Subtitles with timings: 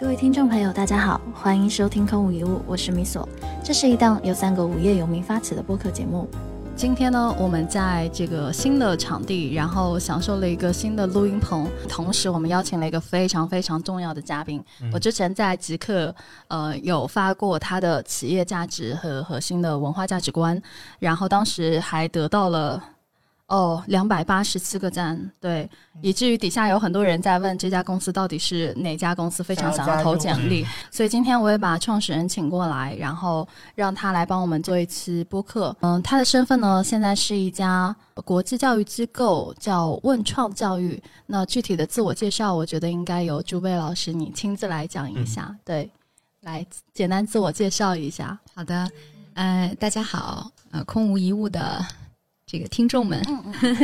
[0.00, 3.28] 各位听众朋友，大家好，欢迎收听《空无一物》，我是米索。
[3.62, 6.26] 这是一档由三个无业游民发起的播客节目。
[6.74, 14.64] 今天呢，我们在这个新的场地，然后享受了一个新的录音棚，同时我们邀请了一个非常非常重要的嘉宾。
[14.90, 16.14] 我之前在极客
[16.48, 20.58] 呃有发过他的企业价值和核心的文化价值观，
[20.98, 22.82] 然后当时还得到了。
[23.50, 25.68] 哦，两百八十七个赞，对，
[26.00, 30.64] 以至于底下有很多人在问这家公司到底是哪家公司，非常想要投简历。
[30.88, 35.76] 所以今天我也把创始人请过来，然后让他来帮我们做一期播客。
[35.80, 37.94] 嗯，他的身份呢，现在是一家
[38.24, 41.02] 国际教育机构，叫问创教育。
[41.26, 45.52] 那具体的自我介绍，我觉得应该由朱贝老师你亲自来讲一下。
[45.64, 45.90] 对，
[46.42, 48.38] 来简单自我介绍一下。
[48.54, 48.88] 好的，
[49.34, 51.84] 呃，大家好，呃，空无一物的。
[52.50, 53.22] 这个听众们，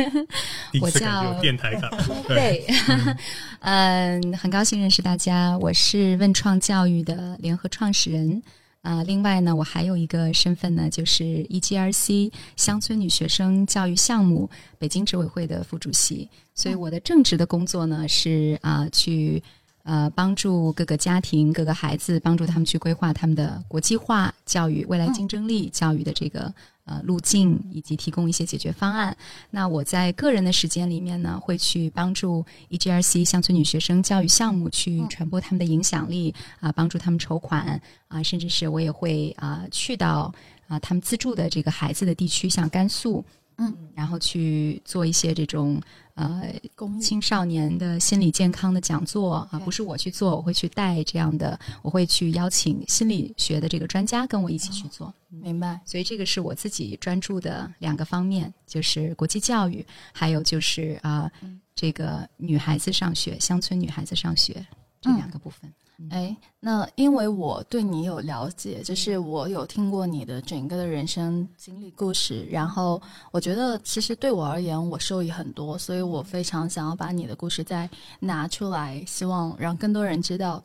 [0.81, 1.89] 我叫电台卡，
[2.27, 2.67] 对，
[3.61, 5.57] 嗯，很高兴认识大家。
[5.59, 8.43] 我是问创教育的联合创始人
[8.81, 9.01] 啊。
[9.03, 16.27] 另外呢，我还有一个身份呢，就是 EGRC 乡村女学生教育项目北京执委会的副主席。
[16.53, 19.41] 所以我的正职的工作呢，是啊，去
[19.83, 26.53] 呃帮助各个家庭、各个孩子，帮助他们去规划他们的国际化教育、未来竞争力教育的这个。
[26.87, 29.15] 呃，路径以及提供一些解决方案。
[29.51, 40.33] 那我在个人的时间里面呢，会去帮助 EGRC 乡村女学生教育项目去传播他们的影响力啊，帮助他们筹款啊，甚至是我也会啊去到
[40.67, 43.23] 啊他们资助的这个孩子的地区，像甘肃。
[43.59, 45.81] 嗯，然后去做一些这种
[46.17, 46.51] 呃
[46.99, 55.13] 青少年的心理健康的讲座啊，不是我去做，我会去带这样的，我会去邀请心理学的这个专家跟我一起去做。
[55.29, 55.79] 明白。
[55.85, 61.31] 所以这个是我自己专注的两个方面，就是国际教育，还有就是啊
[61.75, 64.65] 这个女孩子上学，乡村女孩子上学
[64.99, 65.71] 这两个部分。
[66.11, 73.01] 哎，那因为我对你有了解，就是我有听过你的整个的人生经历故事，然后
[73.31, 77.89] 我觉得其实对我而言，我受益很多，所以我非常想要把你的故事再
[78.19, 80.63] 拿出来，希望让更多人知道。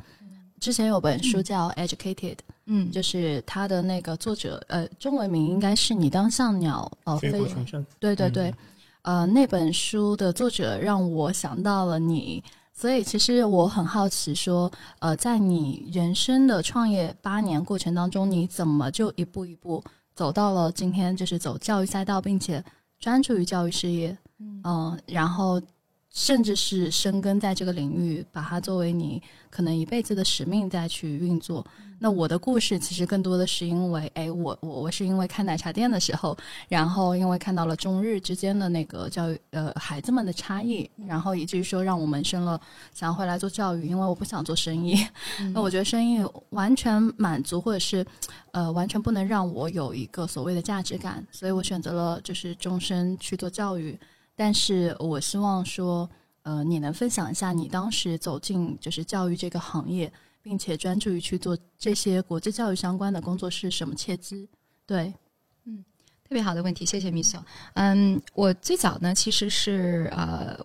[0.60, 2.34] 之前有本书叫《Educated》，
[2.66, 7.32] 嗯，就是它的那个作者，呃，中文名应该是你当像鸟，呃，飞，
[7.98, 8.54] 对对对，
[9.00, 12.44] 呃，那本书的作者让我想到了你。
[12.82, 19.80] 所以，其实我很好奇，说，呃，在你人生的创业八年过程当中，你怎么就一步一步
[20.16, 22.64] 走到了今天，就是走教育赛道，并且
[22.98, 24.18] 专注于教育事业，
[24.64, 25.62] 嗯，然后。
[26.14, 31.64] 甚至是深耕在这个领域，把它作为你可能一辈子的使命再去运作。
[32.02, 36.36] 那我的故事其实更多的是因为，哎，我我我是因为开奶茶店的时候，
[36.68, 42.60] 然后因为看到了中日之间的那个教育呃孩子们的差异，然后以至于说让我萌生了
[42.92, 44.98] 想要回来做教育，因为我不想做生意。
[45.54, 46.20] 那我觉得生意
[46.50, 48.04] 完全满足或者是
[48.50, 53.96] 呃完全不能让我有一个所谓的价值感，所以我选择了就是终身去做教育。
[54.34, 56.10] 但是我希望说，
[56.42, 60.12] 呃，你能分享一下你当时走进就是教育这个行业，
[60.42, 64.48] 并且专注于去做这些国际教育相关的工作是什么切机？
[64.84, 65.14] 对，
[65.64, 65.84] 嗯，
[66.24, 67.42] 特别好的问题，谢谢米索。
[67.74, 70.58] 嗯，我最早呢其实是呃。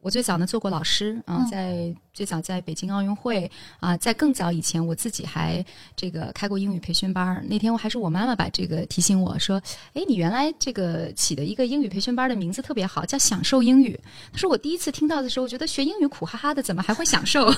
[0.00, 3.50] 我最早呢做过老师啊，在最早在北京奥运会
[3.80, 7.44] 啊，在更早以前，我自己还这个开过英语培训班儿。
[7.46, 9.60] 那天我还是我妈妈把这个提醒我说
[9.92, 13.98] ：“哎，你原来这个起的一个英语培训班的名字特别好，叫享受英语。”
[14.32, 17.52] 她说我第一次听到的时候，我觉得学英语苦哈哈的，怎么还会享受？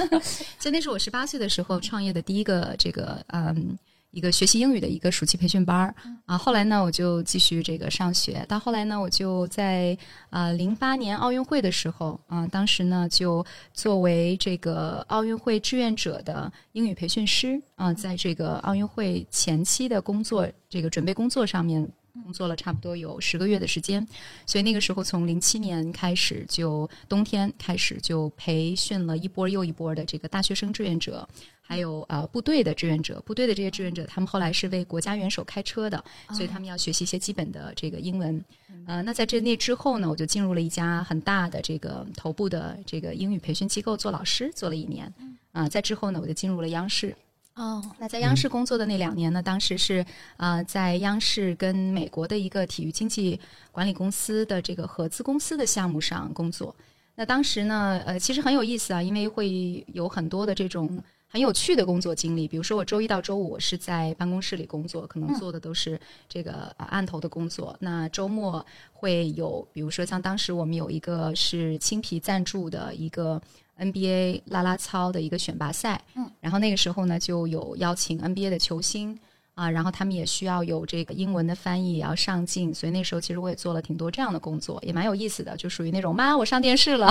[0.58, 3.78] 所以那是我十八岁的时候创业的第一个这个嗯。
[4.16, 5.94] 一个学习英语的一个暑期培训班儿
[6.24, 8.42] 啊，后来呢，我就继续这个上学。
[8.48, 9.94] 到后来呢，我就在
[10.30, 13.44] 啊零八年奥运会的时候啊，当时呢就
[13.74, 21.86] 作为这个奥运会志愿者的英语培训师啊，在这个奥运会前期的工作这个准备工作上面
[22.24, 24.08] 工作了差不多有十个月的时间。
[24.46, 31.28] 所以那个时候从零七年开始，就冬天开始就培训了一波又一波的这个大学生志愿者。
[31.66, 38.44] 还有呃部队的志愿者，部队的这些志愿者，他们后来是为国家元首开车的，所以他们要学习一些基本的这个英文。
[38.86, 45.12] 呃，那在这那之后呢，我就进入了一家很大的这个头部的这个英语培训机构做老师，做了一年。
[45.50, 47.16] 啊，在之后呢，我就进入了央视。
[47.54, 50.04] 哦，那在央视工作的那两年呢，当时是
[50.36, 53.40] 啊，在央视跟美国的一个体育经济
[53.72, 56.76] 管理公司的这个合资公司的项目上工作。
[57.14, 62.48] 那当时呢，呃，其实很有意思啊，因为会有很多的这种很有趣的工作经历。
[62.48, 67.76] 比如说，我周一到周五我是在办公室里工作，可能做的都是这个呃案头的工作。
[67.80, 73.40] 那周末会有，比如说像当时我们有一个是青皮赞助的一个
[73.78, 79.18] NBA 啦啦操的一个选拔赛，嗯，然后那个时候呢就有邀请 NBA 的球星。
[79.56, 87.10] 啊，然后他们也需要有这个英文的翻译，也要上镜，所以那时候其实我也做了挺多这样的工作，也蛮有意思的，就属于那种妈，我上电视了，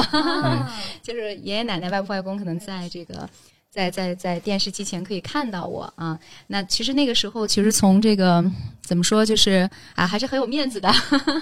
[1.01, 3.27] 就是爷爷奶奶、外婆外公可能在这个。
[3.75, 6.17] 在在在电视机前可以看到我啊，
[6.47, 8.41] 那其实那个时候其实从这个
[8.81, 10.89] 怎么说就是啊还是很有面子的，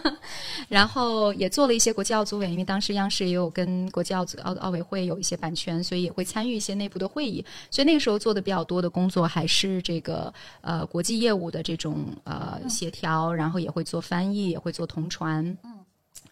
[0.68, 15.56] 然后也做了一些国际奥组委，因为当时央视也有跟国际奥组奥奥委会有一些版权，所以也会参与一些内部的会议，所以那个时候做的比较多的工作还是这个呃国际业务的这种呃协调，然后也会做翻译，也会做同传。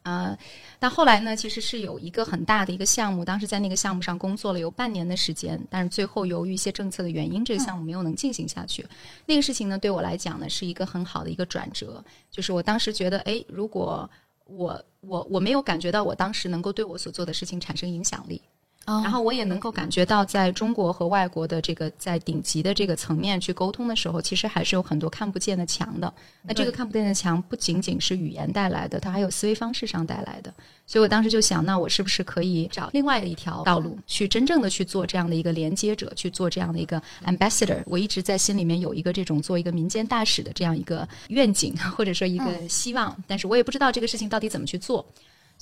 [0.03, 0.36] 呃，
[0.80, 8.86] 但后来呢，其实是有一个很大的一个项目，当时在那个项目上工作了有半年的时间，但是最后由于一些政策的原因，这个项目没有能进行下去。
[9.25, 14.09] 那个事情呢，对我来讲呢，是一个很好的一个转折，就是我当时觉得，哎，如果
[14.45, 18.42] 我我我没有感觉到我当时能够对我所做的事情产生影响力。
[18.86, 26.13] 然后我也能够感觉到，在中国和外国的这个在顶级的这个层面去沟通的时候，其实还是有很多看不见的墙的。
[26.42, 30.54] 那这个看不见的墙不仅仅是语言带来的，它还有思维方式上带来的。
[30.86, 37.81] 所以我当时就想，那我是不是可以找另外的一条道路，去真正的去做这样的一个连接者，去做这样的一个 ambassador？
[37.86, 45.06] 我一直在心里面有一个这种做一个民间大使的这样一个愿景，或者说一个希望，但是我也不知道这个事情到底怎么去做。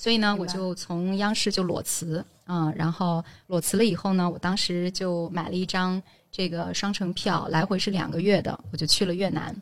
[0.01, 6.01] 所以呢，我就从央视就裸辞啊，然后裸辞了以后呢，我当时就买了一张
[6.31, 9.53] 这个双程票，来回是两个月的，我就去了越南。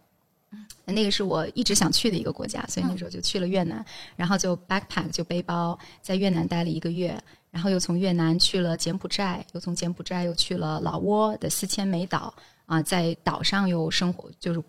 [0.85, 3.83] 那个是我一直想去的一个国家，所以那时候就去了越南，
[4.15, 7.19] 然后就 backpack 就背包在越南待了一个月，
[7.49, 12.31] 然后又从越南去了柬埔寨，又从柬埔寨又去了老挝的四千美岛
[12.67, 14.61] 啊，在岛上又生活就是。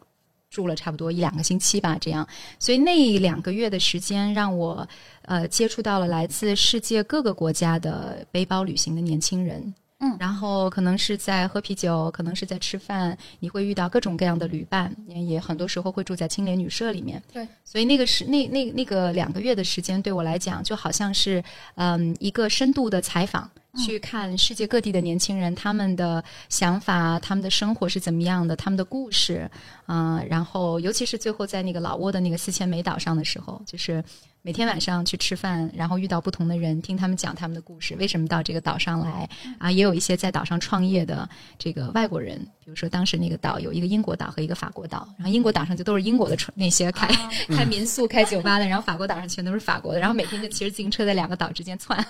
[0.51, 2.27] 住了差不多一两个星期吧，这样，
[2.59, 4.87] 所以那两个月的时间让我
[5.23, 21.45] 呃接触到了来自世界各个国家的背包旅行的年轻人，嗯，然后可能是在喝啤酒，可能是在吃饭，你会遇到各种各样的旅伴，也很多时候会住在青年旅社里面，对，所以那个是那那那个两个月的时间对我来讲就好像是
[21.75, 23.51] 嗯一个深度的采访。
[23.77, 29.49] 去看世界各地的年轻人，他们的想法、他们的生活是怎么样的，他们的故事，
[29.87, 34.03] 啊，然后尤其是最后在那个老挝的那个四千美岛上的时候，就是
[34.43, 39.29] 每天晚上去吃饭，然后遇到不同的人，听他们讲他们的故事，为什么到这个岛上来，
[39.59, 41.29] 啊，也有一些在岛上创业的
[41.59, 47.07] 这个外国人，比如说当时那个岛有一个英国岛和一个法国岛，然后英国岛上就都是英国的那些开
[47.49, 52.05] 开民宿、开酒吧的，然后法国岛上全都是法国的，然后每天就骑着自行车在两个岛之间窜。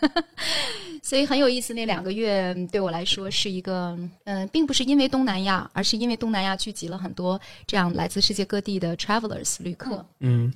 [1.00, 10.04] 所以很有意思，那两个月对我来说是一个，嗯，并不是因为东南亚，而是因为东南亚聚集了很多这样来自世界各地的 travelers 旅客。
[10.20, 10.52] 嗯，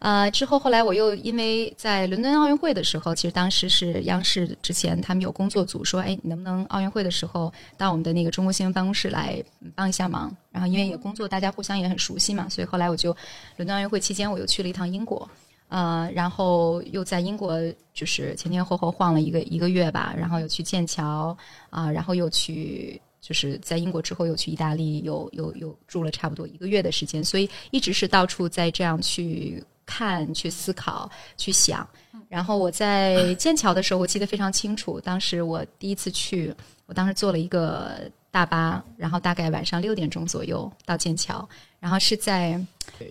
[0.00, 9.42] 呃，之后后来我又因为在伦敦奥运会的时候，其实当时是央视之前他们有工作组说，哎，你能不能奥运会的时候到我们的那个中国新闻办公室来
[9.74, 10.34] 帮一下忙？
[10.50, 13.16] 然后因为有工作，大家互相也很熟悉嘛，所以后来我就
[13.56, 15.28] 伦敦奥运会期间我又去了一趟英国。
[15.72, 17.58] 呃，然后又在英国
[17.94, 21.34] 就是前前后后晃了一个一个月吧，然后又去剑桥
[21.70, 31.88] 啊，然后又去就是在英国之后又去意大利，又又又住了差不多一个月的时间，所以一直是到处在这样去看、去思考、去想。
[32.28, 36.54] 然后我在剑桥的时候，我记得非常清楚，当时我第一次去，
[36.84, 41.48] 我当时做了一个大巴，然后大概晚上六点钟左右到剑桥。
[41.78, 42.58] 然后是在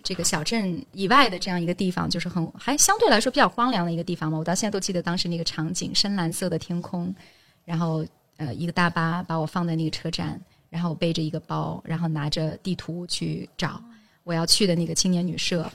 [0.02, 4.38] 这个小镇以外的这样一个地方，就是很还相对来说比较荒凉的一个地方嘛。
[4.38, 7.14] 我到现在都记得当时那个场景：深蓝色的天空，
[7.66, 8.06] 然后
[8.38, 13.84] 呃一个大巴把我放在那个车站，然后我背着一个包，然后拿着地图去找
[14.24, 15.70] 我要去的那个青年旅社。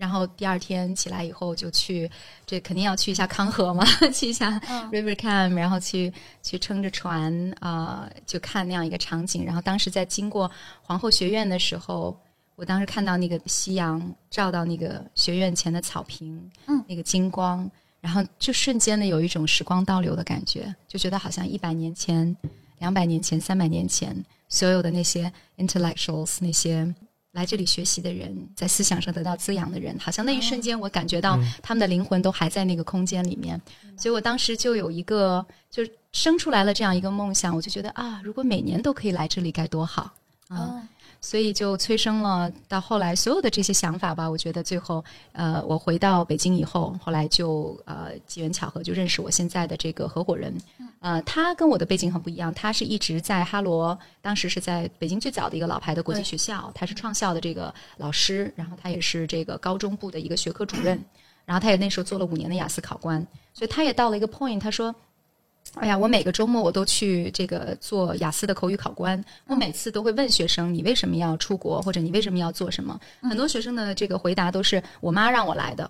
[0.00, 2.10] 然后第二天起来以后就去，
[2.46, 4.58] 这肯定要去一下康河嘛， 去一下
[4.90, 6.10] River Cam，然后去
[6.42, 9.44] 去撑着船啊，就看那样一个场景。
[9.44, 10.50] 然后当时在经过
[10.82, 12.18] 皇后学院的时候。
[12.56, 17.66] 我当时看到那个夕阳照到那个学院前的草坪，嗯，那个金光，
[18.02, 22.36] 然后就瞬间的有一种时光倒流的感觉，就觉得好像一百年前、
[22.78, 24.14] 两百年前、三百年前，
[24.50, 26.94] 所有的那些 intellectuals，那些
[27.32, 33.60] 来这里学习的人，在思想上得到滋养的人，好像那一瞬间，我感觉到他们的灵魂都还在那个空间里面。
[33.96, 35.82] 所以我当时就有一个，就
[36.12, 40.12] 生出来了这样一个梦想，我就觉得啊，如果每年都可以来这里，该多好
[40.48, 40.82] 啊！
[41.20, 44.28] 所以就催生了到后来所有的这些想法吧。
[44.28, 50.54] 我觉得最后，呃，我回到北京以后，后来就呃机缘巧合就认识我现在的这个合伙人。
[51.00, 61.02] 呃，他跟我的背景很不一样，他是一直在哈罗，当时是在北京最早的一个老牌的国际学校，他是创校的这个老师，然后他也是这个高中部的一个学科主任，
[61.44, 64.94] 然后他也那时候做了五年的雅思考官，所以他也到了一个 point，他说。
[65.74, 69.22] 哎呀，我每个周末我都去这个做雅思的口语考官。
[69.46, 71.80] 我每次都会问学生：“你为什么要出国？
[71.80, 75.88] 或者你为什么要做什么？”很多学生的这个回答都是：“我妈让我来的。”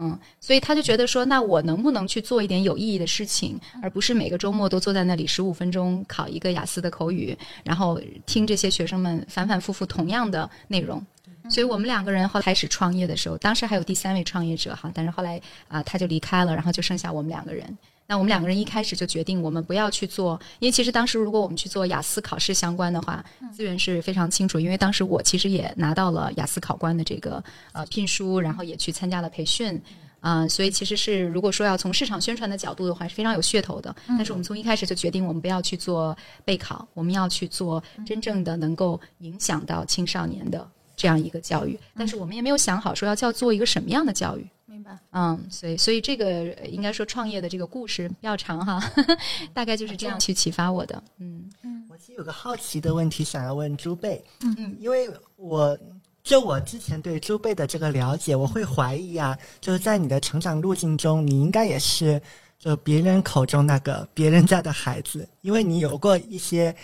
[0.00, 11.04] 嗯，所以他就觉得说：“那我能不能去做一点有意义的事情，而不是每个周末都坐在那里十五分钟考一个雅思的口语，然后听这些学生们反反复复同样的内容？”
[11.50, 17.76] 所以我们两个人后来开始创业的时候，当时还有第三位创业者哈，但是后来啊他就离开了，然后就剩下我们两个人。
[18.10, 23.22] 那我们两个人一开始就决定，我们不要去做，因为其实当时如果我们去做雅思考试相关的话，
[23.52, 24.58] 资源是非常清楚。
[24.58, 29.78] 因为当时我其实也拿到了雅思考官的这个呃聘书，然后也去参加了培训，
[30.20, 33.94] 啊，所以其实是如果说要从市场宣传的角度的话，是非常有噱头的。
[34.06, 41.78] 但是我们从一开始就决定，我们不要去做备考，我们要去做真正的能够影响到青少年的这样一个教育。
[41.94, 44.46] 但是我们也没有想好说要叫做一个什么样的教育。
[44.78, 48.80] 明白，嗯，所以所以这个应该说创业的这个故事比较长哈，
[49.52, 51.02] 大概就是这样去启发我的。
[51.18, 54.54] 嗯嗯，我其实有个好奇的问题想要问朱贝，嗯。
[54.56, 55.76] 嗯，因为我
[56.22, 62.20] 就我之前对朱贝的这个了解，我会怀疑啊，就是在你的成长路径中，你应该也是
[62.56, 66.74] 就别人口中那个别人家的孩子，因为你有过一些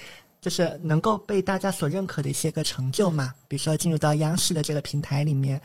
[0.45, 5.59] 就是能够被大家所认可的一些个成就嘛，比如说进入到央视的这个平台里面。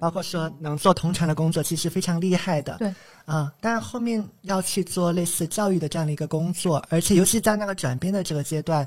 [0.00, 2.76] 包括说能做同传的工作，其实非常厉害的。
[2.78, 2.92] 对，
[3.24, 8.86] 啊，但是后面要去做类似教育的这样的一个工作，而且尤其在那个转变的这个阶段，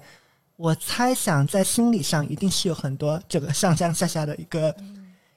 [0.57, 4.75] 我猜想在心理上一定是有很多这个上上下下的一个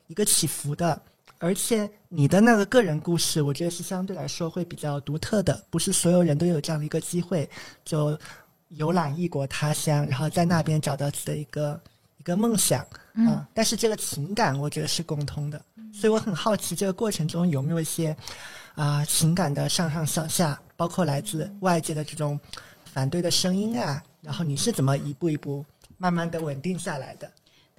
[0.08, 1.00] 一个起伏的。
[1.38, 7.48] 而且你的那个个人故事，我觉得是相对来说会比较独特的，不是所有人都有这样的一个机会，
[7.86, 8.18] 就
[8.70, 11.80] 游览异国他乡，然后在那边找到自己的一个。
[12.18, 15.58] 一个梦想啊，但是这个情感我觉得是共通的，
[15.90, 18.14] 所以我很好奇这个过程中有没有一些
[18.74, 22.38] 啊情感的上上下下，包括来自外界的这种
[22.84, 25.64] 反对的声音啊，然后你是怎么一步一步
[25.96, 27.26] 慢慢的稳定下来的？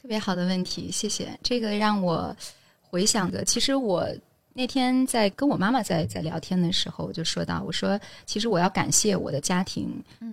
[0.01, 1.39] 特别好的问题，谢谢。
[1.43, 2.35] 这个让我
[2.81, 4.09] 回想的，其实我。
[4.53, 9.89] 那天在跟我妈妈在在聊天的时候，我就说到，我说其实我要感谢我的家庭，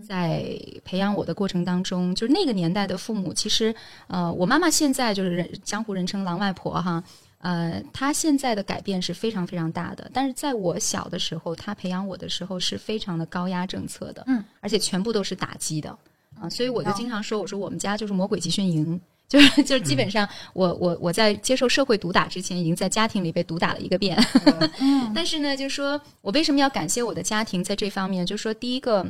[0.06, 3.74] 在培养我的过程当中，就是那个年代的父母，其实
[4.08, 7.02] 呃，我妈妈现在就是人江湖人称“狼外婆”哈，
[7.38, 15.96] 呃，她现在的改变是非常非常大的，但是在我小的时候，她培养我的时候是非常的高压政策的，嗯，而且全部都是打击的
[16.40, 19.00] 啊，所以我就经常说，我说我们家就是魔鬼集训营。
[19.28, 24.18] 就是就是基本上，我我我在接受社会毒打之前，已经在家庭里被毒打了一个遍。
[25.14, 28.24] 但是呢，就是说我为什么要感谢我的家庭在这方面？
[28.24, 29.06] 就是说，第一个，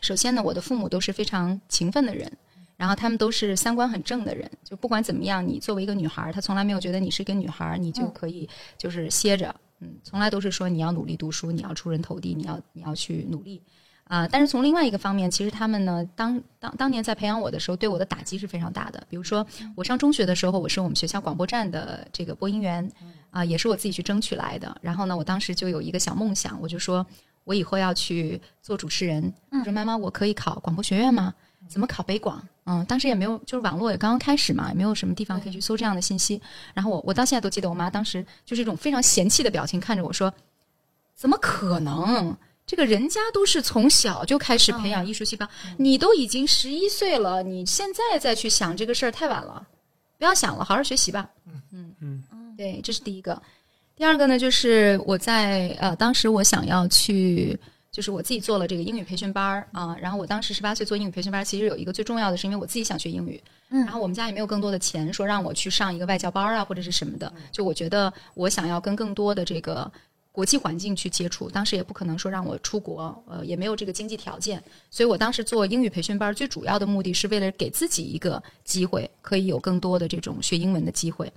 [0.00, 2.30] 首先呢，我的父母都是非常勤奋的人，
[2.76, 4.50] 然后他们都是三观很正的人。
[4.64, 9.54] 就不管怎么样，你作为一个女孩，她从来没有觉得你是一个女孩，你就可以就是歇着。
[9.80, 13.62] 嗯，从来都是说你要努力读书，你要出人头地，你要你要去努力。
[14.08, 19.06] 啊，但是从另外一个方面，其实他们呢，当当当年在培养我的时候，对我的打击是非常大的。
[19.10, 19.46] 比如说，
[19.76, 22.90] 我上中学的时候，我是我们学校广播站的这个播音员，
[23.30, 24.74] 啊，也是我自己去争取来的。
[24.80, 27.06] 然后呢，我当时就有一个小梦想，我就说
[27.44, 29.30] 我以后要去做主持人。
[29.50, 31.34] 我说妈妈，我可以考广播学院吗？
[31.68, 32.42] 怎么考北广？
[32.64, 36.40] 嗯，当时也没有，就是网络也刚刚开始嘛，也没有什么地方可以去搜这样的信息。
[36.72, 40.32] 然后我我到现在都记得，我妈当时就是一种非常嫌弃的表情看着我说
[41.14, 42.34] ：“怎么可能？”
[42.68, 45.48] 这个人家都是从小就开始培养艺术细胞，
[45.78, 49.66] 你都已经十一岁了，你现在再去想这个事儿太晚了，
[50.18, 51.30] 不要想了，好好学习吧。
[51.46, 53.40] 嗯嗯嗯，对，这是第一个。
[53.96, 57.58] 第二个呢，就是我在呃，当时我想要去，
[57.90, 59.96] 就是我自己做了这个英语培训班儿啊。
[59.98, 63.42] 然后我当时十八岁做英语培训班，其实有一个最重要的是，因为我自己想学英语。
[63.70, 63.80] 嗯。
[63.80, 67.32] 然后我们家也没有更多的钱，说让我去上一个外教班啊，或者是什么的。
[67.50, 69.90] 就我觉得我想要跟更多的这个。
[70.38, 81.28] 国际环境去接触，当时也不可能说让我出国，呃，也没有这个经济条件，所以我当时做英语培训班，最主要的目的是为了给自己一个机会，可以有更多的这种学英文的机会。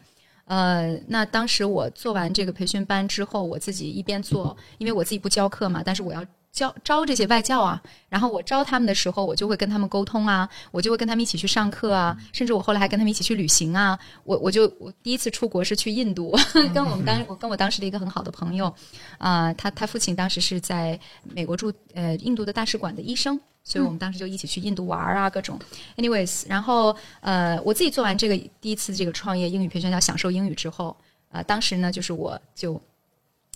[0.45, 6.23] 呃，那当时我做完这个培训班之后，我自己一边做，因为我自己不教课嘛，但是我要。
[6.51, 13.97] 教招这些外教啊，然后我招他们的时候，我就会跟他们沟通啊，我就会跟他们一起去上课啊，甚至我后来还跟他们一起去旅行啊。
[14.25, 16.37] 我我就我第一次出国是去印度，
[16.73, 18.73] 跟我们当我跟我当时的一个很好的朋友，
[19.17, 25.57] 啊，他他父亲当时是在美国驻呃印度的大使馆的医生，所以我们当时就一起去印度玩啊，各种。
[25.95, 30.97] anyways，然后呃，我自己做完这个第一次这个创业英语培训叫享受英语之后，
[31.29, 32.79] 呃，当时呢，就是我就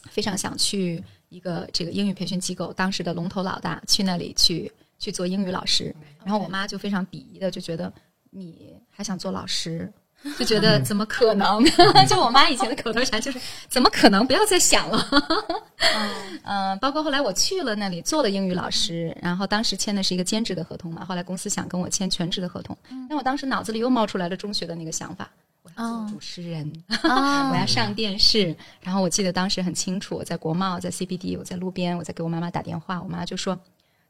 [0.10, 1.04] 非常想去
[1.36, 7.92] 一个这个英语培训机构，当时的龙头老大去那里去去做英语老师，然后我妈就非常鄙夷的就觉得
[8.30, 9.92] 你还想做老师。
[10.40, 11.64] 就觉得怎么可能？
[12.10, 14.26] 就我妈以前的口头禅就是怎么可能？
[14.26, 15.08] 不要再想了。
[16.46, 21.06] 嗯，包括后来我去了那里做了英语老师，然后当时签的是一个兼职的合同嘛。
[21.06, 22.76] 后来公司想跟我签全职的合同，
[23.08, 25.30] 但我当时脑子里又冒出来了中学的那个想法，
[25.66, 26.72] 我要做主持人，
[27.04, 28.56] 我要上电视。
[28.82, 33.60] 然后我记得当时很清楚，我在国贸，在 CBD，我在路边，我在给我妈妈打电话，我妈就说。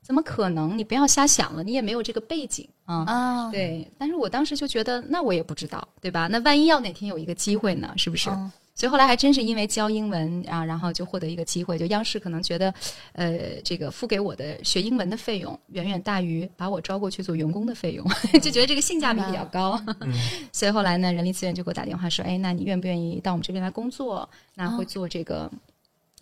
[0.01, 0.77] 怎么可能？
[0.77, 3.03] 你不要瞎想了，你也没有这个背景啊。
[3.07, 3.91] 啊，对。
[3.97, 6.27] 但是我当时就觉得，那我也不知道，对吧？
[6.27, 7.91] 那万一要哪天有一个机会呢？
[7.97, 8.29] 是不是？
[8.75, 11.77] 所以后来还真是因为教英文啊，然后就获得一个机会。
[11.77, 12.73] 就央视可能觉得，
[13.13, 18.05] 呃，这个付给我的学英文的费用远远大于把我招过去做员工的费用，
[18.43, 19.81] 就觉得这个性价比比较高。
[20.51, 24.29] 所以后来呢，人力资源就给我打电话说：“哎，那你愿不愿意到我们这边来工作？
[24.55, 25.49] 那会做这个。”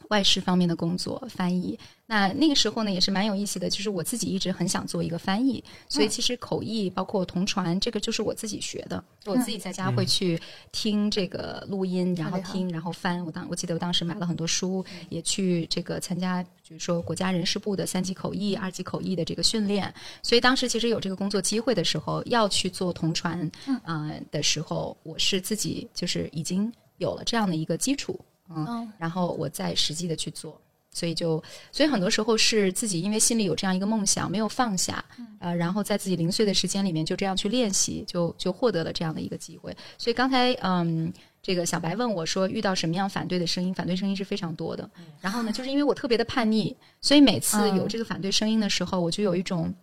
[0.09, 1.77] 外事方面的工作，翻译。
[2.05, 3.69] 那那个时候呢，也是蛮有意思的。
[3.69, 9.03] 就是我自己一直很想做一个翻译，所以其实口译包括同传，这个就是我自己学的。
[9.25, 10.39] 我自己在家会去
[10.71, 13.25] 听这个录音，然后听，然后翻。
[13.25, 19.91] 我当我记得我当时买了很多书，也去这个参加，比如说国家人事部的三级口译、二级口译的这个训练。
[20.21, 23.49] 所以当时其实有这个工作机会的时候，要去做同传
[23.83, 28.19] 啊的时候，我是自己就是已经有了这样的一个基础。
[28.55, 30.59] 嗯，然后我再实际的去做，
[30.91, 31.41] 所以就，
[31.71, 35.03] 所以很多时候是自己因为心里有这样一个梦想，没有放下，
[35.39, 39.75] 呃，然后在自己零碎的时间里面就这样去练习，就就获得了这样的一个机会。
[39.97, 43.73] 所以刚才嗯，这个小白问我说，遇到什么样反对的声音？
[43.73, 44.89] 反对声音是非常多的。
[45.19, 49.73] 然后呢，就是因为我特别的叛逆，所以每次有这个反对声音的时候，我就有一种，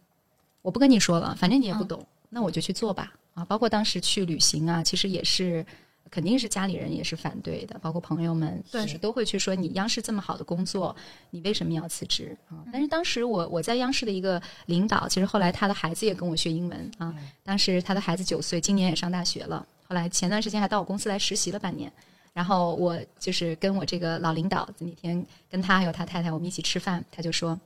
[0.63, 3.13] 我不跟你说了，反正你也不懂，那我就去做吧。
[3.35, 5.65] 啊，包括当时去旅行啊，其实也是。
[6.11, 10.95] 肯定是家里人也是反对的，包括朋友们，是都会去说你央视这么好的工作，
[11.31, 12.65] 你为什么要辞职啊？
[12.73, 17.15] 但是当时我我在央视的一个领导，其实后来他的孩子也跟我学英文啊。
[17.45, 19.65] 当时他的孩子九岁，今年也上大学了。
[19.87, 21.93] 后来前段时间还到我公司来实习了半年。
[22.33, 27.59] 然后我就是跟我这个老领导那天跟他还有他太太我们一起吃饭，他就说，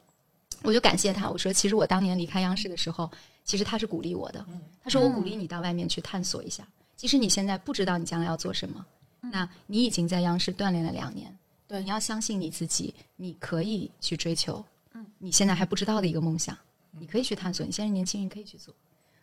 [0.63, 3.09] 我就感谢他，我说其实我当年离开央视的时候，
[3.45, 4.45] 其实他是鼓励我的。
[4.83, 6.67] 他说我鼓励你到外面去探索一下。
[6.97, 8.85] 即使你现在不知道你将来要做什么，
[9.21, 11.37] 那你已经在央视锻炼了两年。
[11.67, 14.65] 对，你要相信你自己，你可以去追求。
[14.93, 16.57] 嗯，你现在还不知道的一个梦想，
[16.93, 17.65] 你可以去探索。
[17.65, 18.75] 你现在年轻人可以去做。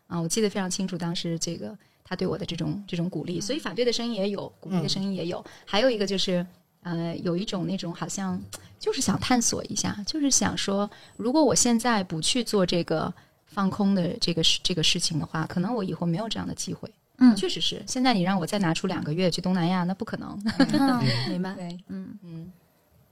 [0.08, 3.40] 啊，我记得非常清楚，当时这个他对我的这种这种鼓励。
[3.40, 5.44] 所以反对的声音也有，鼓励的声音也有。
[5.66, 6.46] 还有一个就是，
[6.82, 8.42] 呃，有一种那种好像
[8.80, 13.14] 就是想探索一下，就是想说，如果我现在不去做这个
[13.46, 16.92] 放空的这个事这个事情的话，可能我以后没有这样的机会。
[17.22, 17.82] 嗯，确实是。
[17.88, 20.38] 现在你让我再拿出两个月去东南亚，那不可能。
[21.30, 21.54] 明白？
[21.54, 22.52] 对，嗯嗯。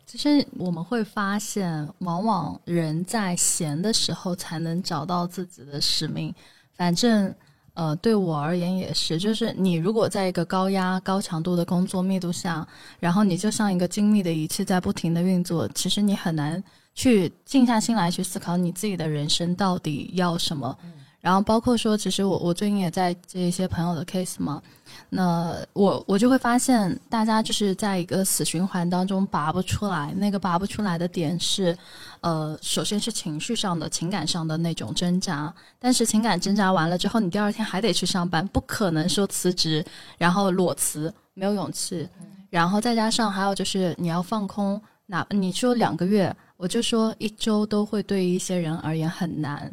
[0.06, 6.34] 其实我们会发现，往往人在闲的时候才能找到自己的使命。
[6.74, 7.32] 反正，
[7.76, 9.20] 呃，对我而言也是。
[9.20, 12.68] 就是你如果在一个高压、高强度的工作密度下，
[13.00, 16.64] 然后你就像一个精密的仪器在不停的运作，其实你很难
[16.96, 20.76] 去静下心来去思考你自己的人生到底要什么。
[21.22, 24.62] 然后包括说，其实我我最近也在接一些朋友的 case 嘛，
[25.10, 30.14] 那我我就会发现，大家就是在一个死循环当中拔不出来。
[30.16, 31.78] 那个拔不出来的点是，
[32.22, 35.54] 呃，首先是情绪上的、情感上的那种挣扎。
[35.78, 39.86] 但是情感挣扎完了之后，你第二天还得去上班，不可能说辞职，
[40.18, 42.08] 然后裸辞，没有勇气。
[42.50, 49.70] 然后再加上还有就是你要放空，哪你说两个月，我就说一周都会对一些人而言很难。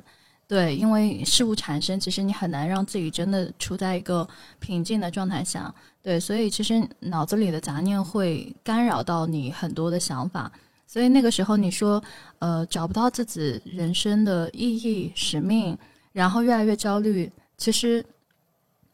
[0.48, 4.26] 对，因为事物产生，其实你很难让自己真的处在一个
[4.60, 5.74] 平静的状态下。
[6.00, 10.50] 对，所以其实脑子里的杂念会干扰到你很多的想法。
[10.86, 12.00] 所以那个时候你说，
[12.38, 15.76] 呃，找不到自己人生的意义、使命，
[16.12, 17.28] 然后越来越焦虑，
[17.58, 18.06] 其实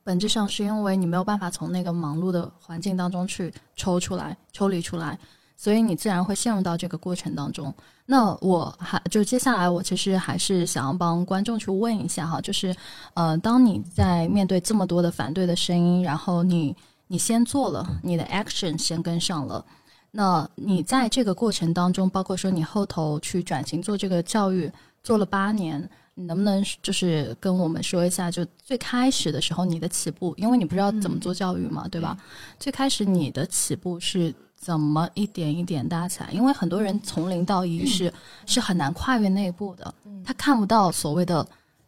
[0.02, 5.18] 本质上是因为你没有办法从那个忙碌的环境当中去抽出来、抽离出来。
[5.54, 7.72] 所以你自然会陷入到这个过程当中。
[8.04, 12.74] 那我还就接下来，我其实还是想要帮观众去问一下哈，就是，
[13.14, 19.64] 呃，当你在面对这么多的反对的声音，然后你你先做了，你的 action 先跟上了，
[20.10, 24.70] 那你在这个过程当中，包括说你后头去转型做这个教育，
[25.04, 32.18] 做了八年，你能不能就是跟我们说一下，就最开始的时候你的起步，因为你不知道怎么做教育嘛，对吧？
[32.58, 34.34] 最开始你的起步是。
[34.62, 36.30] 怎么一点一点搭起来？
[36.30, 38.12] 因为很多人从零到一是、
[38.46, 39.92] 是很难跨越那一步的，
[40.24, 41.44] 他看不到所谓的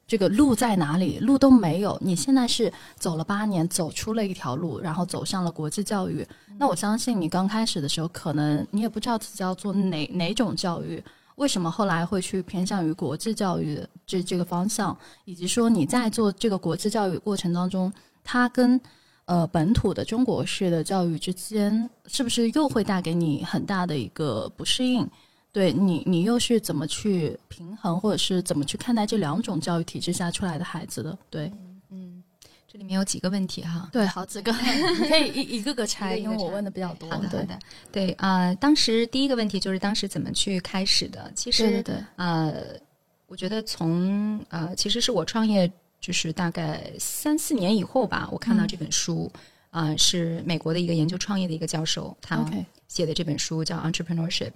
[0.09, 1.97] 这个路在哪里，路都没有。
[2.03, 6.27] 你现在是走了八年，走出了一条路，然后走上了国际教育。
[6.59, 11.01] 那我相信你刚开始的时候，可能你也不知道自己要做哪哪种教育。
[11.37, 17.93] 为什么后来会去偏向于国际教育这这个方向，以及说你在做这个国际教育过程当中，
[18.25, 18.81] 它跟
[19.27, 25.09] 呃本土的中国式的教育之间，是不是又会带给你很大的一个不适应？
[25.53, 31.17] 对你，你又是怎么去平衡，或者是怎么去看待这两种教育体制下出来的孩子的？
[31.31, 31.49] 对，
[31.91, 32.21] 嗯，
[32.67, 33.89] 这里面有几个问题哈。
[33.93, 34.51] 对，好几个，
[35.01, 37.09] 你可以一一个个拆，因为我问的比较多。
[37.09, 37.59] 好的，好对的，
[37.93, 41.31] 对啊、呃当时第一个问题就是当时怎么去开始的？
[41.37, 42.53] 其实，对对对，呃，
[43.29, 45.71] 我觉得从呃，其实是我创业
[46.05, 49.33] 就是大概三四年以后吧，我看到这本书，
[49.71, 52.45] 啊、是美国的一个研究创业的一个教授，他
[52.88, 54.51] 写的这本书叫《Entrepreneurship》。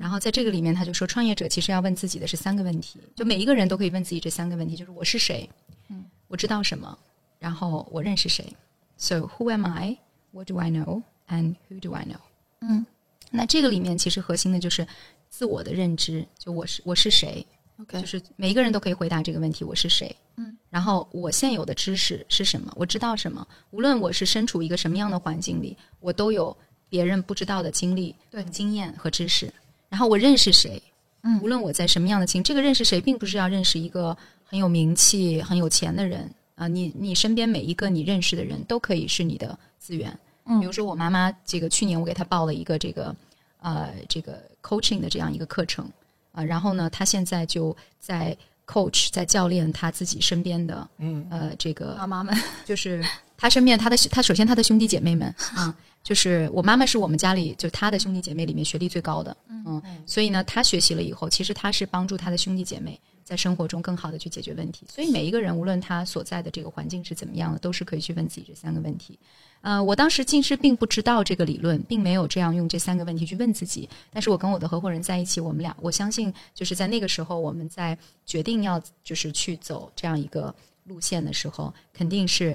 [0.00, 5.46] 然后在这个里面，他就说，创业者其实要问自己的是三个问题，就每一个人都可以问自己这三个问题，就是我是谁，
[5.90, 6.98] 嗯，我知道什么，
[7.38, 8.50] 然后我认识谁
[8.96, 9.98] ，So who am I?
[10.32, 11.02] What do I know?
[11.28, 12.20] And who do I know?
[12.62, 12.86] 嗯
[13.30, 14.86] 那这个里面其实核心的就是
[15.28, 17.46] 自我的认知，就我是我是谁，
[17.80, 20.14] ，OK，就是每一个人都可以回答这个问题：我是谁？
[20.36, 22.72] 嗯，然后我现有的知识是什么？
[22.76, 23.46] 我知道什么？
[23.70, 26.56] 无论我是身处一个什么样的环境里，我都有
[26.88, 29.52] 别人不知道的经历、对经验和知识。
[29.88, 30.82] 然后我认识谁？
[31.22, 40.16] 嗯无论我在什么样的情，这个认识谁，并不是要认识一个很有名气、很有钱的人啊、你你身边每一个你认识的人都可以是你的资源。
[40.44, 43.16] 嗯比如说我妈妈，这个去年我给她报了一个这个
[43.60, 45.90] 呃这个 coaching 的这样一个课程
[46.34, 51.26] 啊、然后呢，他现在就在 coach 在教练他自己身边的嗯。
[51.30, 53.02] 呃这个妈妈们，就是
[53.36, 64.86] 他身边他的他首先他的兄弟姐妹们啊，就是我妈妈是我们家里就他的兄弟姐妹里面学历最高的，嗯，所以呢，他学习了以后，其实他是帮助他的兄弟姐妹在生活中更好的去解决问题。
[64.88, 69.18] 所以每一个人无论他所在的这个环境是怎么样的，都是可以去问自己这三个问题。
[69.62, 73.88] 呃，我当时其实并不知道这个理论，并没有这样用这三个问题去问自己。
[74.12, 82.54] 但是我跟我的合伙人在一起，我们俩我相信就是在那个时候，我们在决定要就是去走这样一个路线的时候，肯定是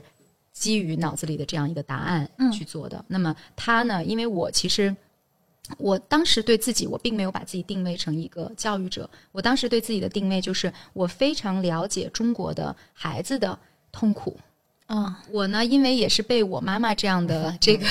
[0.53, 3.03] 基于脑子里的这样一个答案嗯去做的。
[3.07, 4.95] 那么他呢，因为我其实。
[5.77, 9.09] 我当时对自己，我并没有把自己定位成一个教育者。
[9.31, 13.57] 我当时对自己的定位就是，我非常了解中国的孩子的
[13.91, 14.37] 痛苦。
[14.91, 17.85] 嗯，我呢，因为也是被我妈妈这样的这个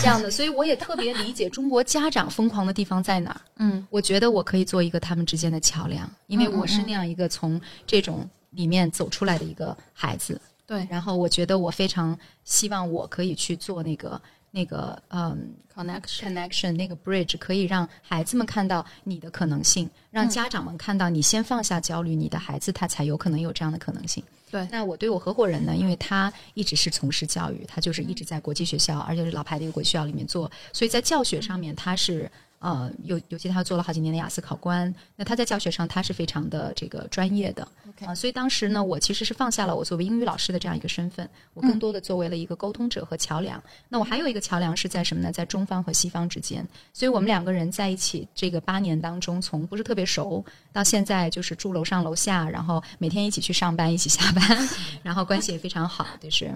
[0.00, 3.40] 这样的，所以我也特别理解中国家长疯狂的地方在哪儿。
[3.58, 10.40] 嗯我觉得我可以做一个他们之间的桥梁，因为我是那样一个从这种里面走出来的一个孩子。
[10.64, 14.18] 对然后我觉得我非常希望我可以去做那个
[14.52, 24.22] 那个嗯，connection，connection 那个 bridge，可以让孩子们看到你的可能性，让家长们看到你先放下焦虑，你的孩子他才有可能有这样的可能性。
[24.50, 32.30] 对那我对我合伙人呢，因为他一直是从事教育，他就是一直在国际学校，而且是老牌的一个国际学校里面做，所以在教学上面他是。
[32.62, 43.60] 呃，尤尤其他做了好几年的雅思考官，那他在教学上他是非常的这个专业的 OK 啊、所以当时呢，我其实是放下了我作为英语老师的这样一个身份，我更多的作为了一个沟通者和桥梁。
[43.88, 45.32] 那我还有一个桥梁是在什么呢？
[45.32, 46.64] 在中方和西方之间。
[46.92, 54.68] 所以我们两个人在一起这个八年当中，从不是特别熟，到现在就是住楼上楼下，然后每天一起去上班，一起下班，
[55.02, 56.48] 然后关系也非常好，就是。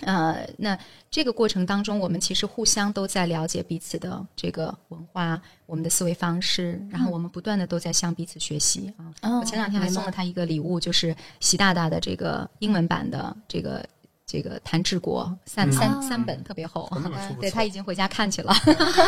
[0.00, 0.76] 呃，那
[1.10, 9.12] 这个过程当中，我们其实互相都在了解彼此的这个文化、我们的思维方式，然后我们不断的都在向彼此学习啊。
[9.20, 13.86] 嗯我前两天还送了他一个礼物，就是习大大的这个英文版的这个
[14.26, 16.90] 这个《谭志国》三、嗯三三本，特别厚。
[17.38, 18.54] 对他已经回家看去了。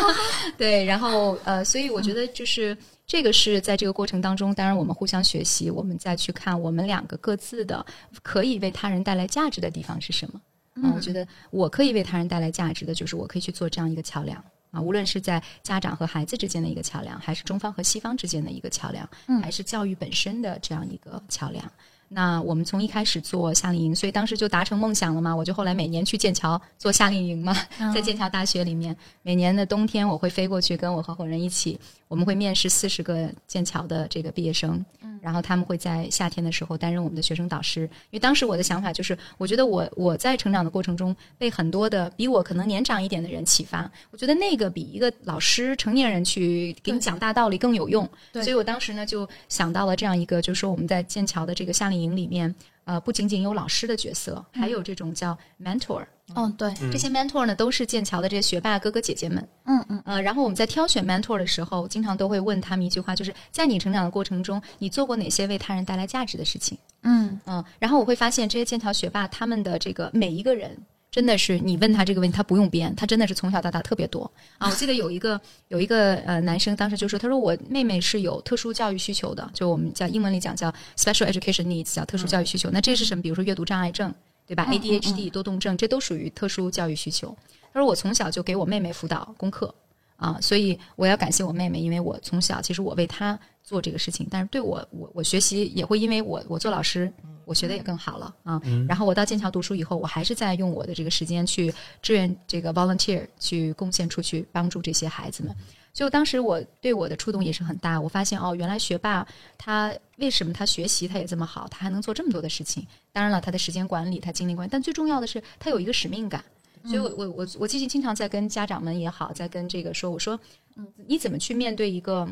[0.55, 7.83] 对，然后呃，所以我觉得就是这个是在这个过程当中，当然我们互相学习，我们再去看我们两个各自的
[8.21, 10.39] 可以为他人带来价值的地方是什么。
[10.75, 21.63] 嗯，我觉得我可以为他人带来价值的，就是我可以去做这样一个桥梁啊，无论是在家长和孩子之间的一个桥梁，还是中方和西方之间的一个桥梁，嗯还是教育本身的这样一个桥梁。
[22.07, 25.35] 那我们从一开始做夏令营，所以当时就达成梦想了嘛。
[25.35, 27.55] 我就后来每年去剑桥做夏令营嘛，
[27.93, 34.83] 在剑桥大学里面，每年的冬天我会飞过去跟我合伙人一起，我们会面试四十个剑桥的这个毕业生，
[35.21, 37.81] 然后他们会在夏天的时候担任我们的学生导师。
[37.81, 48.07] 因为当时我的想法就是，我觉得我我在成长的过程中被很多的比我可能年长一点的人启发，我觉得那个比一个老师成年人去给你讲大道理更有用。
[48.31, 52.53] 对所以我当时呢就想到了这样一个，就是说我们在剑桥的这个夏令营里面。
[52.85, 56.05] 呃，不仅仅有老师的角色，还有这种叫 mentor。
[56.35, 59.47] 嗯，对，这些 mentor 呢，都是剑桥的这些学霸哥哥姐姐们。
[59.65, 66.77] 嗯嗯，呃，然后我们在挑选 mentor 的时候，经常都会问他们一句话，就是在你成长的过程中，你做过哪些为他人带来价值的事情？
[67.03, 70.75] 嗯嗯，然后我会发现这些剑桥学霸他们的这个每一个人。
[71.15, 74.67] 真的是你问他这个问题，他不用编，他真的是从小到大特别多啊！
[74.67, 82.69] 我记得有一个有一个呃男生，当时就说，他说我妹妹是有特殊教育需求的，就我们叫英文里讲叫 special education needs，叫特殊教育需求。
[82.69, 83.21] 那这是什么？
[83.21, 84.13] 比如说阅读障碍症，
[84.45, 87.33] 对吧？ADHD 多动症，这都属于特殊教育需求。
[87.71, 89.73] 他说我从小就给我妹妹辅导功课
[90.17, 97.11] 啊，所以我要感谢我妹妹，因为我从小其实我为她做这个事情，但是对我我我学习也会因为我我做老师。
[97.47, 105.55] 我学的也更好了啊，然后我到剑桥读书以后，我还是在用我的这个时间去志愿这个 volunteer 去贡献出去，帮助这些孩子们。
[105.93, 108.01] 所以当时我对我的触动也是很大。
[108.01, 109.23] 我发现哦，原来学霸
[109.59, 112.83] 他为什么他学习他也这么好，他还能做这么多的事情？
[113.13, 116.43] 当然了，他的时间管理，他精力管理，但最重要的是他有一个使命感。
[116.85, 120.39] 所以我我我我最近经常在跟家长们也好，在跟这个说，我说，
[120.75, 122.27] 嗯，你怎么去面对一个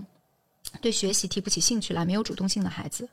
[0.79, 3.07] 对学习提不起兴趣来、没有主动性的孩子？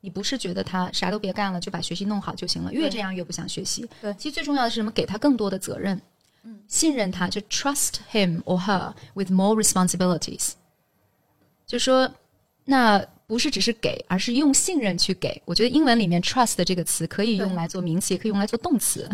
[0.00, 3.88] 你不是觉得他啥都别干了就把学习弄好就行了，越这样越不想学习。
[4.02, 4.90] 对，其实最重要的是什么？
[4.90, 6.00] 给他更多的责任，
[6.42, 10.52] 嗯，信任他，就 trust him or her with more responsibilities。
[11.66, 12.08] 就说，
[12.64, 15.40] 那不是只是给，而是用信任去给。
[15.44, 19.08] 我觉得英文里面 trust 这个词可以用来做名词，也可以用来做动词。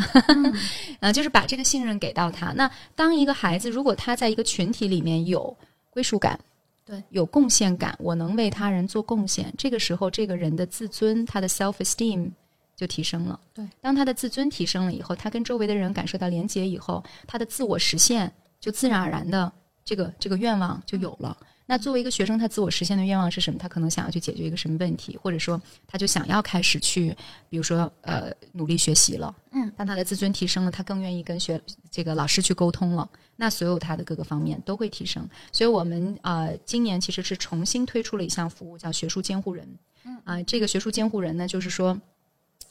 [1.01, 2.53] 嗯， 就是把这个信任给到他。
[2.53, 5.57] 那当一个孩子如果他在一个群体里面有
[5.91, 6.39] 归属感。
[6.83, 12.29] 对，有贡献感，我能为他人做贡献，这个时候这个人的自尊，他的 self esteem
[12.75, 13.39] 就提升了。
[13.55, 19.53] 对，当他的自尊提升了以后，他跟周围的人感受到连接以后，他的自我实现就自然而然的
[19.85, 21.37] 这个这个愿望就有了。
[21.71, 23.57] 那作为一个学生，他自我实现的愿望是什么？
[23.57, 27.17] 他可能想要去解决一个什么问题，或者说他就想要开始去，
[27.49, 29.33] 比如说呃努力学习了。
[29.53, 33.09] 嗯，当他的自尊提升了，他更愿意跟学这个老师去沟通了。
[33.37, 35.25] 那所有他的各个方面都会提升。
[35.53, 39.65] 所以我们呃今年其实是重新推出了一项服务，叫学术监护人。
[40.05, 41.97] 嗯啊，这个学术监护人呢，就是说。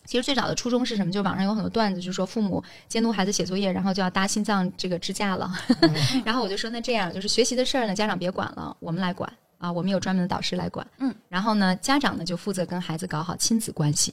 [0.10, 1.12] 其实最早的初衷是什么？
[1.12, 5.54] 就网上有很多段子，就说父母监督孩子写作业，然后就要搭心脏这个支架了。
[6.26, 10.88] 然后我就说，那这样就是学习的事儿呢，家长别管了，我们来管啊，我们有专门的导师来管。
[10.98, 14.12] 嗯，然后呢，家长呢就负责跟孩子搞好亲子关系。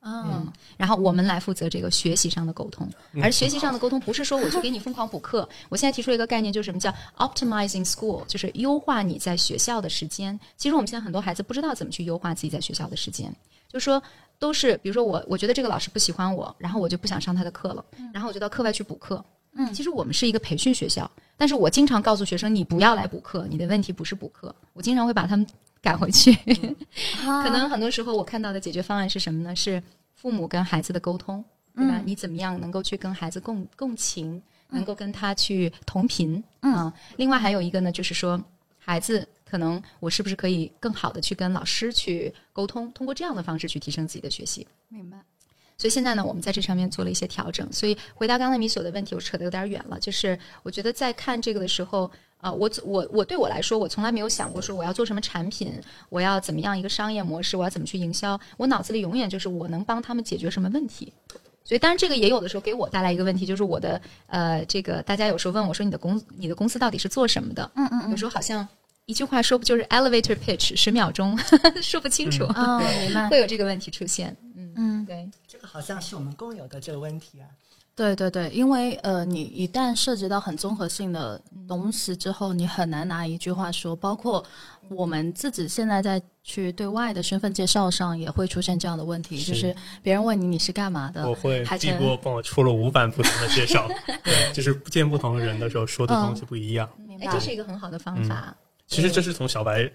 [0.00, 2.88] 嗯，然后我们来负责这个学习上的沟通，
[3.20, 5.48] 而学习上的沟通不是说我去给你疯狂补课。
[5.68, 10.38] 我现在提出一个概念，就是什么叫 optimizing school，就是优化你在学校的时间。
[10.56, 13.34] 其实我们现在很多孩子不知道怎么去优化自己在学校的时间，
[13.68, 14.00] 就说。
[14.38, 19.24] 都是，比如说我，我觉得这个老师不喜欢我，然后我就不想上他的课了，然后我就到课外去补课。
[19.58, 24.54] 嗯，其实我们是一个培训学校，但是我经常告诉学生，你不要来补课，你的问题不是补课。
[24.74, 25.46] 我经常会把他们
[25.80, 26.34] 赶回去。
[27.24, 29.56] 可能很多时候我看到的解决方案是什么呢？
[29.56, 29.82] 是
[30.14, 31.42] 父母跟孩子的沟通，
[31.74, 32.02] 对吧？
[32.04, 36.92] 你怎么样能够去跟孩子共共情，能够跟他去同频啊？
[37.16, 38.38] 另外还有一个呢，就是说
[38.78, 39.26] 孩子。
[39.48, 44.66] 可能我是不是可以更好的去跟老师去沟通，通过这样的方式去提升自己的学习？
[44.88, 45.18] 明白。
[45.78, 47.70] 所以现在呢，我们在这上面做了一些调整。
[47.70, 50.00] 所以回答刚才米索的问题，我扯得有点远了。
[50.00, 55.78] 就是我觉得在看这个的时候，啊，我我我对我来说，我从来没有想过说我要做什么产品，
[56.08, 58.40] 我要怎么样一个商业模式，我要怎么去营销。
[58.56, 61.12] 我脑子里永远就是我能帮他们解决什么问题。
[61.62, 67.70] 所以当然这个也有的时候给我带来一个问题，就是我的呃，这个大家有时候问我说你的公你的公司到底是做什么的？
[67.74, 68.66] 嗯嗯嗯，有时候好像。
[69.06, 71.38] 一句话说不就是 elevator pitch 十秒钟
[71.80, 74.36] 说不清楚啊，明白 会有这个问题出现。
[74.56, 77.46] 嗯嗯，对，这个好像是我们共有的这个问题啊。
[77.94, 83.96] 对对对，因为呃，你一旦涉及到很综合性的东西之后，你很难拿一句话说。
[83.96, 84.44] 包括
[84.90, 93.88] 我们自己现在在去对外的身份介绍上，也会出现这样的问题，就是别人问你你是干嘛的，我会还帝国帮我出了五版不同的介绍，
[94.22, 96.86] 对，就是见不同的人的时候说的东西不一样。
[97.20, 98.54] 哎，这是一个很好的方法。
[98.86, 99.90] 其实这是从小白，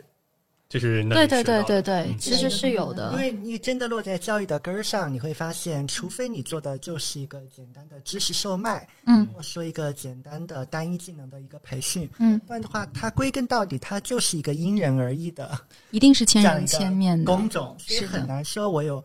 [0.68, 3.12] 就是对对对对对，其实是有的。
[3.14, 15.50] 因为你真的落在教育的根儿上，你会发现，除非你做的就是一个简单的知识售卖，嗯，或说一个简单的单一技能的一个培训，嗯，不然的话，它归根到底，它就是一个因人而异的，
[15.92, 19.04] 一定是千人千面的工种，是很难说我有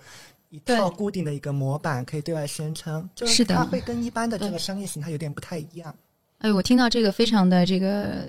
[0.51, 5.95] 一套固定的一个模板可以对外宣称，就是它会跟一般的这个商业形态有点不太一样。
[6.39, 8.29] 哎，我听到这个非常的这个。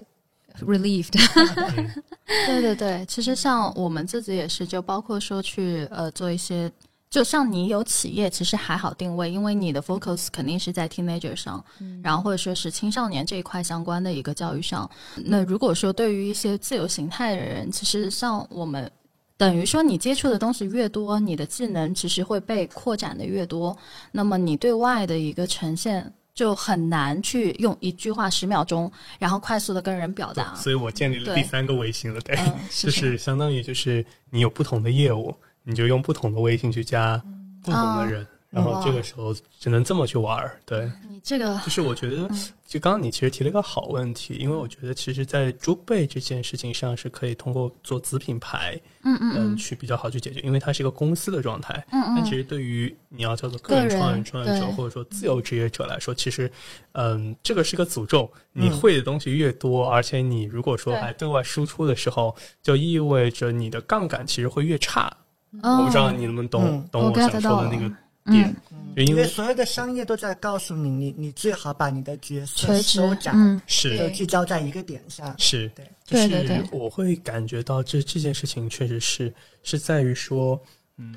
[0.62, 1.14] Relieved，
[2.46, 6.72] 对对对，其实像我们自己也是，就包括说去呃做一些，
[7.10, 11.64] 就像你有企业，其实还好定位，因为你的 focus 肯定是在 teenager 上，
[12.04, 14.90] 然后或者说是青少年这一块相关的一个教育上。
[15.16, 18.92] 那如果说对于一些自由形态的人，其实像我们
[19.38, 23.78] 等于说你接触的东西越多，你的技能其实会被扩展的越多，
[24.12, 30.54] 那么你对外的一个呈现就很难去用一句话十秒钟，然后快速的跟人表达。
[30.54, 37.18] 所以我建立了第三个微信了，对，嗯， 就是是相当于就是你有不同的业务，你就用不同的微信去加
[37.64, 40.88] 不同的人，然后这个时候只能这么去玩儿，对。
[41.10, 42.30] 你这个就是我觉得，
[42.68, 51.74] 就刚刚你其实提了一个好问题，因为我觉得其实，在猪背这件事情上是可以通过做子品牌，嗯嗯嗯，去比较好去解决，因为它是一个公司的状态。
[51.94, 56.52] 嗯嗯但其实对于你要叫做个人创业创业者或者说自由职业者来说，其实，
[56.92, 58.30] 嗯，这个是个诅咒。
[58.52, 65.16] 你会的东西越多，而且你如果说还对外输出的时候，就意味着你的杠杆其实会越差。
[65.62, 67.90] 哦我不知道你能不能懂、嗯懂我想说的那个
[68.32, 68.56] 点，
[68.96, 73.62] 就因因为为所有的商业都在告诉你，你你最好把你的角色收窄，嗯。
[73.68, 73.98] 是。
[73.98, 75.34] 就聚焦在一个点上。
[75.38, 75.68] 是。
[75.70, 76.48] 对，就是对。
[76.48, 80.60] 对对我会感觉到这这件事情确实是是在于说，
[80.98, 81.16] 嗯，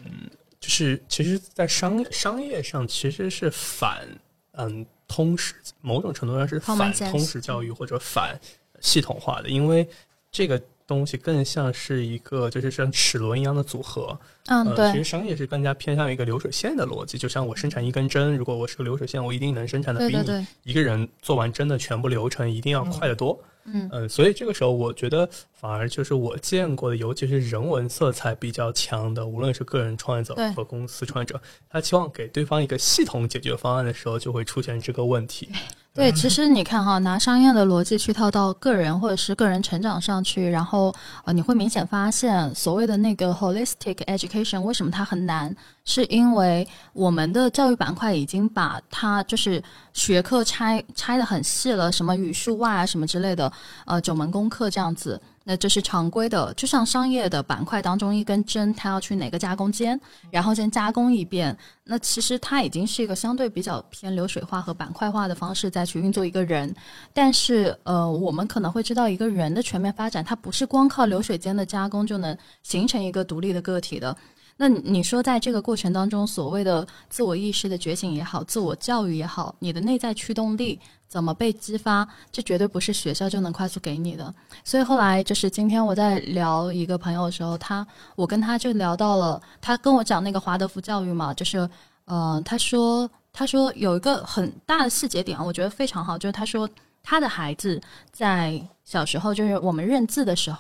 [0.59, 4.07] 就是其实，在商商业上其实是反
[4.53, 8.39] 嗯通识，某种程度上是反通识教育或者反
[8.81, 9.89] 系统化的，因为
[10.31, 14.19] 这个东西更像是一个就是像齿轮一样的组合，
[14.51, 20.25] 嗯，呃，其实商业是更加偏向于一个流水线的逻辑，就像我生产一根针，如果我是个流水线，我一定能生产的比你对。
[20.25, 23.39] 对对，一个人做完针的全部流程一定要快得多。
[23.65, 23.89] 嗯。
[23.93, 35.49] 呃所以这个时候我觉得反而就是我见过的，尤其是人文色彩比较强的，无论是个人创业者和公司创业者，他期望给对方一个系统解决方案的时候，就会出现这个问题。
[35.93, 53.53] 对，其实你看哈，拿商业的逻辑去套到个人或者是个人成长上去，然后呃，你会明显发现，所谓的那个 holistic education 为什么它很难，是因为我们的教育板块已经把它就是学科拆拆的很细了，什么语数外啊什么之类的，
[53.87, 55.21] 呃，九门功课这样子。
[55.51, 61.57] 那这是常规的，就像商业的板块当中，一根针它要去哪个加工间，然后先加工一遍。
[61.83, 66.73] 那其实它已经是一个相对比较偏流水化和板块化的方式再去运作一个人。
[67.13, 74.17] 但是呃，我们可能会知道，一个人的全面发展，它不是光靠流水间的加工就能形成一个独立的个体的。
[74.63, 84.35] 那你说，在这个过程当中，所谓的自我意识的觉醒也好，自我教育也好，你的内在驱动力怎么被激发，这绝对不是学校就能快速给你的。
[84.63, 91.67] 所以后来就是今天我在聊一个朋友的时候，他我跟他就聊到了，他跟我讲那个华德福教育嘛，就是
[92.05, 96.69] 呃，他说他说有一个很大的细节点，我觉得非常好，就是他说
[97.03, 97.81] 他的孩子
[98.13, 100.59] 在小时候，就是我们认字的时候，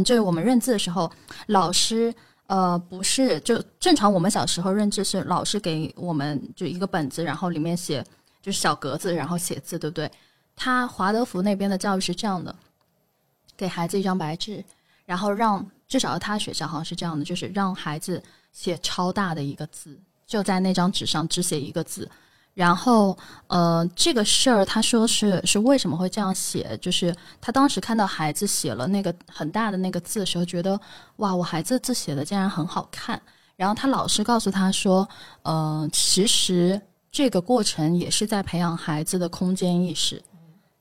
[0.04, 1.10] 就是我们认字的时候，
[1.46, 2.14] 老师。
[2.46, 8.04] 呃，不是，就正常我们小时候认知是老师给我们就一个本子，然后里面写
[8.42, 10.10] 就是小格子，然后写字，对不对？
[10.54, 12.54] 他华德福那边的教育是这样的，
[13.56, 14.62] 给孩子一张白纸，
[15.06, 22.08] 然后让至少他学校好像是这样的，就是让孩子写超大的一个字，就在那张纸上只写一个字。
[22.54, 26.78] 然后，呃，这个事儿他说是是为什么会这样写？
[26.80, 30.80] 就是他当时看到孩子写了那个很大的那个字的时候，觉得
[31.16, 33.20] 哇，我孩子字写的竟然很好看。
[33.56, 35.08] 然后他老师告诉他说，
[35.42, 40.22] 呃，其实这个过程也是在培养孩子的空间意识。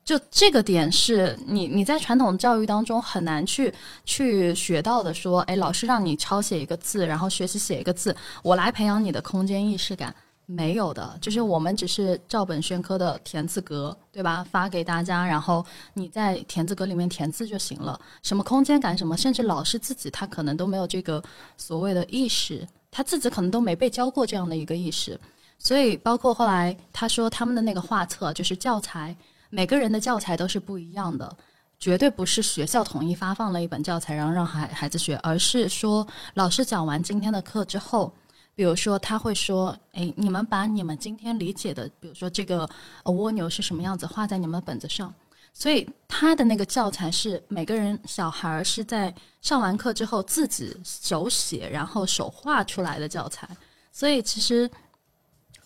[0.05, 3.73] 就这个点是你你在传统教育当中很难去
[4.05, 10.13] 去学到的说，哎，老师让你抄写一个字，然后学习写一个字，我来培养你的空间意识感。
[10.45, 14.45] 没有的，就是我们只是照本宣科的填字格，对吧？
[14.51, 17.99] 发给大家，然后你在填字格里面填字就行了。
[18.21, 21.23] 什么空间感，什么，甚至老师自己他可能都没有这个
[21.55, 25.19] 所谓的意识，他自己可能都没被教过这样的一个意识。
[25.57, 29.15] 所以，包括后来他说他们的那个画册，就是教材，
[29.49, 31.37] 每个人的教材都是不一样的。
[31.79, 38.13] 绝对不是学校统一发放了一本教材，然后让孩孩子学，而是说老师讲完今天的课之后，
[38.55, 42.69] 比如说他会说：“哎，你们把你们今天理解的，比如说这个
[43.03, 45.13] 呃蜗牛是什么样子，画在你们本子上。”
[45.55, 53.47] 所以他的那个教材是每个人小孩儿是在上完课之后自己手写，然后手画出来的教材。
[53.91, 54.69] 所以其实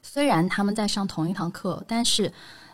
[0.02, 2.30] 虽然他们在上同一堂课，但是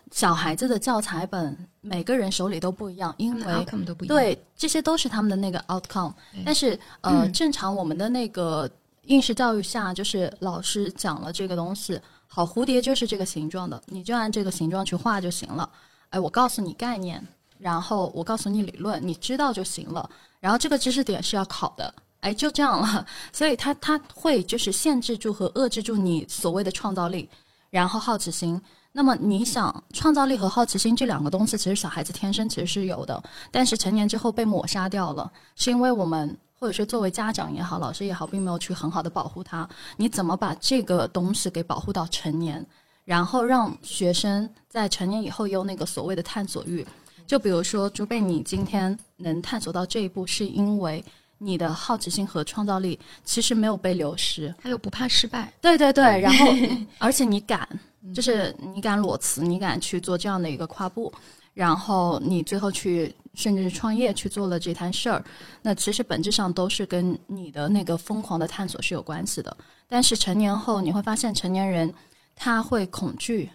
[0.10, 3.66] 小孩子的教材本每个人手里都不一样，因为。
[4.08, 6.14] 对，这些都是他们的那个 outcome。
[6.44, 8.68] 但是呃，嗯正常我们的那个
[9.06, 15.70] 应试教育下，就是老师讲了这个东西，好，蝴蝶就是这个形状的，你就按这个形状去画就行了。
[16.10, 17.26] 哎，我告诉你概念，
[17.58, 20.10] 然后我告诉你理论，你知道就行了。
[20.40, 23.06] 然后这个知识点是要考的，哎，就这样了。
[23.32, 27.30] 所以他他会就是限制住和遏制住你所谓的创造力，
[27.70, 28.62] 然后好奇心。
[28.96, 39.68] 那么你想，创造力和好奇心这两个东西，其实小孩子天生其实是有的，但是成年之后被抹杀掉了，是因为我们或者是作为家长也好，老师也好，并没有去很好的保护他。
[39.98, 42.66] 你怎么把这个东西给保护到成年，
[43.04, 46.88] 然后让学生在成年以后有那个所谓的探索欲？
[47.28, 51.04] 就比如说朱贝，你今天能探索到这一步，是因为
[51.38, 55.52] 你的好奇心和创造力其实没有被流失，还有不怕失败。
[55.60, 56.46] 对对对，然后
[56.98, 57.68] 而且你敢，
[58.16, 61.12] 就是你敢裸辞，你敢去做这样的一个跨步，
[61.54, 63.16] 然后你最后去。
[63.36, 65.26] 甚至是创业去做了这摊事儿，
[65.64, 69.58] 那其实本质上都是跟你的那个疯狂的探索是有关系的。
[69.88, 71.92] 但是成年后你会发现，成年人
[72.36, 73.50] 他会恐惧，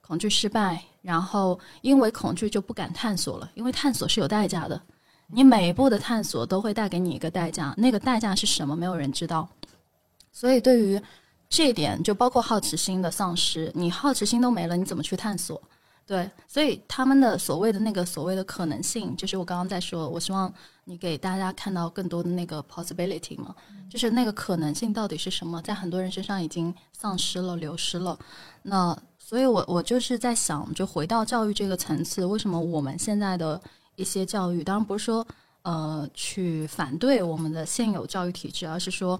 [0.00, 4.80] 恐惧失败，然后因为恐惧就不敢探索了，因为探索是有代价的。
[5.26, 8.76] 你每一步的探索都会带给你一个代价，那个代价是什么？
[8.76, 9.48] 没有人知道。
[10.30, 11.02] 所以对于
[11.48, 15.60] 这一点，就包括好奇心的丧失，你好奇心都没了，你怎么去探索？
[16.06, 20.52] 对，所以他们的所谓的那个所谓的可能性，就是我刚刚在说，我希望
[20.84, 23.54] 你给大家看到更多的那个 possibility 嘛，
[23.88, 28.18] 就是那个可能性到底是什么，在很多人身上已经丧失了、流失了。
[28.60, 33.58] 那所以，我我就是在想，就回到教育这个层次，为什么我们现在的
[33.96, 35.26] 一些教育，当然不是说
[35.62, 39.18] 呃去反对我们的现有教育体制，而是说，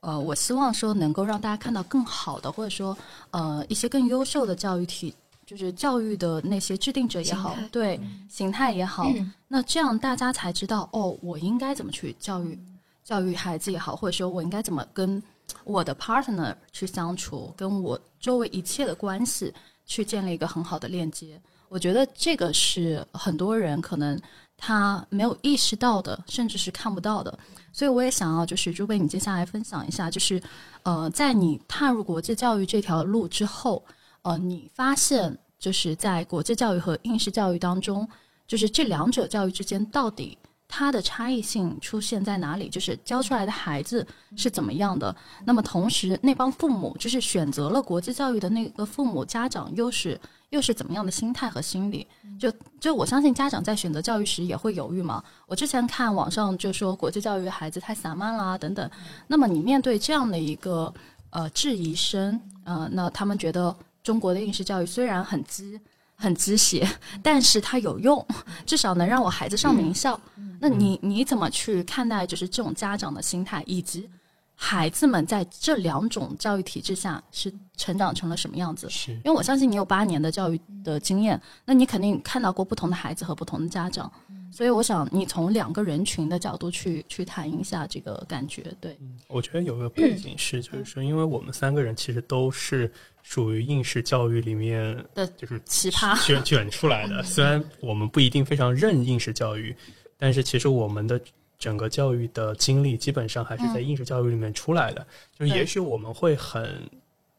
[0.00, 2.94] 呃，我希望说能够让大家看到更好的，或者说
[3.30, 5.14] 呃一些更优秀的教育体。
[5.46, 9.08] 就是教育的那些制定者也好，对形态也好，
[9.46, 12.58] 那这样大家才知道哦，我应该怎么去教育
[13.04, 15.22] 教育孩子也好，或者说我应该怎么跟
[15.62, 19.54] 我的 partner 去相处，跟我周围一切的关系
[19.86, 21.40] 去建立一个很好的链接。
[21.68, 24.20] 我觉得这个是很多人可能
[24.58, 27.38] 他没有意识到的，甚至是看不到的。
[27.72, 30.42] 所以我也想要就是朱贝，你接下来分享一下，就是
[30.82, 33.80] 呃，在你踏入国际教育这条路之后。
[34.26, 38.08] 呃，你发现就是在国际教育和应试教育当中，
[38.44, 42.68] 就是这两者教育之间到底它的差异性出现在哪里？
[42.68, 44.04] 就是教出来的孩子
[44.34, 45.14] 是怎么样的？
[45.44, 50.20] 那么同时，那帮父母就是选择了国际教育的那个父母家长，又是
[50.50, 52.04] 又是怎么样的心态和心理？
[52.36, 55.22] 就就我相信家长在选择教育时也会犹豫嘛。
[55.46, 58.90] 我之前看网上就说国际教育孩子太散漫啦等等。
[59.28, 60.92] 那么你面对这样的一个
[61.30, 63.72] 呃质疑声，呃，那他们觉得。
[64.06, 65.80] 中国的应试教育虽然很鸡
[66.14, 66.88] 很鸡血，
[67.24, 68.24] 但是它有用，
[68.64, 70.18] 至少能让我孩子上名校。
[70.60, 74.08] 那你你怎么去看待就是这种家长的心态，以及
[74.54, 78.88] 孩子们在这两种教育体制下是成长成了什么样子？
[78.88, 84.08] 是，因为我相信你有八年的教育的经验，那你肯定看到过不同的孩子和不同的家长。
[84.52, 88.72] 所以我想你从两个人群的角度去去谈一下这个感觉。
[88.80, 88.96] 对，
[89.26, 92.90] 我觉得有个背景是，就是说，因为我们三个人其实都是。
[93.28, 97.20] 属于应试教育里面的就是奇葩卷卷出来的。
[97.26, 99.74] 虽然我们不一定非常认应试教育，
[100.16, 101.20] 但是其实我们的
[101.58, 105.04] 整个教育的经历基本上还是在应试教育里面出来的。
[105.36, 106.88] 就是也许我们会很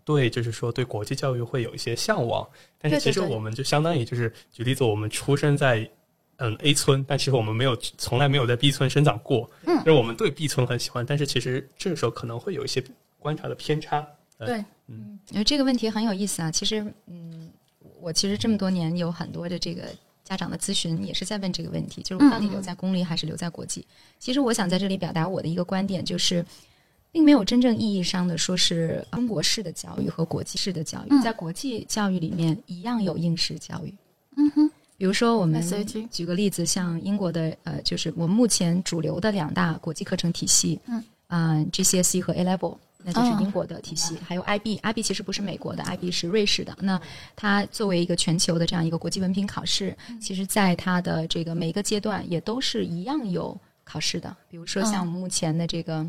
[0.03, 2.45] 对，就是说对国际教育会有一些向往，
[2.77, 5.89] 但是其实我们就相当于就是举例子，我们出生在
[6.35, 9.49] 嗯 A 村，但其实我们没有从来没有在 B 村生长过。
[9.65, 12.83] 嗯，就是我们对 B 村很喜欢，但是其实这个时候可能会有一些
[13.17, 14.05] 观察的偏差。
[14.37, 14.61] 对。
[14.87, 16.51] 嗯，因为这个问题很有意思啊。
[16.51, 17.49] 其实，嗯，
[17.99, 19.83] 我其实这么多年有很多的这个
[20.23, 23.85] 家长的咨询，也是在问这个问题，就是我到底留在公立还是留在国际？
[24.19, 26.45] 其实我想在这里表达我的一个观点，就是
[27.11, 33.93] 并没有真正意义上的说是中国式的教育和国际式的教育，在国际教育里面一样有应试教育。
[34.35, 35.61] 嗯哼，比如说我们
[36.11, 42.77] 举个例子，像英国的呃，就是我们目前主流的两大国际课程体系，嗯，啊，GCSE 和 A Level。
[43.09, 46.77] 那就是英国的体系，还有 IB，IB 其实不是美国的，IB 是瑞士的。
[46.81, 46.99] 那
[47.37, 54.35] 它作为一个全球的这样一个国际文凭考试，其实在它的这个每一个阶段也都是一样有考试的。
[54.49, 56.05] 比如说像我们目前的这个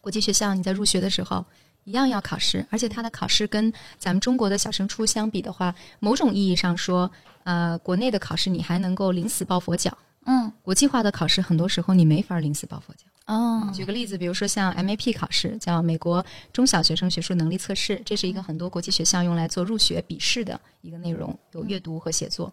[0.00, 1.44] 国际学校，你在入学的时候
[1.84, 7.10] 一样要考试，而且它的考试跟咱们中国的小升初相比的话，某种意义上说，
[7.44, 9.94] 呃，国内的考试你还能够临死抱佛脚，
[10.24, 13.04] 嗯，国际化的考试很多时候你没法临死抱佛脚。
[13.26, 22.52] 哦，举个例子，比如说像 MAP 考试，叫美国中小学生学术能力测试，这是一个很多国际学校用来做入学笔试的一个内容，有阅读和写作。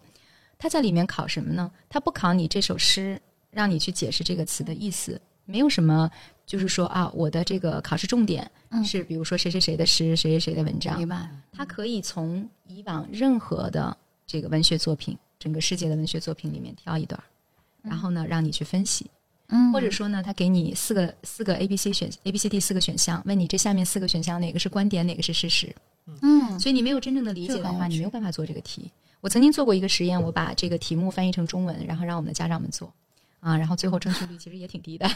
[0.58, 1.70] 它在里面考什么呢？
[1.88, 3.20] 它不考你这首诗，
[3.50, 6.10] 让你去解释这个词的意思，没有什么，
[6.44, 8.50] 就是说啊，我的这个考试重点
[8.84, 10.98] 是，比如说谁谁谁的诗，谁谁谁的文章。
[10.98, 11.28] 明白。
[11.52, 13.96] 它可以从以往任何的
[14.26, 17.22] 这个文学作品，整个世界的文学作品里面挑一段，
[17.80, 19.08] 然后呢，让你去分析。
[19.48, 25.74] 嗯，或者说呢，他给你四个四个 A B C 选 A B C D 四个选项，问你这下面四个选项哪个是观点，哪个是事实。
[26.22, 28.90] 嗯，所以你没有真正的理解的话，你没有办法做这个题。
[29.20, 32.92] 我曾经做过一个实验，我把这个题目翻译成中文，然后让我们的家长们做。
[33.40, 35.06] 啊，然后最后正确率其实也挺低的，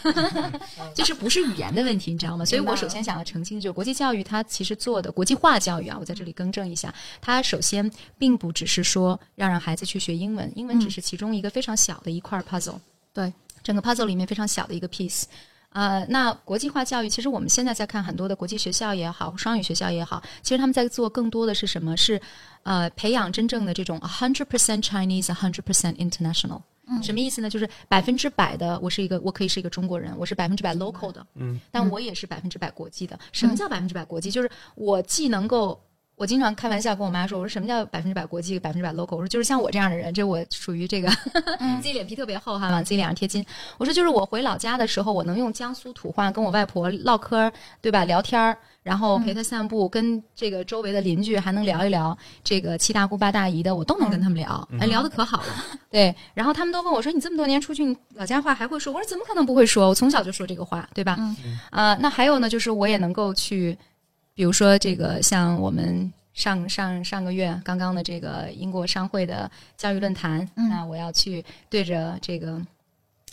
[0.95, 2.45] 就是不是语言的问题，你知道吗？
[2.45, 12.79] 所以我首先想要澄清，就是国际教育它其实做的国际化教育啊，我在这里更正一下，它首先并不只是说要让孩子去学英文，英文只是其中一个非常小的一块 puzzle，
[13.15, 13.33] 对，
[13.69, 15.25] 整个 puzzle 里面非常小的一个 piece。
[15.75, 21.95] 呃，那国际化教育，其实我们现在在看很多的国际学校也好，双语学校也好，其实他们在做更多的是什么？
[21.95, 22.19] 是
[22.63, 26.63] 呃，培养真正的这种 a hundred percent Chinese，a hundred percent international。
[27.03, 27.51] 什么意思呢？
[27.51, 33.19] 就是百分之百的，我是一个，我可以是一个中国人，我是百分之百 local 的，嗯，但我也是百分之百国际的。
[33.31, 34.31] 什么叫百分之百国际？
[34.31, 35.79] 就是我既能够，
[36.19, 39.15] 我经常开玩笑跟我妈说，我说什么叫百分之百国际，百分之百 local？
[39.15, 41.09] 我说就是像我这样的人，这我属于这个
[41.81, 43.45] 自己脸皮特别厚哈，往自己脸上贴金。
[43.79, 47.51] 我说就是我回老家的时候，我能用江苏土话跟我外婆唠嗑，
[47.81, 48.05] 对吧？
[48.05, 48.59] 聊天儿。
[48.83, 55.47] 然后陪她散步，跟这个周围的邻居还能聊一聊这个七大姑八大姨的，我都能跟他们聊，哎，聊的可好了。
[55.91, 59.89] 对，然后他们都问我说：“你这么多年出去，你老家话还会说？”我说：“怎么可能不会说？
[59.89, 61.37] 我从小就说这个话，对吧？”嗯
[61.71, 63.77] 啊，那还有呢，就是我也能够去，
[64.39, 72.65] 比如说这个像我们上上上个月刚刚的这个英国商会的教育论坛，那我要去对着这个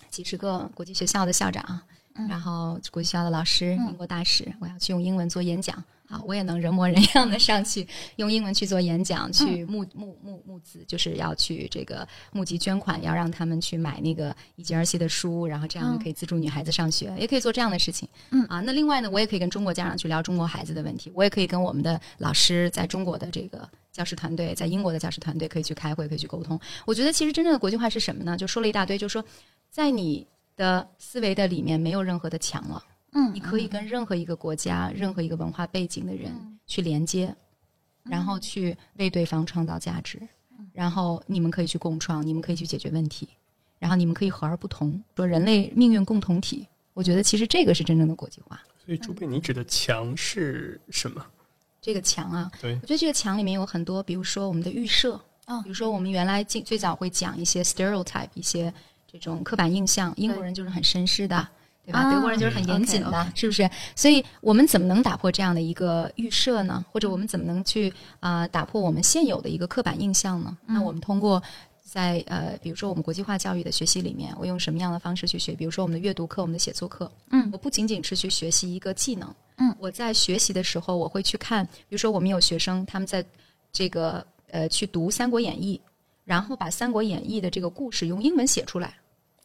[0.10, 1.80] 几十个国际学校的校长。
[2.28, 5.84] 然后国际学校的老师、英国大使，我要去用英文做演讲。
[6.08, 7.88] 好，我也能人模人样的上去
[8.18, 18.08] 用英文去做演讲，去募募募募资，就是要去这个募集捐款，要让他们去买那个一级儿戏的书，然后这样可以资助女孩子上学，也可以做这样的事情。
[18.30, 26.60] 嗯啊，那另外呢，我也可以跟中国家长去聊中国孩子的问题，我也可以跟我们的老师在中国的这个教师团队，在英国的教师团队可以去开会，可以去沟通。
[26.86, 28.38] 我觉得其实真正的国际化是什么呢？
[28.38, 29.24] 就说了一大堆，就说
[29.70, 30.28] 在你。
[30.58, 32.82] 的思维的里面没有任何的墙了，
[33.18, 36.32] 嗯，你可以跟任何一个国家、任何一个文化背景的人
[36.68, 37.34] 去连接，
[38.04, 40.22] 然后去为对方创造价值，
[40.74, 43.30] 然后你们可以去共创，你们可以去解决问题，
[43.80, 46.68] 然后你们可以和而不同，说人类命运共同体。
[46.94, 48.62] 我觉得其实这个是真正的国际化。
[48.86, 51.26] 所以朱贝，你指的墙是什么？
[51.82, 55.14] 这个墙啊，对，我觉得这个墙里面有很多，比如说我们的预设，
[55.46, 58.74] 哦比如说我们原来最最早会讲一些 stereotype 一些。
[59.08, 61.48] 这种刻板印象，英国人就是很绅士的，
[61.86, 62.12] 对吧？
[62.12, 63.70] 德国人就是很严谨的，是不是？
[63.96, 66.84] 所以我们怎么能打破这样的一个预设呢？
[66.92, 70.58] 或者我们怎么能去啊打破我们现有的一个刻板印象呢？
[70.66, 71.42] 那我们通过
[71.84, 75.54] 在呃，比如说我们国际化教育的学习里面，我用什么样的方式去学？
[75.54, 83.24] 比如说我们的阅读课、我们的写作课，嗯，我不仅仅是去学习一个技能，嗯，我在学习的时候，我会去看，比如说我们有学生他们在
[83.72, 85.80] 这个呃去读《三国演义》，
[86.26, 88.96] 然后把《三国演义》的这个故事用英文写出来。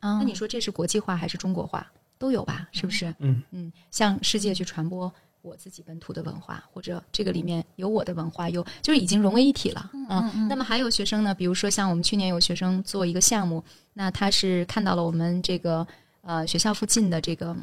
[0.01, 1.87] 那你说这是国际化还是中国化？
[2.21, 3.13] 都有吧，是不是？
[3.19, 5.11] 嗯嗯，向世界去传播
[5.41, 9.91] 我自己本土的文化，或者这个里面有我的文化，有就是已经融为一体了。
[10.11, 13.65] 嗯，那么还有学生呢，比如说像我们去年有学生做一个项目，
[13.95, 15.87] 那他是看到了我们这个
[16.21, 17.57] 呃学校附近的这个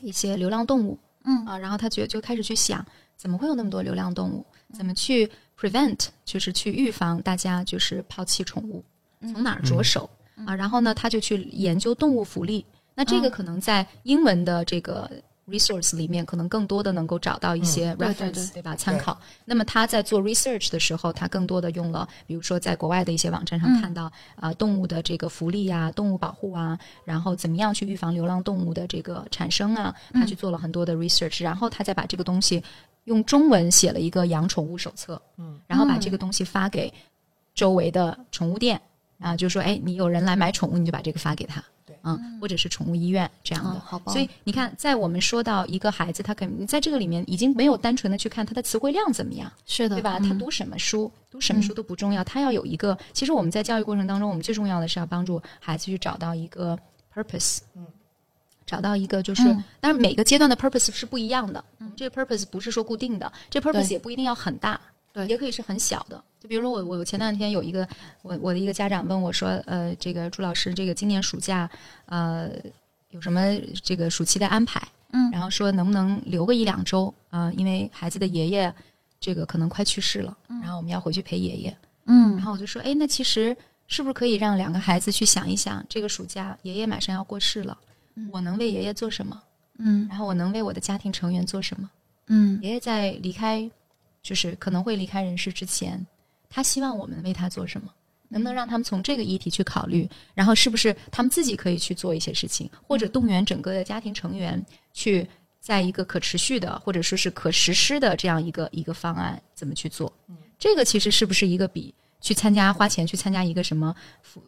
[0.00, 2.84] 一些流浪动物，嗯啊，然后他觉就开始去想，
[3.16, 4.44] 怎么会有那么多流浪动物？
[4.74, 8.84] 怎么去 prevent，就是去预防大家就是抛弃宠物？
[9.20, 10.10] 从哪儿着手？
[10.44, 12.66] 啊，然后呢，他就去研究动物福利。
[13.00, 15.10] 那这个可能在英文的这个
[15.48, 18.76] resource 里面，可能更多的能够找到一些 reference，对吧？
[18.76, 19.18] 参考。
[19.46, 32.62] 那么他在做 research 的时候，他更多的用了，比如说在国外的一些网站上看到啊，动物的这个福利啊，动物保护啊，然后怎么样去预防流浪动物的这个产生啊，他去做了很多的 research，然后他再把这个东西
[33.04, 36.92] 用中文写了一个养宠物手册，嗯，然后把这个东西发给
[37.54, 38.78] 周围的宠物店。
[39.18, 41.62] 啊，就说哎，你有人来买宠物，你就把这个发给他，
[42.02, 44.12] 对，嗯，或者是宠物医院这样的，好吧。
[44.12, 50.18] 所以你看，在我们说到一个孩子，他肯定在这个里面已经没有单纯的去看他的词汇量怎么样，是的，对吧？
[50.18, 52.96] 他读什么书，读什么书都不重要，他要有一个。
[53.12, 56.78] 其实我们在教育过程当中，我们最重要的是要帮助孩子去找到一个
[57.14, 57.86] purpose，嗯，
[58.66, 64.80] 找到一个就是，但是每个阶段的 purpose 是不一样的，嗯，这个 purpose 不是说固定的，这 purpose 也不一定要很大。
[65.12, 66.22] 对，也可以是很小的。
[66.38, 67.86] 就比如说我，我前两天有一个
[68.22, 71.68] 我我的一个家长问我说，呃，这个朱老师，这个今年暑假
[72.06, 72.50] 呃
[73.10, 73.40] 有什么
[73.82, 74.80] 这个暑期的安排？
[75.12, 77.52] 嗯，然后说能不能留个一两周啊？
[77.56, 78.72] 因为孩子的爷爷
[79.18, 81.76] 这个可能快去世了，然后我们要回去陪爷爷。
[82.06, 83.54] 嗯，然后我就说，哎，那其实
[83.86, 87.76] 是不是可以让两个孩子去想一想，这个暑假爷爷马上要过世了，
[88.30, 89.42] 我能为爷爷做什么？
[89.78, 91.90] 嗯，然后我能为我的家庭成员做什么？
[92.28, 93.70] 嗯，爷爷在离开。
[94.22, 96.06] 就是可能会离开人世之前，
[96.48, 97.90] 他希望我们为他做什么？
[98.32, 100.08] 能不能让他们从这个议题去考虑？
[100.34, 105.26] 然后是不是他们自己可以去做一些事情，或者动员整个的家庭成员去
[105.58, 110.12] 在一个可持续的或者说是可实施的这样一个一个方案怎么去做？
[110.58, 113.92] 这个其实是不是一个比去参加花钱去参加一个什么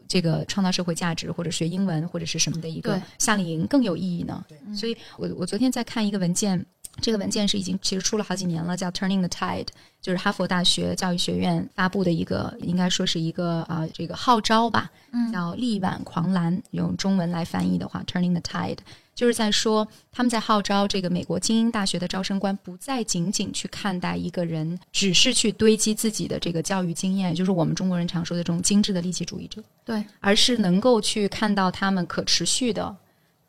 [0.07, 4.45] 这个创造社会价值或者学英文或者是什么的一个夏令营更有意义呢？
[4.73, 6.65] 所以我我昨天在看一个文件。
[7.01, 9.69] 这个文件是已经其实出了好几年了，叫 Turning the Tide，
[10.01, 14.91] 就是哈佛大学教育学院发布的一个，应该说是一个啊这个号召吧，
[15.33, 18.79] 叫力挽狂澜，用中文来翻译的话，Turning the Tide，
[19.15, 32.95] 就是在说他们在号召这个美国精英大学的招生官不再仅仅去看待一个人，只是去堆积自己的这个教育经验，就是我们中国人常说的这种精致的利己主义者，对，而是能够去看到他们可持续的。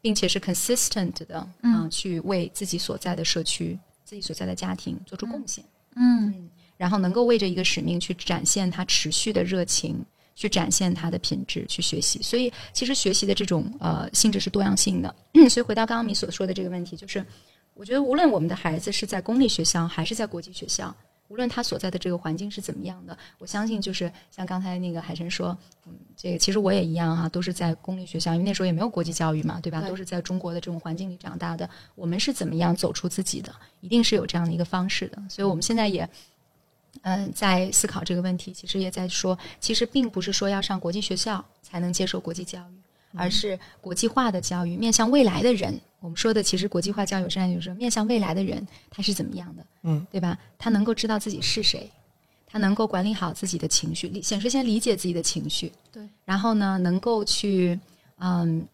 [0.03, 5.63] 并且是 consistent 的，嗯，去为自己所在的社区、自己所在的家庭做出贡献，
[5.95, 10.03] 嗯，然后能够为这一个使命去展现他持续的热情，
[10.35, 12.21] 去展现他的品质，去学习。
[12.21, 15.15] 所以，其实学习的这种呃性质是多样性的。
[15.49, 17.25] 所以，回到刚刚你所说的这个问题，就是
[17.73, 20.93] 我觉得无论我们的孩子是在公立学校还是在国际学校。
[21.30, 25.57] 无论他所在的这个环境是怎么样的，我相信就是像刚才那个海晨说，
[25.88, 29.82] 嗯，这个其实我也一样哈，都是在公立学校，因为那时候也没有国际教育嘛，对吧？
[29.82, 31.69] 都是在中国的这种环境里长大的。
[31.95, 33.53] 我们是怎么样走出自己的？
[33.82, 35.21] 一定是有这样的一个方式的。
[35.30, 36.07] 所以我们现在也，
[37.01, 42.84] 嗯，在思考这个问题，其实也在说，其实并不是说要上国际学校才能接受国际教育。
[43.15, 45.80] 而是国际化的教育，面向未来的人。
[46.03, 49.65] 我们说的其实国际化教育，实际上就是说面向未来的人，他是怎么样的？
[49.83, 50.37] 嗯，对吧？
[50.57, 51.89] 他能够知道自己是谁，
[52.45, 56.05] 他能够管理好自己的情绪，显示先理解自己的情绪，对。
[56.25, 57.79] 然后呢，能够去
[58.17, 58.67] 嗯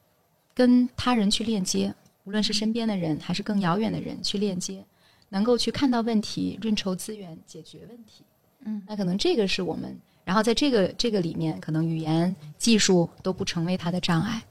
[0.56, 4.84] 跟他人去链接，无论是身边的人还是更遥远的人去链接，
[5.30, 8.24] 能够去看到问题，认筹资源，解决问题。
[8.66, 9.96] 嗯，那可能这个是我们。
[10.26, 14.42] 然后在这个这个里面，可能语言技术都不成为他的障碍。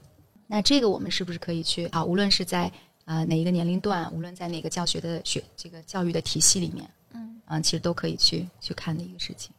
[0.51, 2.03] 那这个我们是不是可以去啊？
[2.03, 2.71] 无论是在
[3.05, 9.51] 啊哪一个年龄段，无论在哪个教学的学这个教育的体系里面，嗯，啊，其实都可以去去看的一个事情。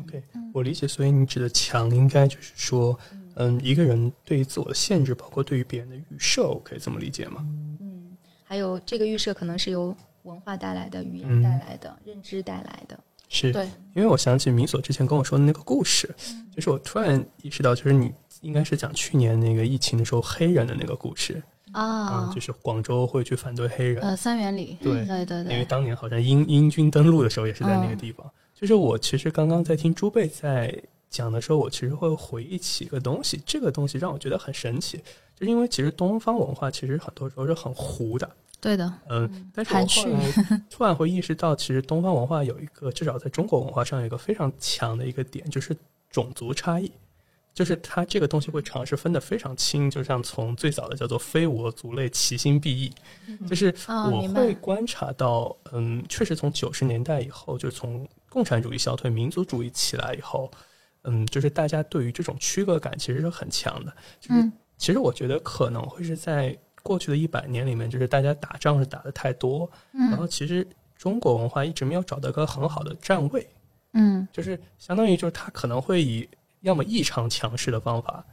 [0.00, 0.22] OK，
[0.54, 0.88] 我理解。
[0.88, 2.98] 所以你指的强，应该就是说，
[3.34, 7.46] 嗯，一个人对于自我的限制，包括对于别人的预设，我可以这么理解吗？
[7.80, 12.98] 嗯，还有这个预设可能是由文化带来的、语言带来的、认知带来的。
[13.28, 13.52] 是。
[13.52, 13.64] 对，
[13.94, 16.08] 因为我想起米索之前跟我说的那个故事，
[16.54, 21.42] 就是我突然意识到，就是你应该是讲去年那个疫情的时候黑人的那个故事。
[21.72, 28.26] 啊，就是广州会去反对黑人，呃，三元里，对对对对，因为当年好像英英军登陆的时候也是在那个地方。
[28.54, 30.74] 就是我其实刚刚在听朱贝在
[31.10, 34.96] 讲的时候，我其实会回忆起一个东西，这个东西让我觉得很神奇，
[35.36, 38.28] 就是因为其实东方文化其实很多时候是很糊的。
[38.60, 45.76] 对的，嗯，但是我后来突然会意识到，其实东方文化有一个，至少在中国文化上有一个非常强的一个点，就是
[46.10, 46.90] 种族差异，
[47.54, 52.92] 就是它这个东西会尝试分得非常清，就像从最早的叫做非我族类，其心必异，
[53.48, 53.72] 就是
[54.10, 60.50] 我会观察到，嗯，确实从九十年代以后，就从共产主义消退，民族主义起来以后，
[61.02, 66.58] 嗯，就是大家对于这种区隔感其实是很强的，就是其实我觉得可能会是在。
[66.82, 70.66] 过去的一百年里面，就是大家打仗是打的太多，嗯然后其实
[70.96, 73.46] 中国文化一直没有找到一个很好的站位，
[73.92, 76.28] 嗯，就是相当于就是它可能会以
[76.62, 78.24] 要么异常强势的方法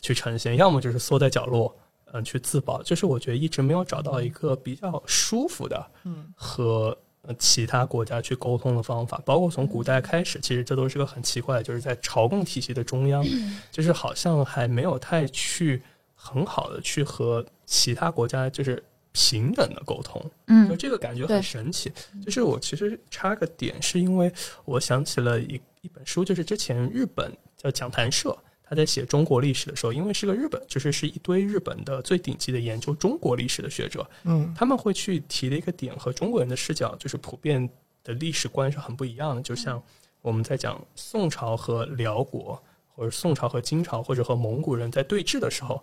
[0.00, 1.74] 去呈现，要么就是缩在角落，
[2.12, 2.82] 嗯，去自保。
[2.82, 6.96] 就是我觉得一直没有找到一个比较舒服的，嗯，和
[7.38, 9.22] 其他国家去沟通的方法。
[9.24, 13.24] 包括从古代开始，其实这都是个很奇怪，就是在朝贡体系的中央，
[13.70, 15.82] 就是好像还没有太去。
[16.24, 21.92] 很好的去和其他国家就是平等的沟通，嗯，就这个感觉很神奇。
[22.24, 24.32] 就是我其实插个点，是因为
[24.64, 37.68] 我想起了一一本书，就是之前日本叫讲谈社，他在写中国历史的时候，因为是个日本，就是是一堆日本的最顶级的研究中国历史的学者，嗯，他们会去提的一个点和中国人的视角就是普遍
[38.04, 39.42] 的历史观是很不一样的。
[39.42, 39.82] 就像
[40.20, 42.62] 我们在讲宋朝和辽国，
[42.94, 45.82] 或者宋朝和金朝，或者和蒙古人在对峙的时候。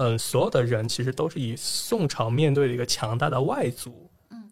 [0.00, 4.48] 嗯，所有的人其实都是以宋朝面对的一个强大的外族，嗯，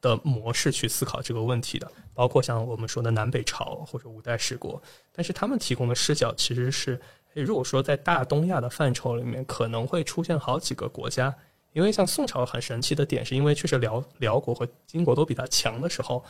[0.00, 4.82] 的模式去思考这个问题的，包括像我们说的南北朝或者五代十国，
[5.12, 7.00] 但是他们提供的视角其实是，
[7.32, 11.32] 如果说在大东亚的范畴里面，可能会出现好几个国家，
[11.74, 16.24] 因为像宋朝很神奇的点，是因为确实辽辽国和金国都比它强的时候，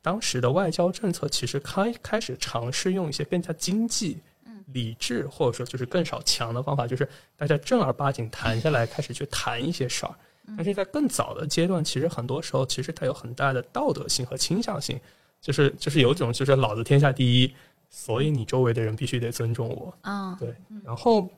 [0.00, 4.16] 当时的外交政策其实开开始尝试用一些更加经济。
[4.72, 10.14] 理智或者说就是更少强的方法，就是大家正儿八经谈下来，开始去谈一些事儿。
[10.56, 14.98] 但是在更早的阶段，其实很多时候其实它有很大的道德性和倾向性，
[15.42, 17.54] 就是就是有一种就是老子天下第一，
[17.90, 19.94] 所以你周围的人必须得尊重我。
[20.00, 20.54] 啊，对。
[20.82, 21.28] 然后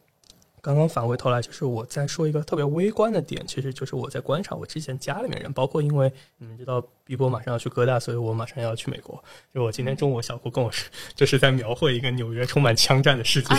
[0.63, 9.23] 刚刚反回头来，就是我在说一个特别微观的点，其实就是我在观察我之前家里面人，包括因为你们知道碧波马上要去哥大，所以我马上要去美国。
[9.55, 13.55] 就我今天中午小姑跟我说，就是在描绘一个纽约充满枪战的世界。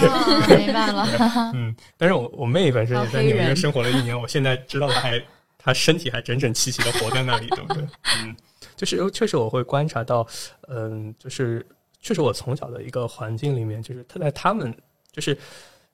[0.58, 1.08] 明白了。
[1.56, 5.24] 嗯，但是我我妹本身也在纽约生活了一年，我现在知道她还
[5.58, 7.84] 她身体还整整齐齐的活在那里，对不对？
[8.24, 8.36] 嗯，
[8.76, 10.28] 就是确实我会观察到，
[10.68, 11.66] 嗯，就是
[12.00, 14.72] 确实我从小的一个环境里面，就是他在他们
[15.12, 15.36] 就是。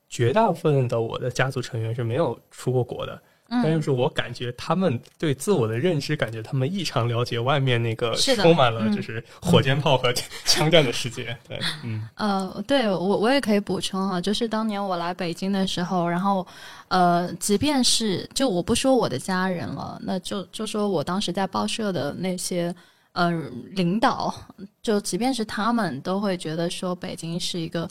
[0.09, 10.13] 绝大部分的我的家族成员是没有出过国的，但就是我感觉他们对自我的认知，感觉他们异常了解外面那个充满了就是火箭炮和
[10.45, 11.37] 枪战的世界。
[11.47, 16.45] 对，嗯，呃，对我我也可以补充啊，就是当年我来北京的时候，然后
[16.87, 22.73] 呃，即便是就我不说我的家人了，那就就说我当时在报社的那些
[23.11, 23.29] 呃
[23.71, 24.33] 领导，
[24.81, 27.89] 就即便是他们都会觉得说北京是一个。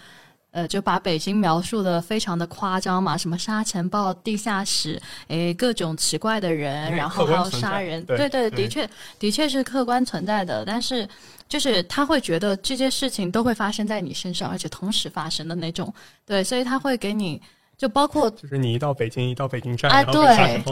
[0.57, 4.99] 呃，就把北京描述的非常的夸张嘛，什么沙尘暴、地下室，
[5.29, 8.89] 诶，各种奇怪的人，然后还有杀人，对对，的确
[9.19, 11.07] 的确是客观存在的，但是
[11.47, 15.93] 就是他会觉得这些事情都会发生在你身上，而且同时发生的那种，
[16.25, 17.39] 对，所以他会给你。
[17.79, 20.13] 就包括， 就是你一到北京，一到北京站，然后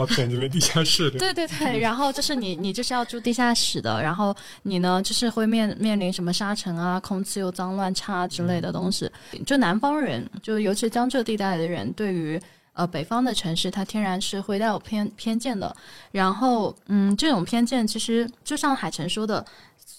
[0.07, 1.11] 地下室。
[1.11, 9.09] 对对对，然后就是你，你就是要住地下室的，然后你呢，就是会面面临什么沙尘啊、空气又脏乱差之类的东西。
[9.45, 12.41] 就南方人，就尤其江浙地带的人，对于
[12.73, 15.75] 呃北方的城市，他天然是会带有偏偏见的。
[16.11, 19.45] 然后，嗯，这种偏见其实就像海晨说的。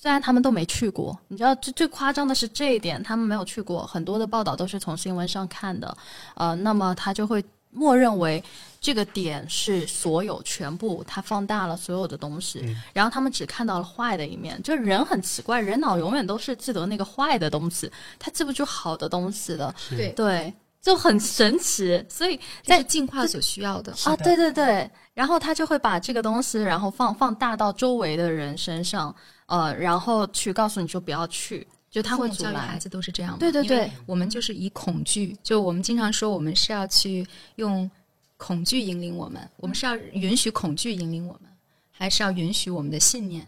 [0.06, 5.96] 虽然他们都没去过，你知道最最夸张的是这一点，他们没有去过，很多的报道都是从新闻上看的，
[6.36, 8.40] 呃，那么他就会默认为
[8.80, 14.62] 这个点是所有全部，他放大了所有的东西，然后他们只看到了坏的一面。
[14.62, 20.10] 就人很奇怪，人脑永远都是记得那个坏的东西，他记不住好的东西的，对。
[20.10, 22.00] 对，就很神奇。
[22.08, 23.92] 所以在进化所需要的。
[24.04, 29.12] 啊，对对对，然后他就会把这个东西，然后放放大到周围的人身上。
[29.46, 33.38] 呃，然后去告诉你说不要去，就他会教育孩子都是这样。
[33.38, 37.26] 对对对，我们就是以恐惧，就我们经常说，我们是要去
[37.56, 37.90] 用
[38.36, 41.50] 恐惧引领我们，我们是要允许恐惧引领我们，
[41.90, 43.46] 还是要允许我们的信念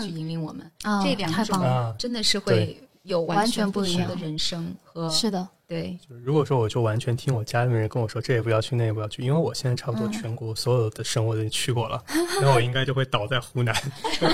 [0.00, 0.70] 去引领我们？
[1.02, 5.48] 这两种真的是会有完全不一样的人生和是的。
[5.68, 12.00] 对，如果说我就完全听我家里面人跟我说，这也不要去，那也不要去，因为我现在差不多全国所有的省我都去过了，
[12.40, 13.74] 那我应该就会倒在湖南。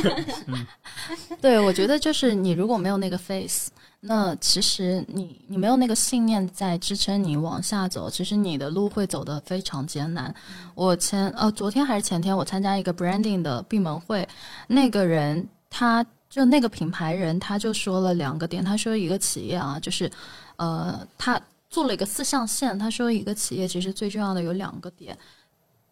[1.41, 3.71] 对，我觉得就是你如果没有那个 face，
[4.01, 10.35] 那其实你你没有那个信念在支撑你往下走，其实你的路会走得非常艰难。
[10.75, 14.29] 我前呃昨天还是前天，我参加一个 branding 的闭门会，
[14.67, 20.11] 那个人他就那个品牌人他就说了两个点，他说一个企业啊，就是。
[20.57, 22.79] 呃，他做了一个四象限。
[22.79, 25.19] 他说，一个企业其实最重要的有两个点，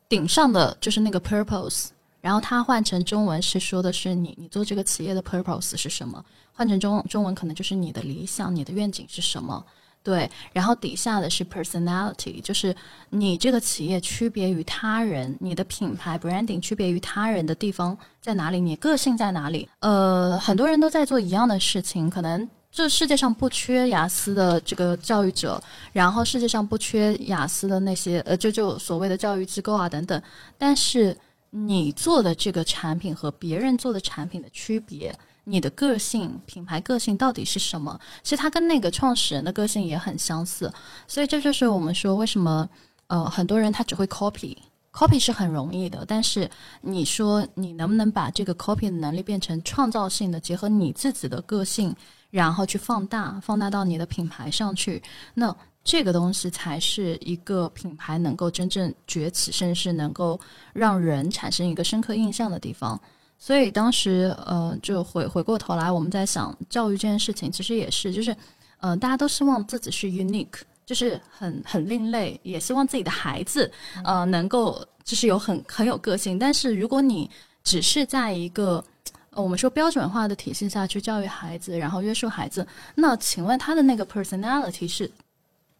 [0.08, 1.88] 顶上的就是那个 purpose，
[2.20, 6.24] 然后他换成中文是说的是你，你做这个企业的 purpose 是什么？
[6.52, 9.64] 换成中中文可能就是你的理想、你的愿景是什么？
[10.02, 12.74] 对，然后底下的是 personality，就是
[13.10, 18.58] 你这个企业区别于他人，你的品牌 branding 区别于他人的地方在哪里？
[18.60, 19.68] 你个性在哪里？
[19.80, 22.48] 呃，很多人都在做一样的事情，可能。
[22.72, 25.60] 这世界上不缺雅思的这个教育者，
[25.92, 30.22] 然后世界上不缺雅思的那些呃，就就所谓的教育机构啊等等。
[30.56, 31.16] 但是
[31.50, 35.12] 你做的这个产品和别人做的产品的区别，
[35.44, 37.98] 你的个性、品牌个性到底是什么？
[38.22, 40.72] 其实它跟那个创始人的个性也很相似。
[41.06, 42.68] 所以这就是我们说为什么
[43.06, 51.94] 呃很多人他只会 copy，copy 是很容易的，但是你说你能不能把这个 copy 的能力变成创造性的，结合你自己的个性？
[52.30, 55.02] 然后去放大，放大到你的品牌上去，
[55.34, 60.38] 那这个东西才是一个品牌能够真正崛起，甚至是能够
[60.72, 63.00] 让人产生一个深刻印象的地方。
[63.42, 68.36] 所以当时，呃，就回回过头来，我们在想教育这件事情，其实也是，就是，
[68.80, 73.72] 呃，大家都希望自己是 unique，就是很很另类，也希望自己的孩子，
[74.04, 76.38] 呃，能够就是有很很有个性。
[76.38, 77.30] 但是如果你
[77.64, 78.84] 只是在一个
[79.32, 85.10] 我们说标准化的体系下去教育孩子，然后约束孩子，那请问他的那个 personality 是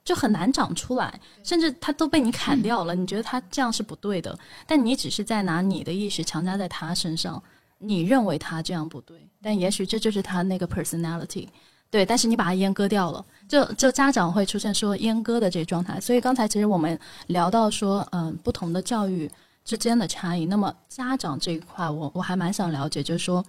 [0.04, 2.94] 就很难长出来，甚至他都被你砍掉了。
[2.94, 7.42] 你觉得他这样是不对的，但你只是在拿你的意识强加在他身上，
[7.78, 11.48] 你认为他这样不对，但也许这就是他那个 personality，
[11.90, 12.04] 对。
[12.04, 16.00] 但是你把它阉割掉了，就就家长会出现说阉割的这个状态。
[16.00, 19.30] 所以刚才其实我们聊到说，嗯，不同的教育。
[19.62, 23.44] 之间的差异，那么家长这一块，我我还蛮想了解，就是说，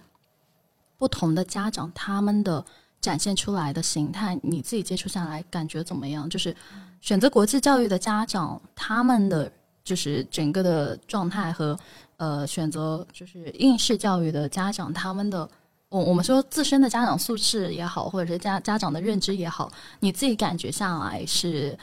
[0.98, 2.64] 不同的家长他们的
[3.02, 6.30] 展现出来的形态，你自己接触下来感觉怎么样？
[6.30, 6.56] 就是
[7.02, 9.52] 选择国际教育的家长，他们的
[9.84, 11.78] 就是整个的状态和
[12.16, 15.46] 呃选择就是应试教育的家长，他们的
[15.88, 21.76] 我我们说自身的家长素质也好，或者是家家长的认知也好，你自己感觉下来是，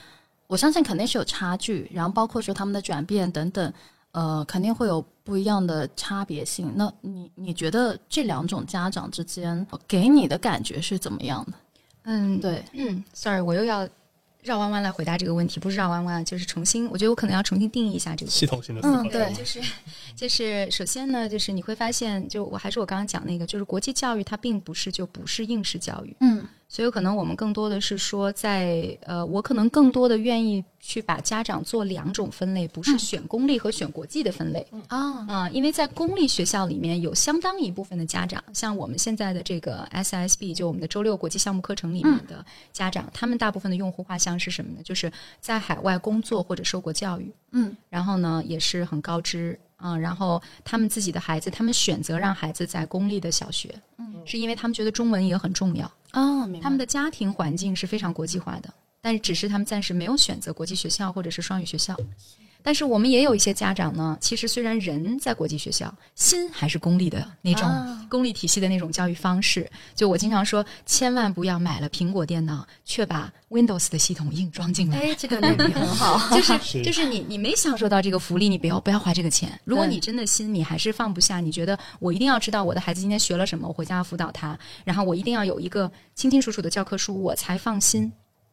[0.47, 3.71] 我相信肯定是有差距，然后包括说他们的转变等等。
[4.11, 4.99] 呃，肯定会有
[5.29, 6.73] 不一样的差别性。
[6.75, 11.53] 那你你觉得这两种家长之间给你的感觉是怎么样的？
[12.05, 13.87] 嗯，对，嗯，sorry，我又要
[14.41, 19.03] 绕弯弯来回答这个问题，不是绕弯弯，就是重新，我觉得我可能要重新定义一下这个系统性的思考。
[19.03, 19.61] 嗯，对，就是
[20.15, 26.43] 就是首先呢，就是你会发现，就我还是我刚刚讲那个，就是国际教育它并不是就不是应试教育，嗯。
[26.71, 44.83] 所以可能我们更多的是说，在呃，我可能更多的愿意去把家长做两种分类，不是选公立和选国际的分类啊啊，因为在公立学校里面有相当一部分的家长，像我们现在的这个 SSB，就我们的周六国际项目课程里面的家长，他们大部分的用户画像是什么呢？
[44.83, 45.11] 就是
[45.41, 55.85] 在海外工作或者受过教育，嗯，然后呢也是很高知啊，然后他们自己的孩子，他们选择让孩子在公立的小学，嗯，是因为他们觉得中文也很重要。
[56.13, 61.95] 哦，他们的家庭环境是非常国际化的，但是只是他们暂时没有选择国际学校或者是双语学校。
[62.61, 67.69] 但是我们也有一些家长呢，其实虽然人在国际学校，心还是公立的那种
[68.09, 69.69] 公立体系的那种教育方式。
[69.95, 74.97] 就我经常说，千万不要买了苹果电脑，却把 Windows 的系统硬装进来。
[74.97, 79.59] 哎，这个例子很好， 就是 就是你你没享受到这个福利，你不要不要花这个钱。
[79.63, 88.11] 如果你真的心你还是放不下，你觉得我一定要知道我的孩子今天学了什么，我回家要辅导他，然后我一定要有一个清清楚楚的教科书，我才放心。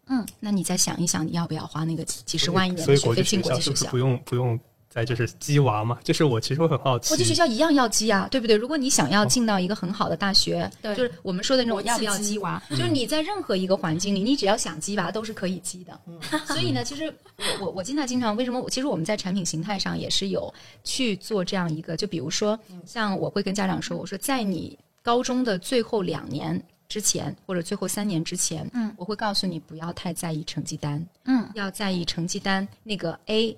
[0.09, 3.65] 嗯，那你再想一想，你要不要花那个几几十万一年所以的学费进国际学校？
[3.65, 5.99] 是不是不用不用再就是鸡娃嘛？
[6.05, 8.55] 就是我其实我很好奇，国际学校一样要鸡啊，对不对？
[8.57, 16.01] 如果你想要进到一个很好的大学，对就是我们说的那种要不要鸡娃，就是你在任何一个环境里，你只要想鸡娃都是可以鸡的。
[16.47, 17.13] 所以呢，其实
[17.61, 18.65] 我我我经常经常为什么？
[18.71, 20.55] 其实我们在产品形态上也是有
[20.85, 26.63] 去做这样一个，就比如说，像我会跟家长说，我说在你高中的最后两年。
[26.89, 33.57] 之前或者最后三年之前，嗯，我会告诉你不要太在意成绩单，嗯，要在意成绩单那个 A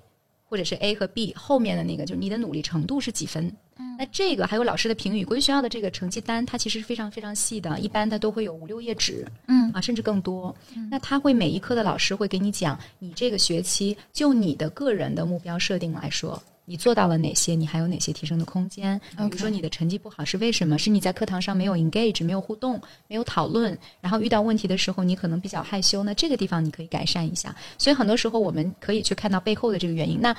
[0.49, 3.55] 或者是 A 和 B 后面的那个，就是你的努力程度是几分。
[3.77, 10.55] 嗯，那这个还有老师的评语，国际学校的这个成绩单，它其实是非常非常细的，一般它都会有五六页纸，嗯啊，甚至更多。
[10.91, 16.43] 那他会每一科的老师会给你讲，你这个学期就你的个人的目标设定来说。
[16.69, 17.55] 你做到了哪些？
[17.55, 19.01] 你还有哪些提升的空间？
[19.17, 20.77] 比如说你的成绩不好是为什么？
[20.77, 26.03] 是你在课堂上没有 engage，没有互动，没有讨论，然后遇到问题的时候你可能比较害羞。
[26.03, 27.57] 那这个地方你可以改善一下。
[27.79, 30.21] 所以很多时候我们可以去看到背后的这个原因。
[30.21, 30.37] 那，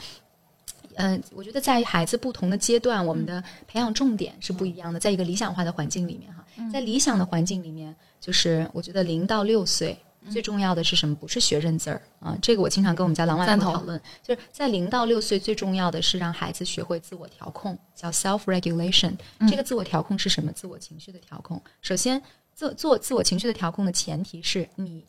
[0.96, 5.00] 嗯，我觉得在孩子不同的阶段，我们的培养重点是不一样的。
[5.00, 9.98] 在一个理想化的环境里面，哈，在理想的环境里面，就是我觉得零到六岁。
[10.30, 11.16] 最重要的是什么？
[11.16, 12.38] 不是学认字儿啊！
[12.42, 19.16] 这个我经常跟我们家狼外婆讨论，就是在零到六岁最重要的是让孩子学会自我调控，叫 self regulation。
[19.50, 20.52] 这个自我调控是什么？
[20.52, 21.62] 自我情绪的调控。
[21.82, 22.22] 首先，
[22.54, 25.06] 做做自我情绪的调控的前提是你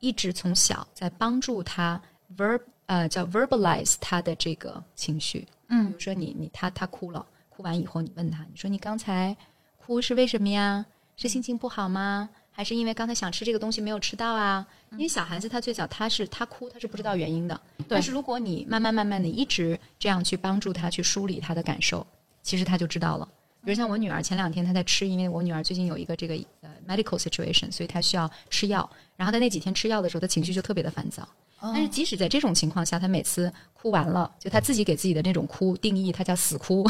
[0.00, 2.00] 一直从小在帮助他
[2.36, 5.46] verb 呃叫 verbalize 他的这个情绪。
[5.68, 9.36] 嗯，比如说你你他他哭了，哭完以后你问他，你说你刚才
[9.78, 10.84] 哭是为什么呀？
[11.16, 12.30] 是心情不好吗？
[12.60, 14.66] 还是因为刚才想吃这个东西没有吃到啊？
[14.92, 17.58] 因为小孩子他最早他是他哭他是不知道原因的，
[17.88, 22.06] 但是如果你慢慢慢慢的一直这样去帮助他去梳理他的感受，
[22.42, 23.26] 其实他就知道了。
[23.64, 28.88] 比如像我女儿前两天她在吃，因为我女儿最近有一个这个呃 medical situation，所以她需要吃药。
[29.16, 31.28] 然后她那几天吃药的时候，她情绪就特别的烦躁。
[31.62, 36.88] 但是即使在这种情况下，她每次哭完了，就她自己给自己的那种哭定义，她叫死哭。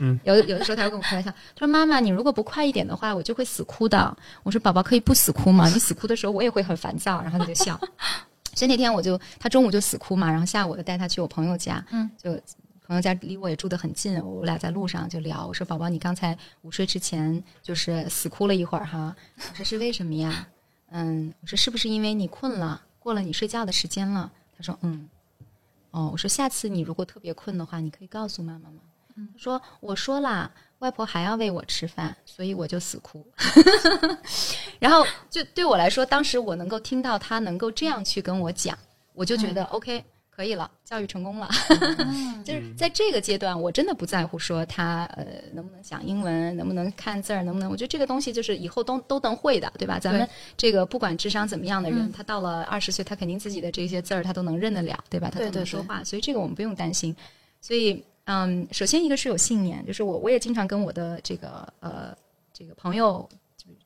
[0.00, 5.68] 嗯， 有有的时候她会跟我开玩笑，她说：“妈妈，你如果不快一点的话，我就会死哭的。”我说：“宝宝可以不死哭吗？
[5.68, 7.78] 你死哭的时候，我也会很烦躁。”然后她就笑。
[8.56, 12.36] 所以那天我就，她中午就死哭嘛，然后下午我就带她去我朋友家，嗯，就
[12.86, 20.46] 朋友家离我也住得很近，我俩在路上就聊，我说：“宝宝，你刚才午睡之前就是死哭了一会儿哈，我说是为什么呀？
[20.90, 25.08] 嗯，我说是不是因为你困了？”过了你睡觉的时间了，他说嗯，
[25.90, 28.80] 哦，我说下次你如果特别困的话，你可以告诉妈妈吗？
[29.14, 33.26] 他说我说啦，外婆还要喂我吃饭，所以我就死哭。
[34.78, 38.76] 然后就对我来说，当时我能够听到他能够这样去跟我讲，
[39.14, 40.04] 我就觉得 OK。
[40.36, 41.48] 可以了，教育成功了。
[42.44, 45.24] 就是在这个阶段，我真的不在乎说他呃
[45.54, 47.70] 能不能讲英文，能不能看字儿，能不能？
[47.70, 49.98] 我觉得这个东西就是以后都都能会的，对吧？
[49.98, 55.30] 咱们这个不管智商怎么样的人，他到了二十岁，他肯定自己的这些字儿他都能认得了，对吧？
[55.32, 57.16] 他都能说话，所以这个我们不用担心。
[57.62, 62.14] 所以嗯，首先一个是有信念，就是我我也经常跟我的这个呃
[62.52, 63.26] 这个朋友。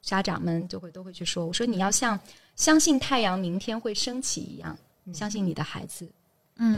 [0.02, 2.18] 家长们就会都会去说，我说你要像
[2.54, 4.76] 相信太阳明天会升起一样，
[5.12, 6.12] 相信你的孩子，嗯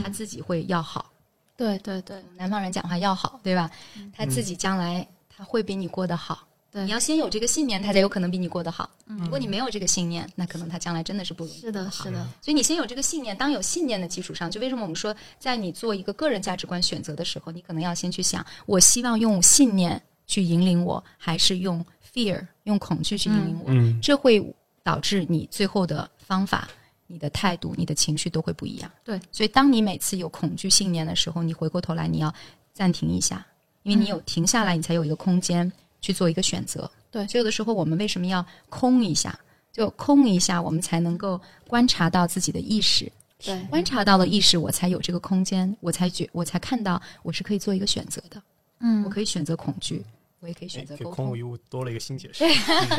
[0.02, 1.10] 他自己会要好。
[1.56, 3.70] 对对对南方人讲话要好，对吧？
[4.16, 6.46] 他自己将来他会比你过得好。
[6.70, 8.88] 对你要先有这个信念，他才有可能比你过得好。
[9.06, 11.60] 如果你没有这个信念，那可能他将来真的是不容易。
[11.60, 23.66] 是的，是的，所以你先有这个信念，当有信念的基础上，就为什么我们说，在你做一个个人价值观选择的时候，你可能要先去想，我希望用信念去引领我，还是用 fear 用恐惧去引领我？
[23.68, 24.42] 嗯这会
[24.82, 26.66] 导致你最后的方法、
[27.12, 28.90] 你的态度、你的情绪都会不一样。
[29.04, 32.34] 对，所以当你每次有恐惧信念的时候，你回过头来，你要
[32.72, 33.44] 暂停一下，
[33.82, 36.90] 因为你有停下来，你才有一个空间去做一个选择。
[37.10, 39.38] 对所以有的时候我们为什么要空一下？
[39.70, 41.38] 就空一下，我们才能够
[41.68, 43.12] 观察到自己的意识。
[43.44, 48.42] 对观察到了意识，我才有这个空间，我才觉，我才看到我是可以做一个选择的。
[48.80, 50.02] 嗯我可以选择恐惧，
[50.42, 51.12] 我也可以选择沟通。
[51.12, 52.44] 空无一物多了一个新解释。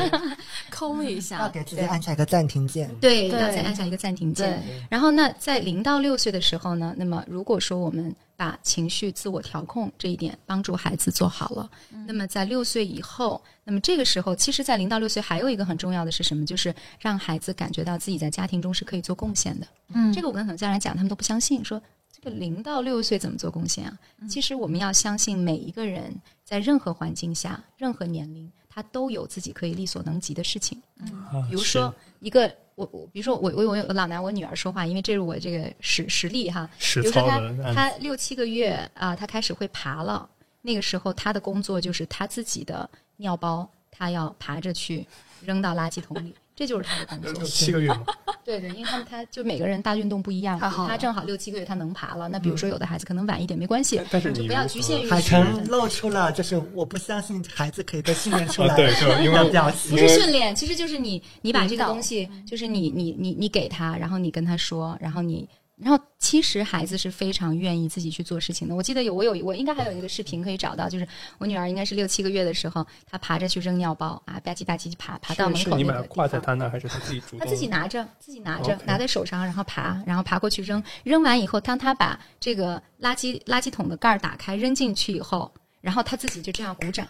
[0.72, 2.90] 空一要下，给自己按下一个暂停键。
[3.02, 4.64] 对，对要再按下一个暂停键。
[4.90, 11.70] 然后那，在零到六岁的时候呢，那么如果说我们把情绪自我调控这一点帮助孩子做好了，
[12.08, 16.46] 那么在六岁以后，那么这个时候，其实，在零到六岁还有一个很重要的是什么？
[16.46, 19.68] 就是让孩子感觉到自己在家庭中是可以做贡献的。
[19.94, 21.82] 嗯这个我跟很多家长讲，他们都不相信，说
[22.24, 23.98] 这个零到六岁怎么做贡献啊？
[24.30, 26.14] 其实我们要相信每一个人
[26.46, 30.82] 在任何环境下、任何年龄，他都有自己可以力所能及的事情。
[31.00, 36.70] 嗯比如说一个我我比如说我我我我老拿我女儿说话，因为这是我这个实实例哈。
[36.80, 40.28] 实比如说她操的她六七个月啊，她开始会爬了，
[40.62, 45.06] 那个时候她的工作就是她自己的尿包，她要爬着去
[45.42, 47.44] 扔到垃圾桶里，这就是他的工作六。
[47.46, 48.04] 七个月嘛，
[48.46, 59.98] 对对，因为他们他就每个人大运动不一样，他正好六七个月他能爬了，那比如说有的孩子可能晚一点没关系，但是就不要局限于海时间晨露出了就是我不相信孩子可以被训练出来 啊，对，就因为的表情不。
[59.98, 65.48] 是训练，其实就是你你把这个东西，就是你你你你给他，然后你跟他说，然后你。
[65.76, 68.76] 然后，其实孩子是非常愿意自己去做事情的。
[68.76, 71.08] 我记得有我有我应该还有一个视频可以找到，就是
[71.40, 76.16] 我女儿应该是六七个月的时候，她爬着去扔尿包啊，吧唧吧唧爬爬到门是你把它口那个地方。
[76.16, 77.40] 挂在他那，还是他自己主动？
[77.40, 80.82] 他自己拿着，自己拿着拿在手上，然后爬，然后爬过去扔。
[81.04, 85.52] 扔完以后，当他把这个垃圾垃圾桶的盖儿打开扔进去以后，
[85.82, 87.06] 然后他自己就这样鼓掌，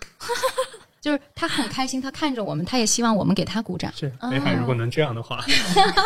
[1.01, 3.91] 就是他很开心，他看着我们，他也希望我们给他鼓掌。
[3.93, 5.43] 是北海，如果能这样的话，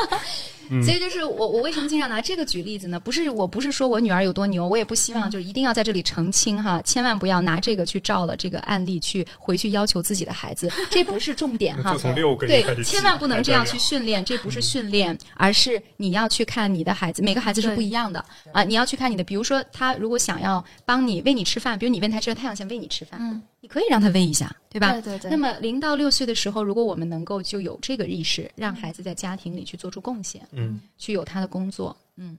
[0.83, 2.99] 所以就是我我为什么经常拿这个举例子呢？
[2.99, 11.97] 不是我不是说我女儿有多牛，我也不希望就是一定要在这里澄清哈，千万不要拿这个去照了这个案例去回去要求自己的孩子， 这不是重点哈就。
[11.97, 18.63] 从六个月开对，千万不能这样去训练，这不是训练，而是你要去看你的孩子，每个孩子是不一样的啊。
[18.63, 24.91] 你要去看你的，比如说他如果想要帮你喂你吃饭，比如你问他吃饭，他想先喂你吃饭，嗯，你可以让他喂一下，对吧？
[24.93, 32.37] 对对对那么零到六岁的时候，如果我们能够就有这个意识，让孩子在家庭里去做出贡献，嗯，去有他的工作，嗯。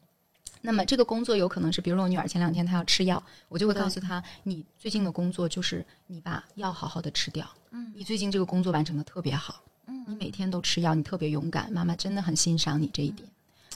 [0.60, 13.28] 那么这个工作有可能是，比如说我女儿前两天她要吃药，我就会告诉她，你最近的工作就是你把药好好的吃掉，嗯你最近这个工作完成的特别好，嗯你每天都吃药，你特别勇敢，妈妈真的很欣赏你这一点。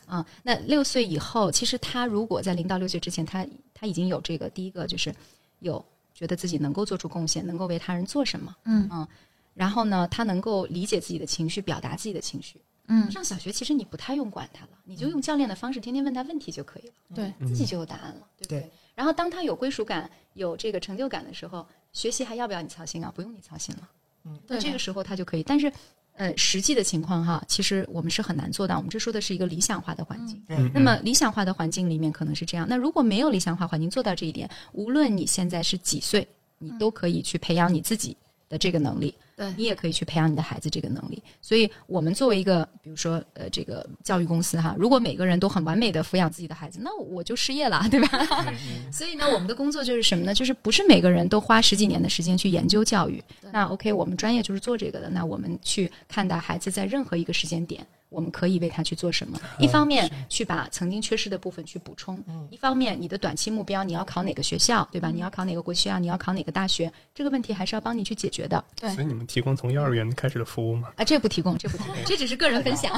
[0.07, 5.14] 啊，那六岁以后，其实他如果在零到六岁之前，他他已经有这个第一个就是
[5.61, 5.82] 有
[6.12, 9.07] 觉得自己能够做出贡献，能够为他人做什么，嗯
[9.55, 12.61] 然后呢，他能够理解自己的情绪，表达自己的情绪。
[12.89, 18.61] 嗯上小学其实你不太用管他了，你就用教练的方式天天问他问题就可以了，对，自己就有答案了，对不对？
[18.61, 23.11] 对然后当他有归属感、有这个成就感的时候，学习还要不要你操心啊？
[23.14, 23.89] 不用你操心了。
[24.24, 25.43] 嗯，那这个时候他就可以。
[25.43, 25.72] 但是，
[26.12, 28.76] 呃，实际的情况哈，其实我们是很难做到。
[28.76, 30.43] 我们这说的是一个理想化的环境。
[30.49, 32.66] 嗯那么理想化的环境里面可能是这样。
[32.68, 36.28] 那如果没有理想化环境做到这一点，无论你现在是几岁，
[36.59, 38.14] 你都可以去培养你自己
[38.53, 39.12] 的这个能力。
[39.34, 41.20] 对你也可以去培养你的孩子这个能力。
[41.40, 48.26] 所以，我们作为一个，比如说，呃，这个教育公司哈，如果每个人都很完美的抚养自己的孩子，那我就失业了，对吧？
[48.92, 50.34] 所以呢，我们的工作就是什么呢？
[50.34, 53.24] 就是不是每个人都花十几年的时间去研究教育。
[53.50, 55.09] 那 OK，我们专业就是做这个的。
[55.09, 59.40] 那我们去看待孩子在任何一个时间点，我们可以为他去做什么？
[59.58, 65.10] 一方面去把曾经缺失的部分去补充，一方面你的短期目标你要考哪个学校，对吧？
[65.10, 68.62] 你要考哪个国学校，你要考哪个大学，这个问题还是要帮你去解决的。
[68.78, 70.92] 对所以你们提供从幼儿园开始的服务吗？
[70.96, 72.92] 啊，这不提供，这不提供， 这只是个人分享。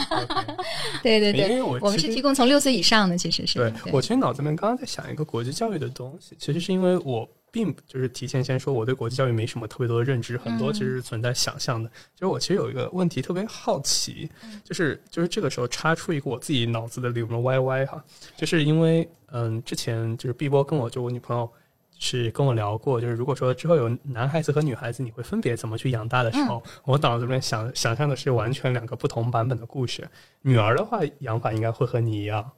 [1.03, 11.89] 对对对，因为我我们是提供从六岁以上的，其实是对我其实脑子里面刚刚在想一个国际教育的东西，其实是因为我并就是提前先说我对国际教育没什么特别多的认知，很多其实是存在想象的。
[12.17, 14.29] 就是我其实有一个问题特别好奇，
[14.65, 18.05] 就是就是这个时候插出一个我自己脑子的里面歪歪哈，
[18.37, 21.49] 就是因为嗯之前就是碧波跟我就我女朋友。
[21.97, 30.07] 是跟我聊过，就是如果说之后有男孩子和女孩子，你会分别怎么去养大的时候，我脑子里面想想象的是完全两个不同版本的故事。
[30.43, 32.51] 女儿的话，养法应该会和你一样。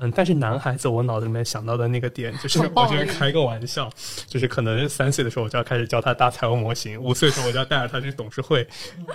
[0.00, 3.90] 嗯，但是男孩子，我脑子里面想到的那个点，就是我就是开个玩笑，
[4.28, 8.64] 就是可能三岁的时候我就要开始教他搭财务模型，五岁的时候我就要带着他去董事会，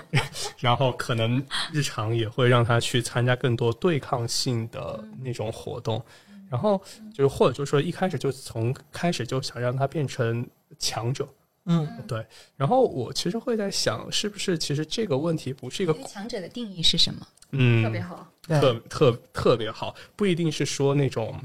[0.59, 6.03] 然后可能日常也会让他去参加更多对抗性的那种活动，
[6.49, 6.81] 然后
[7.13, 10.45] 就是或者就是说一开始就从开始就想让他变成
[10.77, 11.25] 强者，
[11.65, 12.25] 嗯，对。
[12.57, 17.27] 然后我其实会在想，是不是其实这个问题不是一个强者的定义是什么？
[17.51, 18.27] 嗯，特别好。
[18.47, 21.39] 特特特别好，不一定是说那种，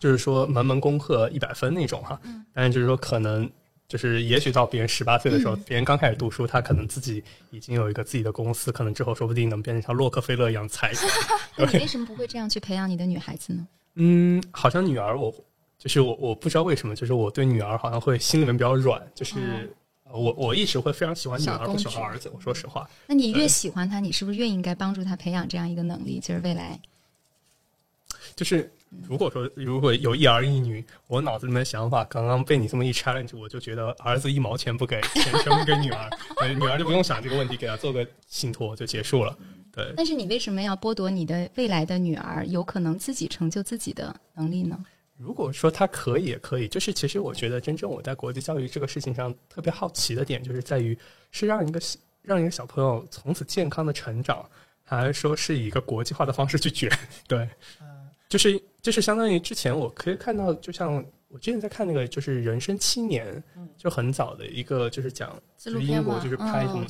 [0.00, 2.20] 就是说门门功课一百分那种哈，
[2.52, 3.48] 但是就是说可能
[3.86, 10.90] 就是也许到别人十八岁的时候，别人刚开始读书，他可能自己已经有一个自己的公司，可能之后说不定能变成像洛克菲勒一样财。
[11.56, 13.68] 那你为什么不会这样去培养你的女孩子呢？
[13.94, 15.32] 嗯，好像女儿我
[15.86, 19.72] 就是我我不知道为什么，就是我对女儿好像会心里面比较软，就是
[20.10, 22.28] 我我一直会非常喜欢女儿，不喜欢儿子。
[22.34, 26.18] 我说实话，那你越喜欢他，你是不是越应该帮助他培养这样一个能力？
[26.18, 26.80] 就是未来，
[28.34, 28.68] 就是
[29.06, 36.10] 如果说如果有一儿一女，我脑子里面的想法刚刚被你这么一 challenge，我就觉得儿子一毛钱不给，钱全部给女儿，
[36.40, 39.38] 对女儿就不用想这个问题，给她做个信托就结束了。
[39.72, 44.84] 对，但是你为什么要剥夺你的未来的女儿有可能自己成就自己的能力呢？
[45.18, 46.68] 如果说他可以，也可以。
[46.68, 50.96] 就是其实我觉得，真正我在国际教育这个事情上特别好奇的点，就是在于
[51.30, 51.80] 是让一个
[52.22, 54.44] 让一个小朋友从此健康的成长，
[54.84, 56.90] 还是说是以一个国际化的方式去卷？
[57.26, 57.48] 对，
[58.28, 63.42] 就是就是相当于之前我可以看到，就像我之前在看那个，就是《人生七年》，
[63.78, 66.84] 就很早的一个，就是讲就是英国就是拍什么，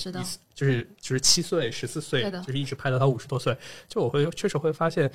[0.53, 3.57] 就是就是七岁、十四岁，就是一直拍到他五十多岁。
[3.89, 5.09] 就我会确实会发现，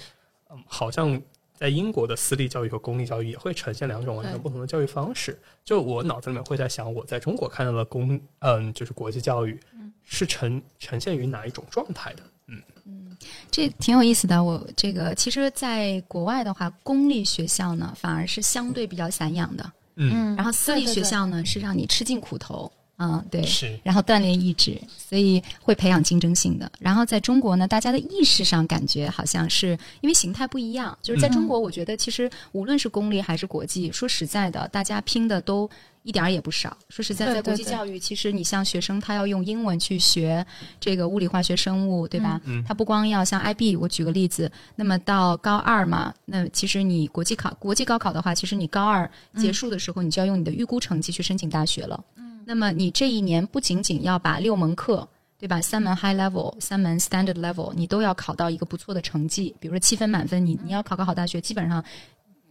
[0.50, 1.22] 嗯，好像。
[1.62, 5.40] 在英国的私立教育和公立教育也会呈现两种完全不同的教育方式。
[5.64, 9.60] 就我脑子里面会在想，我在中国看到的公，嗯，就是国际教育，
[10.04, 12.24] 是呈呈现于哪一种状态的？
[12.48, 13.16] 嗯嗯，
[13.52, 14.44] 这挺有意思的。
[14.44, 22.72] 我这个其实，在国外的话，公立学校呢反而是相对比较散养的，嗯，然后私立学校呢是让你吃尽苦头。
[23.04, 26.72] 嗯，对，是，然后锻炼意志，所以会培养竞争性的。
[26.80, 35.68] 然后在中国呢，大家的意识上感觉好像是因为形态不一样，就是在中国，我觉得其实无论是公立还是国际，说实在的，大家拼的都
[36.04, 36.78] 一点儿也不少。
[36.90, 40.46] 说实在，在国际教育，其实你像学生他要用英文去学
[40.80, 42.40] 这个物理、化学、生物，对吧？
[42.46, 52.04] 嗯，他不光要像 IB，我举个例子，那么到高二嘛，那其实你国际考、国际高考的话，其实你高二结束的时候，你就要用你的预估成绩去申请大学了。
[52.46, 55.62] 那么你这一年不仅仅要把六门课，对吧？
[55.62, 59.56] 三门 high level，三门 standard level，你都要考到一个不错的成绩。
[59.60, 61.84] 比如说七分满分，你你要考个好大学，基本上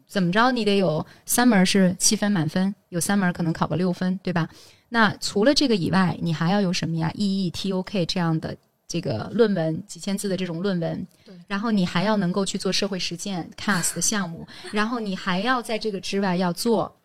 [0.07, 4.49] 怎么着你得有三门是七分满分，有三门可能考个六分，对吧？
[4.88, 8.57] 那除了这个以外，你还要有什么呀？EE、TOK 这样的
[8.88, 11.07] 这个论文，几千字的这种论文，
[11.47, 16.97] 然后你还要能够去做社会实践 CAS 的项目，然后你还要在这个之外要做。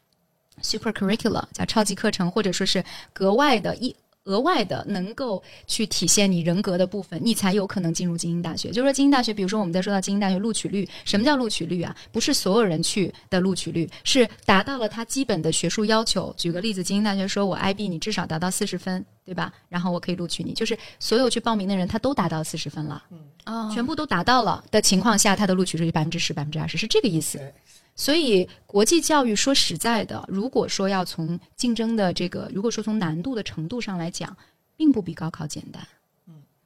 [0.61, 2.83] Super curricular 叫超级课程，或者说是
[3.13, 3.95] 格外的一
[4.25, 8.69] 额外的，能够去体现你人格的部分，你才有可能进入精英大学。
[8.69, 11.95] 就是说，精英大学，比如说我们在说到精英大学录取率，什么叫录取率啊？
[12.11, 16.33] 不是所有人去的录取率，是达到了他基本的学术要求。
[16.35, 19.53] 举个例子，精英大学说我 IB 你至少达到四十分，对吧？
[19.69, 20.53] 然后我可以录取你。
[20.53, 23.03] 就是所有去报名的人，他都达到四十分了，
[23.45, 27.39] 嗯，全部都达到了的情况下，他的录取率百分之十、百分之二十，是这个意思。
[27.95, 34.35] 所以，国际教育说实在的，如果说要从竞争的这个，如果说从难度的程度上来讲，
[34.75, 35.81] 并不比高考简单。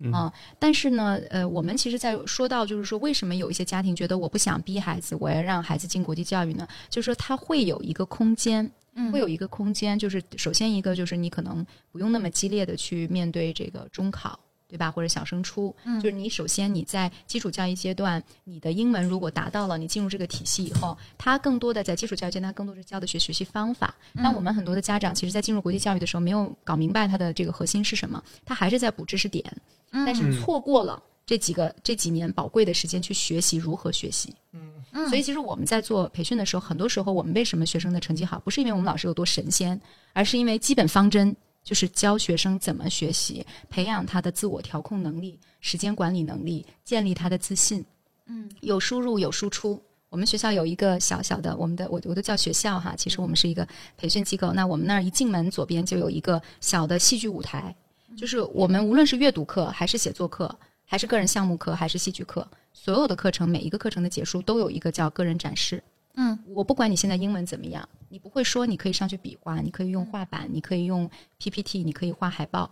[0.02, 6.68] 嗯啊，但是呢，呃，我们其实，在说到就是说，为什么有一些家庭觉得我不想逼孩子，我要让孩子进国际教育呢？
[6.90, 8.72] 就是说，他会有一个空间，
[9.12, 14.40] 会有一个空间，就是首先一个就是你可能不用那么激烈的去面对这个中考。
[14.70, 14.92] 对吧？
[14.92, 23.96] 或者小升初，就是你首先你在基础教育阶段，你的英文如果达到了，你进入这个体系以后，它更多的在基础教育阶段，更多是教的学学习方法。
[24.14, 29.44] 那我们很多的家长，其实在进入国际教育的时候，没有搞明白它的这个核心是什么，他还是在补知识点，
[29.92, 34.34] 但是错过了这几个这几年宝贵的时间去学习如何学习。
[34.52, 39.80] 嗯所以其实我们在做培训的时候，很多时候我们为什么学生的成绩好，不是因为我们老师有多神仙，
[40.14, 41.36] 而是因为基本方针。
[41.64, 47.86] 就是教学生怎么学习，培养他的自我调控能力、时间管理能力，建立他的自信。
[48.26, 49.82] 嗯，有输入有输出。
[50.10, 54.52] 我们学校有一个小小的，我们的我我都叫学校哈，其实我们是一个培训机构。
[54.54, 57.76] 那我们那儿一进门左边就有一个小的戏剧舞台，
[58.18, 65.84] 就是我们无论是阅读课，还是写作课，还是个人项目课，还是戏剧课，所有的课程每一个课程的结束都有一个叫个人展示。
[66.22, 72.70] 嗯，我不管你现在英文怎么样，你不会说，你可以上去比划，你可以用画板，你可以用 PPT，你可以画海报。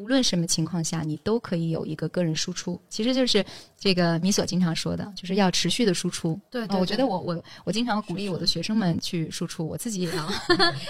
[0.00, 2.80] 无论什么情况下，你都可以有一个个人输出。
[2.88, 3.44] 其实就是
[3.78, 6.40] 这个米索经常说的，就是要持续的输出。
[6.50, 10.30] 对对，我觉得我我我经常鼓励我的学生们去输出，我自己也要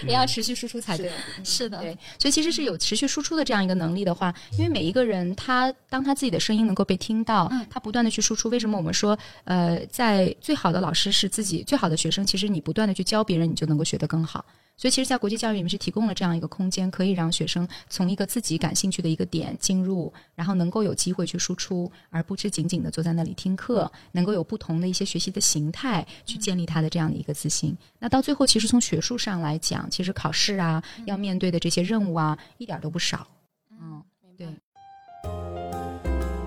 [0.07, 1.11] 也 要持续输出才对。
[1.43, 8.49] 是的，对，所以其实是有持续输出的这样一个能力的话，因为每一个人他当他自己的声音能够被听到，他不断的去输出。
[8.49, 12.24] 为什么我们说呃，在最好的老师是自己最好的学生？
[12.24, 14.45] 其实你不断的去教别人，你就能够学得更好。
[14.77, 27.77] 所以，其实，在国际教育里面是提供了这样一个空间，可以让学生从一个自己感兴趣的一个点进入，然后能够有机会去输出，而不是仅仅的坐在那里听课，能够有不同的一些学习的形态去建立他的这样的一个自信。
[27.98, 33.27] 那到最后，其实从学术上来讲，其实考试啊，要面对的这些任务啊，一点都不少。
[33.81, 34.02] 嗯，
[34.36, 34.47] 对。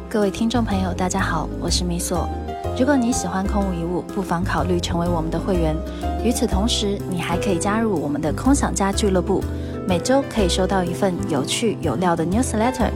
[0.10, 2.30] 各位听众朋友，大家好，我是米索。
[2.76, 5.76] 如果你喜欢空无一物，不妨考虑成为我们的会员。
[6.24, 9.44] 与此同时，你还可以加入我们的空想家俱乐部，
[9.88, 12.90] 每周可以收到一份有趣有料的 newsletter，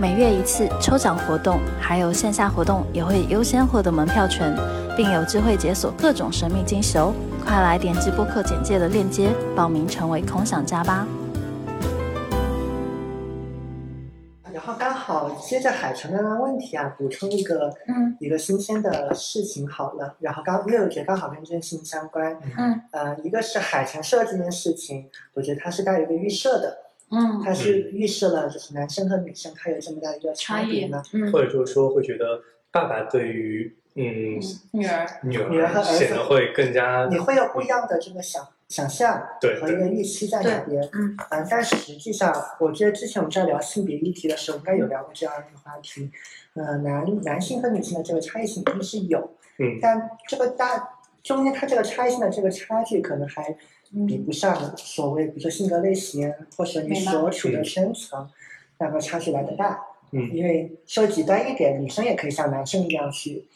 [0.00, 4.56] 每月一次抽奖活动，还有线下活动也会优先获得门票权，
[4.96, 7.12] 并有机会解锁各种神秘惊喜哦！
[7.44, 11.04] 快来点击播客简介的链接报名成为空想家吧。
[14.74, 20.16] 刚好接着海城刚刚问题啊，补充一个，嗯，一个新鲜的事情好了。
[20.20, 26.78] 然后刚因为我觉得刚好跟这件事情相关，嗯，呃，一个是海城社这件事情，我觉得它是带有一个预设的，
[27.10, 32.40] 嗯，它是预设了就是男生和女生他有这么大一个差别呢，嗯，或者就是说会觉得
[32.70, 34.40] 爸爸对于嗯
[34.72, 38.46] 女儿女儿和儿子显得会更加，你会有不一样的这个想。
[38.68, 39.26] 想象
[39.60, 41.16] 和一个预期在那边，嗯，
[41.50, 46.10] 但实际上，我记得之前我们在聊性别议题的时候，应该有聊过这样一个话题，
[46.52, 50.90] 呃，男男性和女性的这个差异性一定是有，嗯，但这个大
[51.22, 53.56] 中间它这个差异性的这个差距，可能还
[54.06, 58.28] 比不上所谓比如说性格类型，或者你所处的圈层，
[58.76, 59.80] 那个差距来的大，
[60.10, 63.46] 嗯，因为说极端一点，女生也可以像男生一样去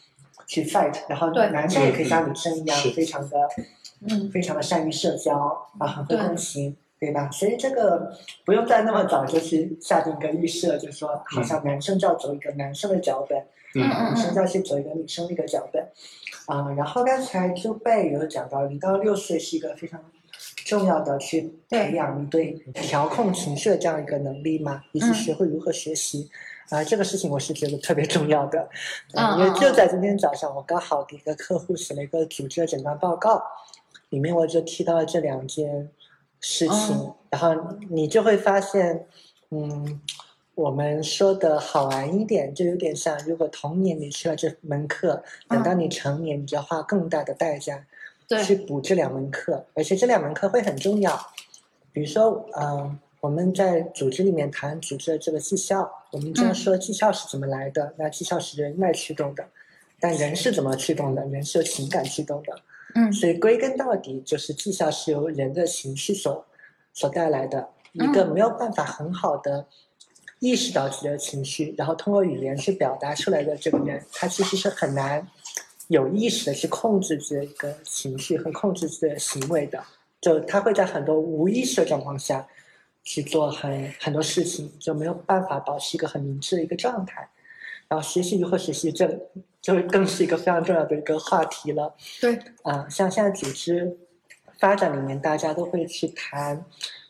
[0.47, 3.37] 去 fight，然后男生也可以像女生一样非常的。
[3.57, 3.65] 嗯，
[4.31, 5.37] 非常的善于社交
[5.79, 7.29] 啊，很会共情，对吧？
[7.31, 8.11] 所以这个
[8.45, 13.37] 不用再那么早就去下定一个预设，就是说，好像男生就要走一个男生的脚本，
[13.75, 15.85] 嗯女生就要去走一个女生的一个脚本，
[16.47, 16.71] 啊。
[16.77, 19.99] 然后刚才就贝有讲到，零到六岁是一个非常
[20.65, 26.29] 重要的去培养一对调控情绪的这样一个能力嘛，以及学会如何学习，
[26.69, 28.69] 啊，这个事情我是觉得特别重要的，
[29.37, 33.43] 因为就在今天早上，我刚好给一个客户写了一个组织的诊断报告。
[34.13, 35.89] 里面我就提到了这两件
[36.39, 37.55] 事情，然后
[37.89, 39.07] 你就会发现，
[39.49, 39.99] 嗯，
[40.53, 47.83] 我们说的好玩一点，就有点像，如果童年你去了这门课，等到你成年，你就要花更大的代价
[48.45, 51.19] 去补这两门课，而且这两门课会很重要。
[51.91, 57.95] 比如说，嗯，我们在组织里面谈组织的这个绩效，我们这样说绩效是怎么来的？
[57.97, 59.43] 那绩效是人脉驱动的，
[59.99, 61.25] 但人是怎么驱动的？
[61.25, 62.61] 人是由情感驱动的。
[62.95, 66.45] 嗯，所以归根到底就是绩效是由人的情绪所
[66.93, 67.69] 所带来的。
[67.93, 69.67] 一个没有办法很好的
[70.39, 75.27] 意识到自己的情绪，然后通过语言去表达出来的这个人，他其实是很难
[75.89, 79.83] 有意识的去控制自己的一个情绪和控制自己的行为的。
[80.19, 82.47] 就他会在很多无意识的状况下
[83.03, 87.29] 去做很很多事情，就没有办法保持一个很明智的一个状态。
[87.87, 89.05] 然后学习如何学习，这
[89.63, 91.95] 就更是一个非常重要的一个话题了。
[92.21, 93.97] 对，啊，像现在组织
[94.59, 96.63] 发展里面，大家都会去谈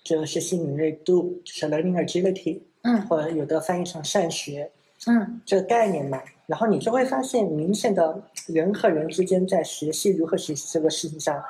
[0.03, 4.71] 这个学习敏锐度，就是 learning agility，嗯，或者有的翻译成善学，
[5.07, 6.21] 嗯，这个概念嘛。
[6.45, 11.43] 然后你就会发现，明显的人和人之间在学习如何学习这个事情上，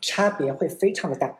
[0.00, 1.36] 差别会非常的大。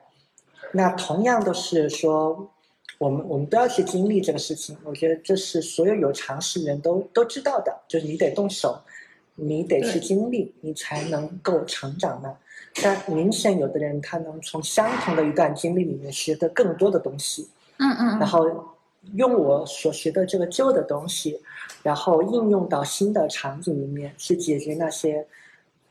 [0.72, 2.52] 那同样都是说。
[2.98, 8.80] 我们我们都要去经历这个事情，我觉得这是所有有常识人都都知道的，就是你得动手，
[9.36, 12.34] 你得去经历，你才能够成长呢。
[12.82, 17.48] 但明显有的人他能从相同的一段经历里面学得更多的东西，
[17.78, 18.46] 嗯嗯，然后
[19.14, 21.40] 用我所学的这个旧的东西，
[21.82, 25.26] 然后应用到新的场景里面去解决那些，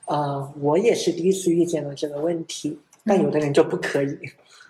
[0.05, 4.17] 呃，我也是第一次遇见了这个问题，但有的人就不可以。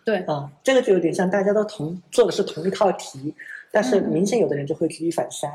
[0.06, 3.34] 对啊，这个就有点像大家都同做的是同一套题，
[3.76, 5.52] 但是明显有的人就会举一反三，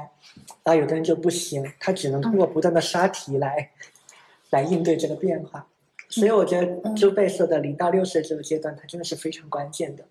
[0.64, 3.70] 啊，有的人就不行，他只能通过不断的刷题来，
[4.50, 5.66] 来应对这个变化。
[6.10, 10.04] 所以我觉得就贝说的零到六岁这个阶段，它真的是非常关键的。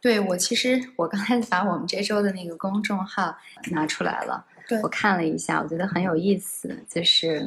[0.00, 3.36] 对我其实我刚才把我们这周的那个公众号
[3.72, 4.46] 拿出来了，
[4.84, 7.44] 我看了一下，我觉得很有意思，就是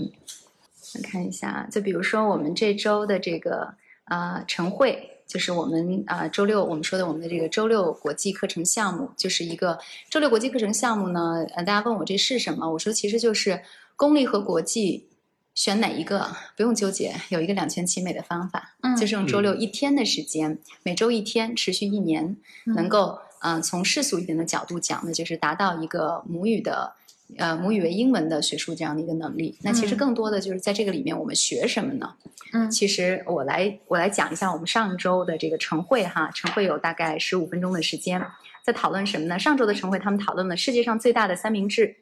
[0.93, 3.73] 我看一下，就比如说我们这周的这个
[4.03, 9.80] 啊晨会，就是我们啊周六我们说的我们的这个周六国际课程项目，就是一个
[10.10, 11.45] 周六国际课程项目呢。
[11.56, 12.70] 呃，大家问我这是什么？
[12.70, 13.62] 我说其实就是
[13.95, 15.08] 公立和国际
[15.56, 16.28] 选哪一个
[16.58, 22.36] 不用纠结，有一个两全其美的方法，嗯就是用周六一天的时间，每周一天，持续一年，
[22.66, 26.94] 能够嗯、呃从世俗一点的角度讲呢，就是达到一个母语的。
[27.38, 32.14] 呃，母语为英文的学术这样的一个能力，那其实嗯更多的就是在这个里面，我们学什么呢？
[32.53, 38.22] 嗯其实我来我来讲一下我们上周的这个晨会哈，晨会有大概十五分钟的时间，
[38.64, 39.40] 在讨论什么呢？
[39.40, 41.95] 上周的晨会他们讨论了世界上最大的三明治，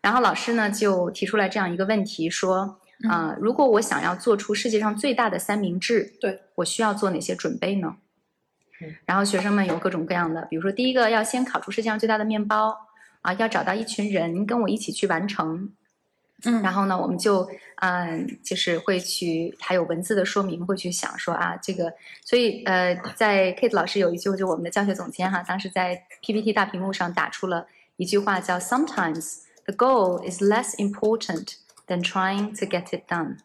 [0.00, 2.78] 然后老师呢就提出来这样一个问题，说
[3.10, 7.96] 啊、如果我想要做出世界上最大的三明治，对我需要做哪些准备呢
[8.80, 8.94] 嗯？
[9.04, 12.74] 然后学生们有各种各样的，比如说第一个要先烤出世界上最大的面包
[13.26, 15.72] 啊，要找到一群人跟我一起去完成，
[16.44, 16.62] 嗯。
[16.62, 17.48] 然后呢，我们就
[17.80, 21.92] 嗯，就是会去还有文字的说明，会去想说啊，这个，
[22.24, 27.66] 所以呃，在 Kate 老师有一句，就我们的教学总监哈，当时在 PPT 大屏幕上打出了
[27.96, 31.54] 一句话，叫 “Sometimes the goal is less important
[31.88, 33.38] than trying to get it done”。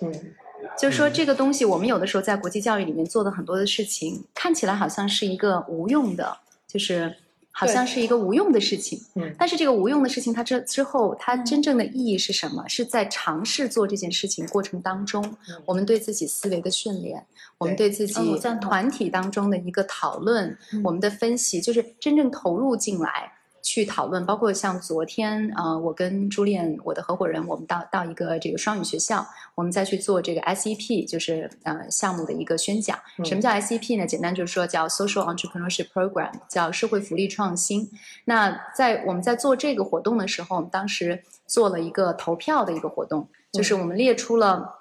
[0.00, 0.34] 嗯，
[0.76, 7.16] 就是说，这个东西我们有的时候在国际教育里面做的很多的事情，看起来好像是一个无用的，就是
[7.52, 9.00] 好像是一个无用的事情。
[9.16, 12.66] 嗯但是这个无用的事情，它之之后，它真正的意义是什么？
[12.68, 17.24] 是在尝试做这件事情过程当中，嗯我们对自己思维的训练，
[17.58, 23.32] 我们对对自己团体当中的一个讨论，嗯我们的分析，就是真正投入进来。
[23.62, 32.98] 去讨论，包括像昨天，呃，我跟朱恋，我的合伙人，我们到到一个这个双语学校，我们再去做这个 SEP，就是呃项目的一个宣讲。
[33.18, 34.06] 嗯什么叫 SEP 呢？
[34.06, 37.90] 简单就是说叫 Social Entrepreneurship Program，叫社会福利创新。
[38.24, 44.74] 那在我们在做这个活动的时候，我们当时做了一个投票的一个活动，就是我们列出了，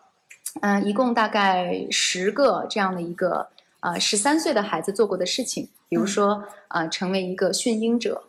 [0.61, 3.45] 嗯、一共大概十个这样的一个
[3.81, 8.23] 呃十三岁的孩子做过的事情，比如说呃成为一个驯鹰者。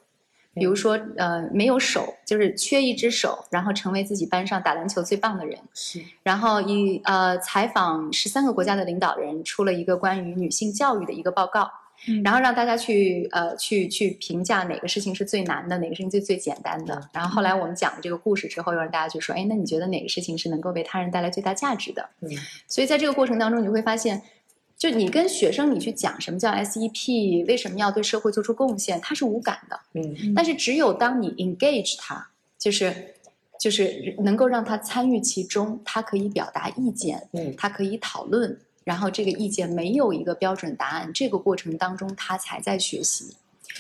[0.52, 5.56] 比如说，呃，没有手，就是缺一只手，然后成为自己班上打篮球最棒的人。
[5.72, 11.70] 是然后以呃采访十三个国家的领导人，出了一个关于女性教育的一个报告，
[12.09, 17.01] 嗯然后让大家去呃去去评价哪个事情是最难的，哪个事情最最简单的。
[17.12, 22.09] 然后后来我们讲了这个故事之后，又让大家去说，哎，那你觉得哪个事情是能够为他人带来最大价值的？
[22.22, 22.31] 嗯
[22.66, 24.20] 所以在这个过程当中，你会发现。
[24.81, 29.78] 就你跟学生你去讲什么叫 SEP，为什么要对社会做出贡献，他是无感的。
[29.93, 32.27] 嗯但是只有当你 engage 他，
[32.59, 33.15] 就是
[33.61, 43.36] 就是能够让他参与其中，他可以表达意见，嗯他可以讨论，然后这个意见没有一个标准答案，这个过程当中他才在学习。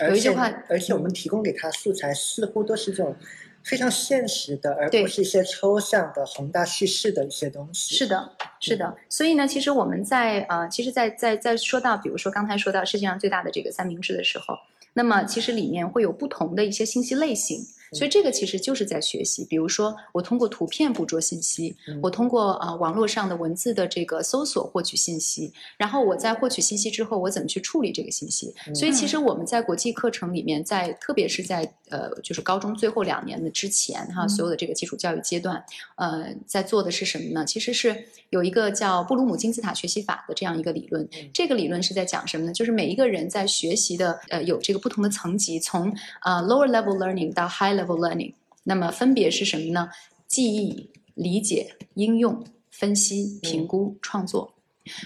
[0.06, 3.16] 有一句话而且我们提供给他素材似乎都是这种
[3.62, 7.94] 非常现实的，而不是一些抽象的宏大叙事的一些东西。
[7.94, 8.96] 是的，是的。
[9.08, 14.56] 所以呢，其实我们在呃，其实在，在在说到，比如说刚才说到世界上最大的这个三明治的时候，
[14.94, 17.58] 那么其实里面会有不同的一些信息类型。
[17.92, 28.54] 所以这个其实就是在学习，比如说我通过图片捕捉信息，嗯我通过呃网络上的文字的这个搜索获取信息，然后我在获取信息之后，我怎么去处理这个信息？
[28.74, 35.62] 所以其实我们在国际课程里面，在特别是在呃就是高中最后两年的之前哈，所有的这个基础教育阶段，
[35.96, 37.44] 呃，在做的是什么呢？
[37.44, 41.08] 其实是有一个叫布鲁姆金字塔学习法的这样一个理论。
[41.32, 42.52] 这个理论是在讲什么呢？
[42.52, 45.92] 就是每一个人在学习的呃有这个不同的层级，从
[46.22, 48.32] 呃 lower level learning 到 high level learning，
[48.64, 49.88] 那么分别是什么呢？
[50.26, 54.54] 记忆、理解、应用、分析、评估、创作。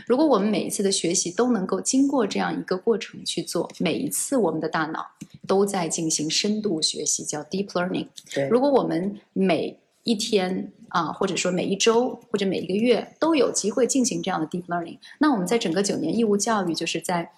[0.06, 5.04] 如果我们每一次的学习都能够经过这样一个过程去做，每一次我们的大脑
[5.46, 8.06] 都在进行深度学习，叫 deep learning。
[8.32, 17.30] 对，如果我们每一天啊，或者说每一周或者每一个月都有机会进行这样的 deep learning，那我们在整个九年义务教育，就是在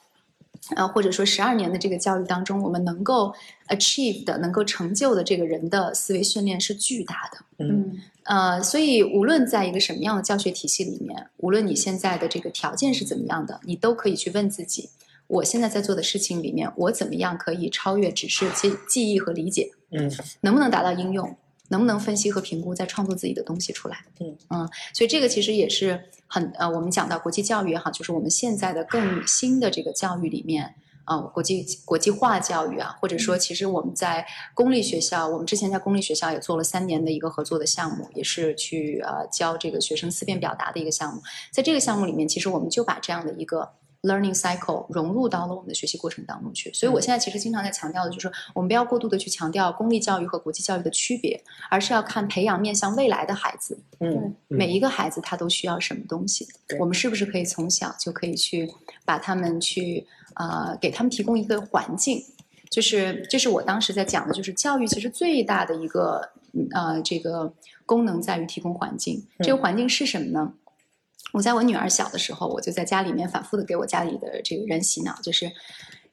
[0.74, 3.32] 呃或者说十二年的这个教育当中，我们能够
[3.68, 7.38] achieve 的、能够成就的这个人的思维训练是巨大的。
[7.64, 14.90] 嗯呃，所以无论在一个什么样的教学体系里面，无论你现在的这个条件是怎么样的，你都可以去问自己：
[15.28, 19.70] 我现在在做的事情里面，我怎么样可以超越只是记记忆和理解？
[19.92, 20.10] 嗯
[20.40, 21.36] 能不能达到应用？
[21.68, 24.04] 能不能分析和评估，再创作自己的东西出来？
[24.20, 30.74] 嗯嗯所以这个其实也是很呃，我们讲到国际教育也好，就是我们现在的更新的这个教育里面。
[31.06, 41.22] 啊、国际国际化教育啊，或者说，其实我们在公立学校，我们之前在公立学校也做了三年的一个合作的项目，也是去呃教这个学生思辨表达的一个项目。
[41.52, 43.70] 在这个项目里面，其实我们就把这样的一个
[44.06, 46.72] learning cycle 融入到了我们的学习过程当中去。
[46.72, 53.78] 所以我现在其实经常在强调的就是，我们不要过度的去强调公立教育和国际教育的区别，而是要看培养面向未来的孩子。
[54.00, 56.46] 嗯，每一个孩子他都需要什么东西，
[56.78, 58.70] 我们是不是可以从小就可以去
[59.04, 62.22] 把他们去呃给他们提供一个环境？
[62.70, 66.20] 就是这是我当时在讲的，就是教育其实最大的一个
[66.72, 67.52] 呃这个
[67.84, 69.24] 功能在于提供环境。
[69.38, 70.52] 这个环境是什么呢？
[71.36, 75.52] 我在我女儿小的时候，我就在家里面反复的给我家里的这个人洗脑，就是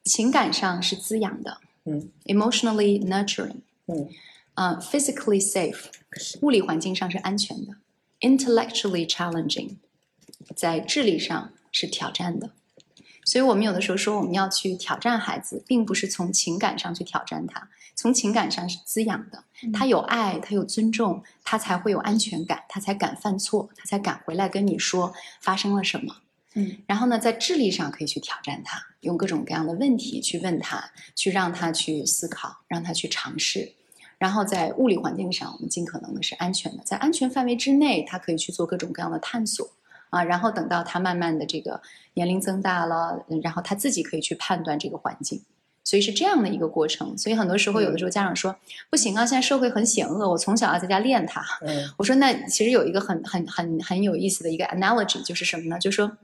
[0.04, 4.10] 情感上是滋养的，嗯，emotionally nurturing，嗯，
[4.54, 5.86] 啊，physically safe，
[6.41, 7.78] 物理环境上是安全的
[8.20, 9.78] ，intellectually challenging，
[10.58, 12.50] 在智力上是挑战的。
[13.24, 17.70] 所以我们有的时候说我们要去挑战孩子，并不是从情感上去挑战他，
[18.03, 19.45] 从情感上是滋养的。
[19.71, 26.17] 他有爱，他有尊重，他才会有安全感，他才敢犯错，他才敢回来跟你说发生了什么。
[26.55, 33.71] 嗯，然后呢，在智力上可以去挑战他，用各种各样的问题去问他，去让他去思考，让他去尝试。
[34.17, 39.65] 然后在物理环境上，我们尽可能的是安全的，在安全范围之内，他可以去做各种各样的探索。
[40.09, 41.81] 啊，然后等到他慢慢的这个
[42.15, 45.41] 年龄增大了，然后他自己可以去判断这个环境，
[45.84, 47.18] 所以是这样的一个过程。
[47.18, 48.55] 所以很多时候，有的时候家长说
[48.89, 51.43] 不行啊，现在社会很险恶，我从小要在家练他。
[51.61, 55.77] 嗯，我说那其实有一个很很很很有意思的一个 analogy，就是什么呢？
[55.80, 56.18] 就是说，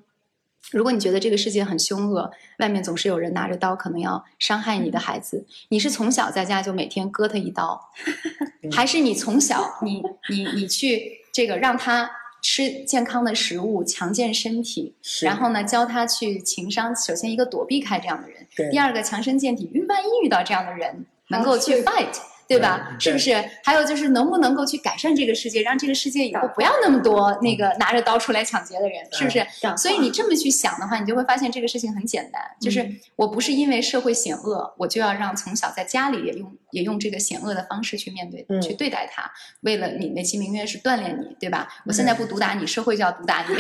[0.72, 7.90] 如果你觉得这个世界很凶恶，外面总是有人拿着刀可能要伤害你的孩子，你是从小在家就每天割他一刀，
[8.72, 12.10] 还是你从小你你你去这个让他？
[12.42, 16.96] 吃健康的食物，强健身体，然后呢，教他去情商。
[16.96, 19.70] 首先，一个躲避开这样的人；第二个，强身健体。
[19.88, 22.16] 万一遇到这样的人，能够去 fight。
[22.50, 22.96] 对吧？
[23.00, 23.32] 是不是？
[23.64, 29.46] 还有就是能不能够去改善这个世界，让这个世界以后不要那么多那个拿着刀出来抢劫的人，是不是？
[29.78, 39.30] 所以你这么去想的话，你就会发现这个事情很简单，就是我不是因为社会险恶，我就要让从小在家里也用也用这个险恶的方式去面对、去对待他。
[39.62, 41.68] 为了你美其名曰是锻炼你，对吧？
[41.86, 43.56] 我现在不毒打你，社会就要毒打你。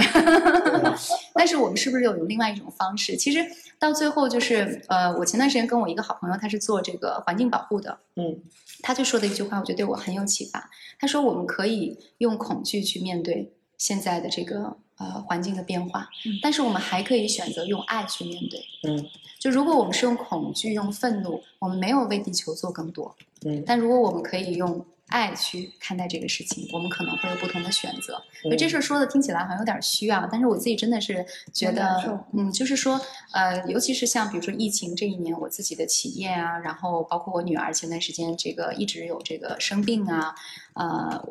[1.36, 3.16] 但是我们是不是又有另外一种方式？
[3.16, 3.45] 其实
[3.78, 8.41] 到最后就是，呃，我前段时间跟我一个好朋友，他是做这个环境保护的，嗯。
[8.81, 10.69] 他就说的一句话，我觉得对我很有启发。
[10.99, 16.10] 他说：“我们可以用恐惧去面对现在的这个呃环境的变化，
[16.41, 18.60] 但是我们还可以选择用爱去面对。
[18.84, 19.06] 嗯，
[19.39, 23.15] 就如果我们是用恐惧、用愤怒，我们没有为地球做更多。
[23.45, 28.22] 嗯，但如果我们可以用。”爱去看待这个事情，我们可能会有不同的选择。
[28.57, 32.99] 这事说的听起来好像有点虚啊，但是我自己真的是觉得，嗯，就是说，
[33.34, 40.34] 呃，尤其是像比如说疫情这一年，我自己的企业啊，然后包括我女儿前段时间这个一直有这个生病啊，
[40.76, 41.22] 呃，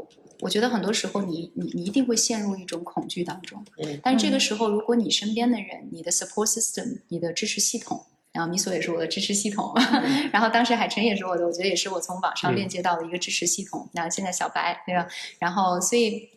[0.41, 3.65] 我觉得很多时候你你你一定会陷入一种恐惧当中。
[3.83, 3.99] 嗯。
[4.03, 8.05] 但是这个时候，如果你身边的人、你的 support system、你的支持系统。
[8.39, 9.75] 然后米索也是我的支持系统，
[10.33, 13.89] 然后当时海晨也是我的，我觉得也是我从网上链接到的一个支持系统。
[13.93, 15.09] 然后现在小白对吧？
[15.41, 16.29] 然后所以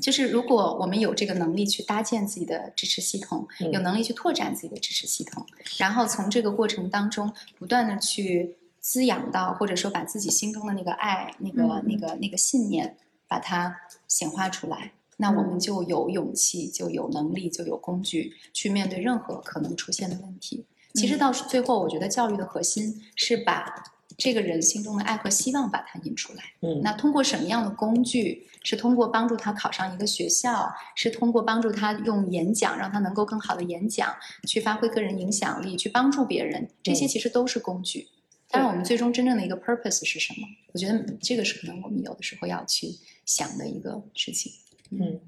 [0.00, 5.46] 就是如果我们有这个能力去搭建自己的支持系统，有能力去拓展自己的支持系统，
[5.78, 12.96] 然后从这个过程当中不断的去滋养到，或者说把自己心中的那个爱、那个那个那个信念
[13.28, 13.76] 把它
[14.08, 20.64] 显化出来，那我们就有勇气，就有能力，就有工具去面对任何可能出现的问题。
[20.94, 23.74] 其实到最后，我觉得教育的核心是把
[24.18, 26.42] 这个人心中的爱和希望把它引出来。
[26.60, 28.46] 嗯，那通过什么样的工具？
[28.64, 34.14] 是通过帮助他考上一个学校，是通过帮助他用演讲让他能够更好的演讲，
[34.46, 36.68] 去发挥个人影响力，去帮助别人。
[36.80, 38.06] 这些其实都是工具。
[38.48, 40.46] 但是我们最终真正的一个 purpose 是什么？
[40.72, 42.86] 我觉得这个是可能我们有的时候要去
[43.26, 44.52] 想的一个事情。
[44.92, 45.18] 嗯。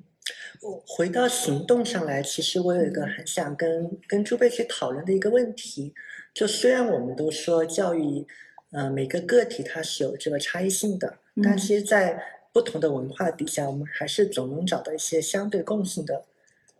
[0.86, 5.92] 回到行动上来，其实我有一个很想跟跟朱贝去讨论的一个问题，
[6.32, 8.26] 就虽然我们都说教育，
[8.72, 12.22] 呃，每个个体它是有这个差异性的，但其实，在
[12.52, 16.24] 不同的文化底下，我们还是总能找到一些相对共性的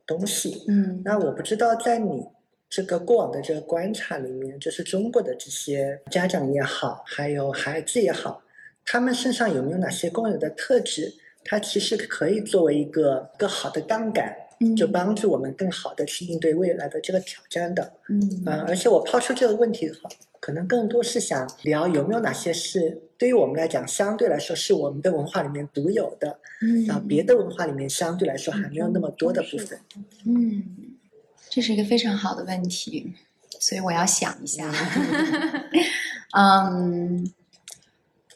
[0.06, 0.64] 东西。
[0.68, 2.24] 嗯，那我不知道在你
[2.70, 8.42] 这个过往的这个观察里面，就是中国的这些家长也好，还有孩子也好，
[8.86, 11.12] 他们身上有没有哪些共有的特质？
[11.44, 14.34] 它其实可以作为一个更好的杠杆，
[14.76, 17.92] 就帮助我们更好的去应对未来的这个挑战的。
[18.08, 19.92] 嗯，啊，而且我抛出这个问题，
[20.40, 29.78] 可能更多是想聊有没有哪些是对于我们来讲相对来说是我们的文化里面独有的，嗯，然后别的文化里面相对来说还没有那么多的部分。
[30.26, 30.62] 嗯，
[31.50, 33.12] 这是一个非常好的问题，
[33.60, 34.72] 所以我要想一下。
[36.36, 37.30] 嗯。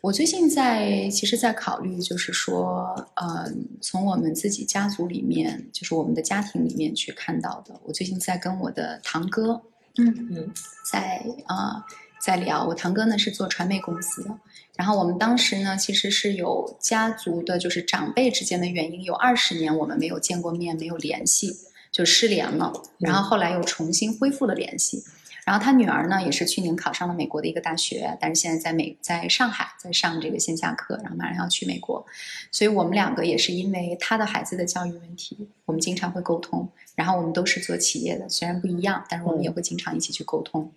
[0.00, 7.80] 我最近在，其实，在考虑，就是说，呃，从我们自己家族里面，就是我们的家庭里面去看到的。
[7.84, 9.60] 我最近在跟我的堂哥，
[9.96, 10.52] 嗯嗯，
[10.90, 11.84] 在啊、
[12.20, 12.64] 在聊。
[12.64, 14.30] 我堂哥呢是做传媒公司的，
[14.76, 21.56] 然后我们当时呢，其实是有家族的，就是长辈之间的原因，有二十年我们没有见过面，没有联系，
[21.90, 22.72] 就失联了。
[22.98, 25.02] 然后后来又重新恢复了联系。
[25.48, 32.04] 然后他女儿呢，也是去年考上了美国的一个大学，但是现在在美在上海在上这个线下课，然后马上要去美国，
[32.52, 36.68] 所以我们两个也是因为他的孩子的教育问题，我们经常会沟通。
[36.94, 40.70] 然后我们都是做企业的，虽然不一样，但是我们也会经常一起去沟通。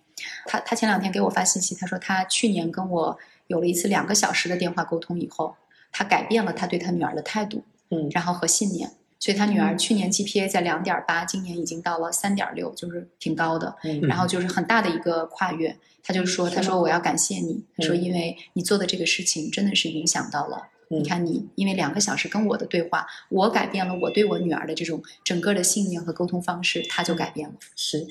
[0.46, 3.18] 他他前两天给我发信息，他说他去年跟我
[3.48, 5.54] 有了一次两个小时的电话沟通以后，
[5.90, 8.90] 他改变了他对他女儿的态度，嗯然后和信念。
[9.22, 13.72] 所以他女儿去年 GPA 在两点八，今年已经到了三点六，就是挺高的。
[13.84, 15.78] 嗯然后就是很大的一个跨越。
[16.02, 20.56] 他就说：“他说我要感谢你，他说嗯因为你做的这个事情真的是影响到了。
[20.90, 27.54] 嗯你看你，因为两个小时跟我的对话，我改变了我对我女儿的这种整个的信念和沟通方式，他就改变了。
[27.76, 28.04] 是，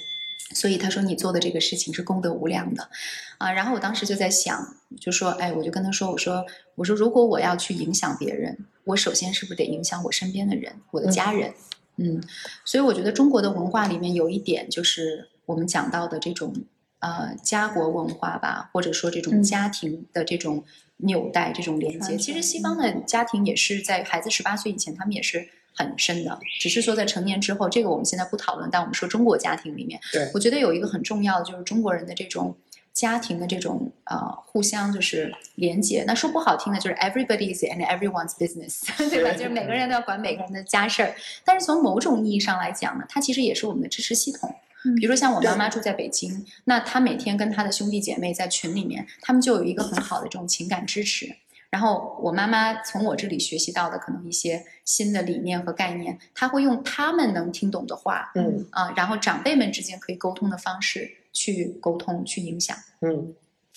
[0.53, 2.89] 所以他说你做的这个事情是功德无量的，
[3.37, 6.45] 啊，然后我当时就在想，就说，哎，我就跟他说，我说，
[6.75, 11.53] 我说，如果我要去影响别人，我首先是不是得影响我身边的人，我的家人，
[11.97, 12.21] 嗯，
[12.65, 16.53] 所以我觉得中国的文化里面有一点就是我们讲到的这种
[16.99, 19.43] 呃家国文化吧，或者说这种嗯。
[19.43, 20.63] 家庭的这种
[20.97, 22.15] 纽带、这种连接。
[22.15, 28.69] 其实西方的家庭也是在孩子十八岁以前，他们也是很深的，只是说在成年之后，这个我们现在不讨论。
[28.71, 32.55] 但我们说中国家庭里面，对我觉得有一个很重要的就是中国人的这种。
[32.93, 39.31] 家庭的这种呃互相就是连接，那说不好听的就是 everybody is and everyone's business， 对吧？
[39.31, 41.15] 就是每个人都要管每个人的家事儿。
[41.45, 44.53] 但是从某种意义上来讲呢，它其实也是我们的支持系统。
[44.83, 51.33] 嗯比如说像我妈妈住在北京，那她每天跟她的兄弟姐妹在群里面，他们就有一个很好的这种情感支持。
[51.71, 62.77] 然后我妈妈从我这里学习到的可能一些新的理念和概念，她会用他们能听懂的话，嗯啊，然后长辈们之间可以沟通的方式去沟通、去影响。
[62.99, 63.33] 嗯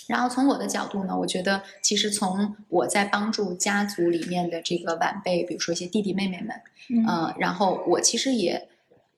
[0.09, 6.61] 然后从我的角度呢，我觉得其实从我在帮助家族里面的这个晚辈，比如说一些弟弟妹妹们，
[6.91, 8.69] 嗯呃，然后我其实也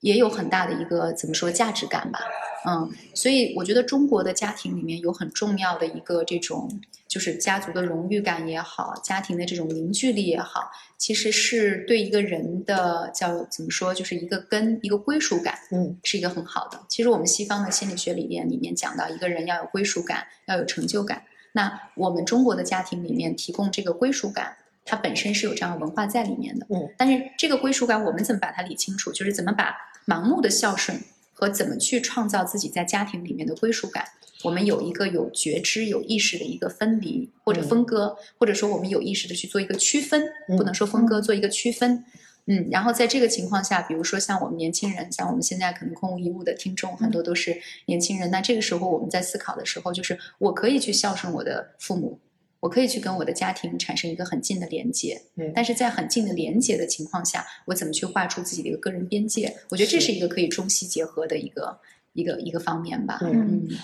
[0.01, 2.19] 也有很大的一个怎么说价值感吧，
[2.67, 6.69] 嗯，所以我觉得中国的家庭里面有很重要的一个这种
[7.07, 16.79] 就是家族的荣誉感也好，家庭的这种凝聚力也好，其实是对一个人的叫怎么说，就是一个根一个归属感，嗯是一个很好的。
[16.87, 21.23] 其实我们西方的心理学理念里面讲到，一个人要有归属感，要有成就感。
[21.53, 26.67] 那我们中国的家庭里面提供这个归属感，它本身是有这样的文化在里面的。
[26.69, 29.11] 嗯，但是这个归属感，我们怎么把它理清楚？
[29.11, 29.75] 就是怎么把
[30.07, 31.01] 盲目的孝顺
[31.33, 34.05] 和怎么去创造自己在家庭里面的归属感。
[34.43, 40.23] 我们有一个有觉知、有意识的一个分离或者分割，或者说我们有意识的去做一个区分，
[40.55, 42.05] 不能说分割，做一个区分。
[42.45, 52.19] 嗯，然后在这个情况下，比如说像我们年轻人，像我们现在可能空无一物的听众很多都是年轻人，那这个时候我们在思考的时候，就是我可以去孝顺我的父母，
[52.59, 59.55] 我可以去跟我的家庭产生一个很近的连接，嗯但是在很近的连接的情况下，我怎么去画出自己的一个个人边界？
[59.69, 61.79] 我觉得这是一个可以中西结合的一个
[62.13, 63.19] 一个一个方面吧。
[63.21, 63.77] 嗯嗯，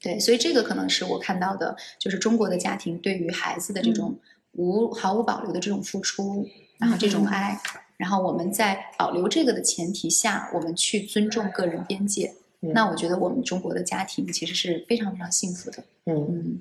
[0.00, 4.16] 对，所以这个可能是我看到的，就是中国的家庭对于孩子的这种
[4.52, 6.48] 无毫无保留的这种付出，
[6.78, 7.60] 然后这种爱，
[7.96, 12.34] 然后我们在保留这个的前提下，我们去尊重个人边界。
[12.62, 15.82] 嗯那我觉得我们中国的家庭其实是非常非常幸福的。
[16.04, 16.60] 嗯嗯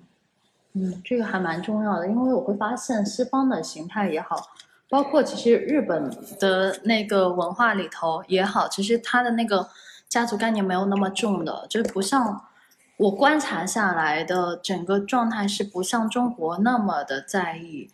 [0.73, 4.49] 嗯，这个还蛮重要的，因为我会发现西方的形态也好，
[4.87, 6.09] 包括其实日本
[6.39, 9.67] 的那个文化里头也好，其实它的那个
[10.07, 12.45] 家族概念没有那么重的，就是不像
[12.97, 17.89] 我观察下来的整个状态是不像中国那么的在意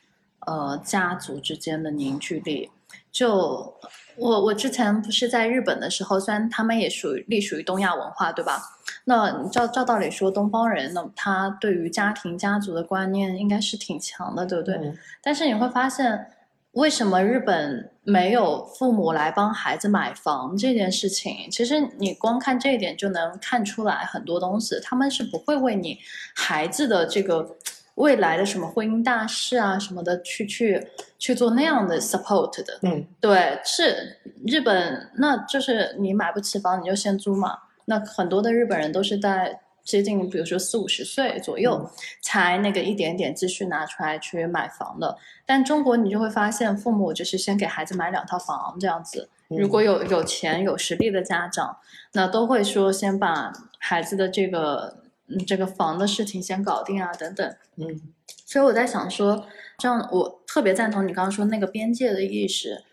[0.45, 2.69] 呃家族之间的凝聚力。
[3.11, 3.73] 就
[4.18, 8.74] 我我之前不是在日本的时候，虽然他们也属于隶属于东亚文化，对吧？
[9.06, 14.76] 那照照道理说，东方人呢，他对于家庭家族的观念应该是挺强的，对不对？
[14.76, 16.27] 嗯但是你会发现，
[16.72, 21.49] 为什么日本没有父母来帮孩子买房这件事情？
[21.52, 25.99] 其实你光看这一点就能看出来很多东西，他们是不会为你
[26.36, 27.56] 孩子的这个
[27.95, 30.86] 未来的什么婚姻大事啊什么的去去
[31.19, 32.80] 去做那样的 support 的。
[32.82, 37.60] 嗯对，是日本，那就是你买不起房，你就先租嘛。
[37.86, 41.90] 那很多的日本人都是在接近，比如说四五十岁左右，
[42.22, 45.16] 才那个一点点积蓄拿出来去买房的。
[45.45, 49.30] 但中国你就会发现，父母就是先给孩子买两套房这样子。
[49.49, 51.78] 嗯如果有有钱有实力的家长，
[52.14, 57.56] 那都会说先把孩子的这个嗯这个房的事情先搞定啊，等等。
[57.76, 58.02] 嗯，
[58.44, 59.45] 所以我在想说，
[59.78, 62.84] 这样我特别赞同你刚刚说那个边界的意识。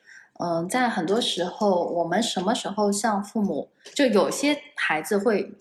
[0.42, 5.52] 嗯，在很多时候，我们什么时候像父母，就有些孩子会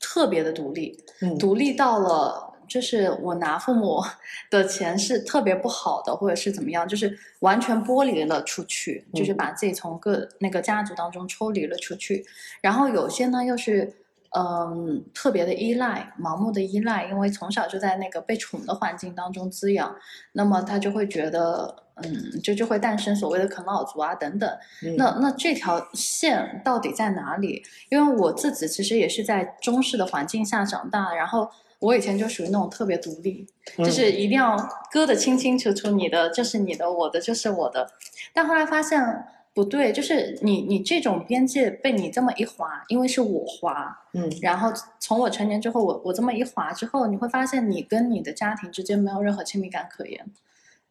[0.00, 0.98] 特别的独立，
[1.38, 4.00] 独立到了就是我拿父母
[4.50, 12.24] 的钱是特别不好的，或者是怎么样，就是完全剥离了出去，就是把自己从各那个家族当中抽离了出去。
[12.62, 13.96] 然后有些呢，又是。
[14.34, 19.94] 嗯，特别的依赖，盲目的依赖，因为从小就在那个被宠的环境当中滋养，
[20.32, 24.50] 那么他就会觉得，嗯，就就会诞生所谓的啃老族啊等等。
[24.96, 27.62] 那那这条线到底在哪里？
[27.90, 31.48] 因为我自己其实也是在中式的环境下长大，然后
[31.78, 33.46] 我以前就属于那种特别独立，
[33.78, 34.56] 就是一定要
[34.90, 37.90] 割得清清楚楚，你的就是你的，我的就是我的。
[38.32, 39.26] 但后来发现。
[39.54, 50.24] 不对，就是你你这种边界被你这么一划，因为是我划，嗯，然后从我成年之后，我我这么一划之后，你会发现你跟你的家庭之间没有任何亲密感可言。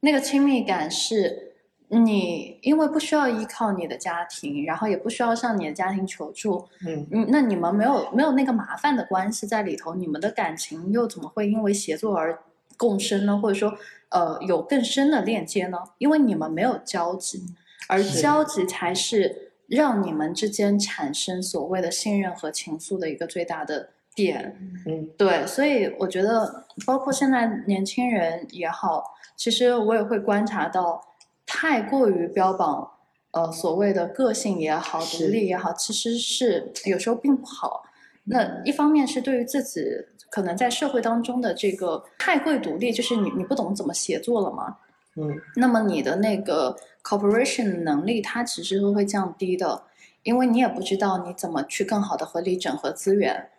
[0.01, 1.53] 那个亲密感是
[1.87, 12.37] 你因为不需要依靠你的家庭，然后也不需要向你的家庭求助，嗯嗯，那你们没有没有那个麻烦的关系在里头，你们的感情又怎么会因为协作而
[12.77, 13.39] 共生呢？
[13.41, 13.77] 或者说，
[14.09, 15.77] 呃，有更深的链接呢？
[15.97, 17.43] 因为你们没有交集。
[17.87, 24.57] 而交集才是让你们之间产生所谓的信任和情愫的一个最大的点。
[24.85, 29.03] 嗯，对，所以我觉得，包括现在年轻人也好，
[29.35, 31.01] 其实我也会观察到，
[31.45, 32.91] 太过于标榜
[33.31, 37.83] 呃所谓的个性也好、独立也好，其实是有时候并不好。
[38.23, 39.83] 那一方面是对于自己
[40.29, 44.77] 可能在社会当中的这个太过独立，就是你你不懂怎么协作了嘛。
[45.15, 49.83] 嗯，那么你的那个 cooperation 能力，它其实是会降低的，
[50.23, 53.49] 因为你也不知道你怎么去更好的合理整合资源。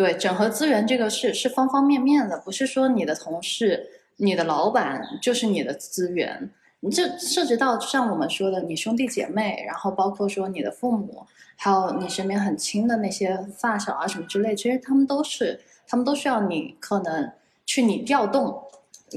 [0.00, 3.86] 对，整合资源这个是是方方面面的，不是说你的同事、
[4.16, 6.50] 你的老板就是你的资源。
[6.80, 17.30] 你这涉及到像我们说的，你兄弟姐妹，然后包括说你的父母，还有你身边很亲的那些发小啊什么之类，其实他们都是，他们都需要你可能
[17.66, 18.58] 去你调动。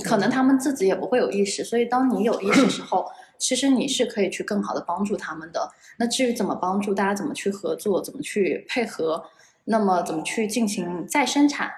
[0.04, 3.06] 可能他们自己也不会有意识，所以当你有意识的时候，
[3.40, 5.72] 其实你是可以去更好的帮助他们的。
[5.98, 9.24] 那至于怎么帮助，大家怎么去合作，怎么去配合，
[9.66, 11.72] 那么怎么去进行再生产，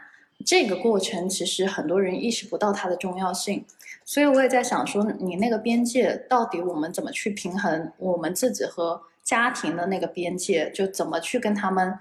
[0.45, 3.65] 这个过程其实很多人意识不到它的重要性。
[4.03, 11.97] 所以我也在想说，你那个边界到底我们怎么去平衡我们自己和家庭的那个边界，就怎么去跟他们，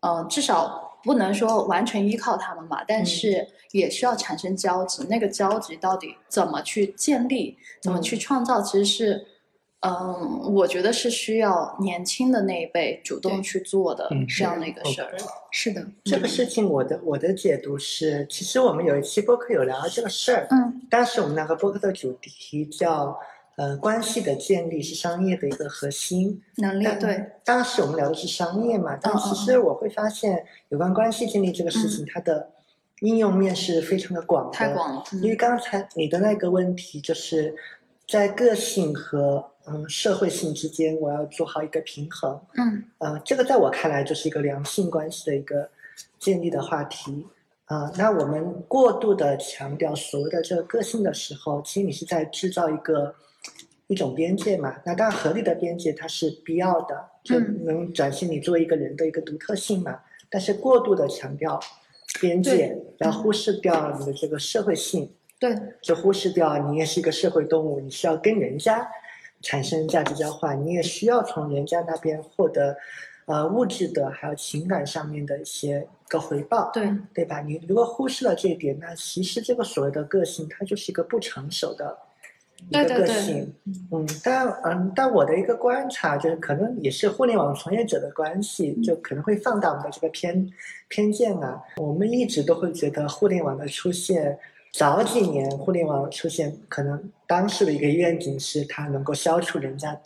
[0.00, 0.82] 呃，至少。
[1.04, 5.04] 不能说完全依靠他们吧，但是也需要产生交集。
[5.10, 9.26] 那个交集到底怎么去建立，怎么去创造，其实是，
[9.84, 15.12] 嗯，我觉得是需要年轻的那一辈主动去做的这样的一个事儿。
[15.50, 23.16] 是的，这个事情我的我的解读是，其实我们有一期播客有聊到这个事儿，嗯，当时我们那个播客的主题叫。
[23.56, 26.88] 呃，关系的建立是商业的一个核心能力。
[26.98, 32.50] 对，当时我们聊的是商业嘛，但其实我会发现，有关关系建立这个事情，它的
[33.02, 34.50] 应用面是非常的广的。
[34.50, 35.04] 太广了。
[35.22, 37.54] 因为刚才你的那个问题，就是
[38.08, 42.40] 在个性和嗯社会性之间，我要做好一个平衡。
[42.56, 42.84] 嗯。
[42.98, 45.68] 呃，这个在我看来就是一个良性关系的一个
[46.18, 47.26] 建立的话题。
[47.66, 53.14] 啊，那我们过度的强调所谓的这个个性的时候，其实你是在制造一个。
[53.86, 60.00] 一种边界嘛，那当然合理的边界它是必要的，就能展现你作为一个人的一个独特性嘛。
[60.30, 61.60] 但是过度的强调
[62.18, 68.90] 边界，然后忽视掉你的这个社会性，对，就忽视掉你也是一个社会动物，你需要跟人家
[69.44, 72.76] 产生价值交换，你也需要从人家那边获得
[73.26, 77.40] 呃物质的还有情感上面的一些个回报，对对吧？
[77.40, 81.96] 你如果忽视了这一点，那其实这个所谓的个性，它就是一个不成熟的。
[82.70, 83.52] 一个个性，
[83.92, 90.50] 嗯，但嗯，但我的一个观察就是，可能也是互联网从业者的关系，就可能会放大我们的这个偏
[90.88, 91.60] 偏见啊。
[91.76, 94.38] 我们一直都会觉得互联网的出现。
[94.76, 99.96] 早几年互联网出现，可能当时的一个愿景是它能够消除人家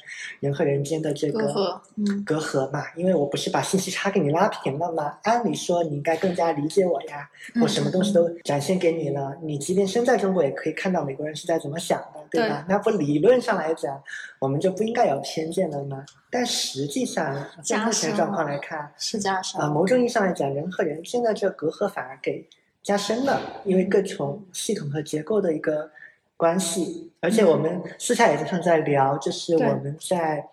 [0.40, 2.84] 人和人间的这个隔阂，嗯，隔阂嘛。
[2.94, 5.16] 因为我不是把信息差给你拉平了吗？
[5.22, 7.26] 按理说你应该更加理解我呀，
[7.62, 12.66] 我什么东西都展现给你了，你即便身在中国也可以看到美国人是在怎么想的，对吧？
[12.68, 13.98] 那不理论上来讲，
[14.38, 16.04] 我们就不应该有偏见了吗？
[16.30, 17.34] 但实际上，
[17.64, 22.46] 从目前状况来看，是加深啊，某种意义上来讲，人和人之间的这隔阂反而给。
[22.82, 25.90] 加深了，因为各种系统和结构的一个
[26.36, 30.48] 关系，而且我们私下也经常在聊，就是我们在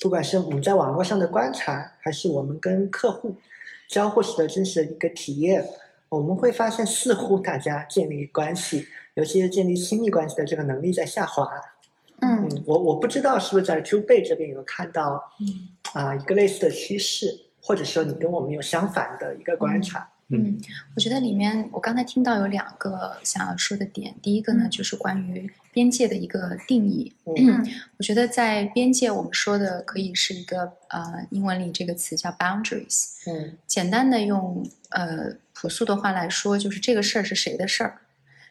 [0.00, 3.36] 不管是我们在网络上的观察，还是我们跟客户
[3.88, 5.66] 交互时的真实的一个体验，
[6.08, 11.48] 我们会发现似乎大家建立关系，尤其是建立亲密关系的这个能力在下滑。
[12.20, 15.22] 嗯嗯，我我不知道是不是在 True Bay 这边有看到
[15.92, 20.00] 啊、一个类似的趋势，或者说你跟我们有相反的一个观察。
[20.00, 20.13] 嗯，
[20.94, 27.12] 我觉得里面我刚才听到有两个想要说的点，第一个呢就是关于边界的一个定义。
[27.24, 27.64] 嗯
[27.98, 33.06] 我觉得在边界，我们说的可以是一个呃，英文里这个词叫 boundaries。
[33.26, 38.00] 嗯简单的用呃朴素的话来说，就是这个事儿是谁的事儿。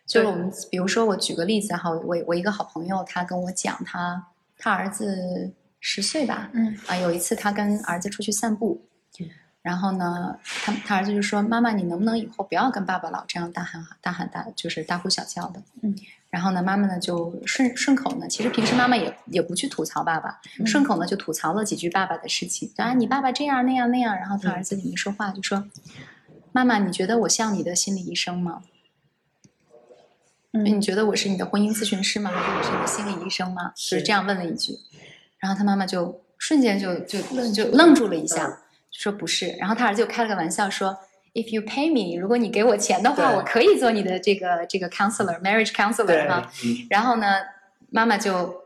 [0.06, 4.28] 就是我们比如说，我举个例子哈，我我一个好朋友，他跟我讲他
[4.58, 8.82] 他儿子十岁吧，嗯啊，有一次他跟儿子出去散步
[9.20, 9.30] 嗯，
[9.64, 15.96] 然后呢，他他儿子就说：“妈妈，你能不能以后不要跟爸爸老这样大喊大喊大，就是大呼小叫的？”嗯，
[16.30, 25.66] 然后呢，妈妈呢就顺顺口呢，其实平时妈妈也也不去吐槽爸爸，嗯顺口呢就吐槽了几句爸爸的事情，啊，你爸爸这样那样那样，然后他嗯儿子也没说话，就说
[26.52, 28.64] ：“妈妈，你觉得我像你的心理医生吗？”
[30.56, 32.30] 嗯你觉得我是你的婚姻咨询师吗？
[32.30, 33.72] 还是我是你的心理医生吗？
[33.76, 34.78] 就是是这样问了一句，
[35.40, 37.22] 然后他妈妈就瞬间就就
[37.54, 38.58] 就愣住了一下，嗯
[38.94, 39.48] 说不是。
[39.60, 40.98] 然后他儿子就开了个玩笑说
[41.34, 46.50] ：“If you pay me，如果你给我钱的话，我可以做你的这个这个 counselor，marriage counselor 对哈。
[46.64, 47.42] 嗯”然后呢，
[47.90, 48.64] 妈妈就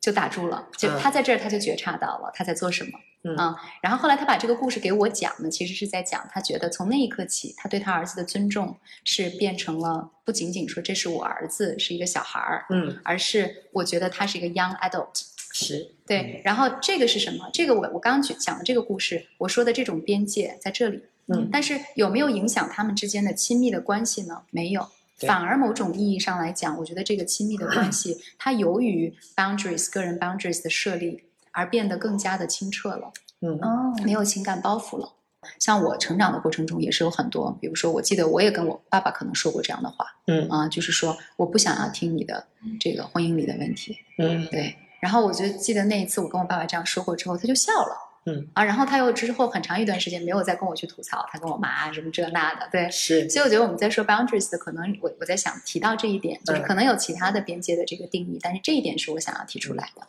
[0.00, 2.90] 就打住了，就嗯他在这儿他就觉察到了他在做什么。
[3.26, 15.22] 嗯啊，然后后来他把这个故事给我讲呢，其实是在讲他觉得从那一刻起，他对他儿子的尊重是变成了不仅仅说这是我儿子是一个小孩儿，嗯，而是我觉得他是一个 young adult。
[15.54, 17.48] 是对，然后这个是什么？
[17.52, 24.42] 这个我我刚刚举讲的这个故事，我说的这种边界在这里，嗯但是有没有影响他们之间的亲密的关系呢？
[24.50, 24.86] 没有。
[25.16, 31.22] 对反而某种意义上来讲，我觉得这个亲密的关系， 它由于 boundaries 个人 boundaries 的设立
[31.52, 33.12] 而变得更加的清澈了。
[33.40, 35.12] 嗯哦，没有情感包袱了。
[35.60, 42.44] 像我成长的过程中也是有很多，比如说，我记得我也跟我爸爸可能说过这样的话嗯啊、就是说我不想要听你的
[42.80, 44.74] 这个婚姻里的问题，嗯对。
[45.04, 47.94] 然后我就记得那一次我跟我爸爸这样说过之后，他就笑了。
[48.24, 48.48] 嗯。
[48.54, 53.28] 啊，然后他又之后很长一段时间没有再跟我去吐槽他跟我妈什么这那的，对，是。
[53.28, 56.62] 所以我觉得我们在说 boundaries 的，可能我我在想提到这一点，就是嗯。
[56.62, 60.00] 可能有其他的边界的这个定义，但是这一点是我想要提出来的。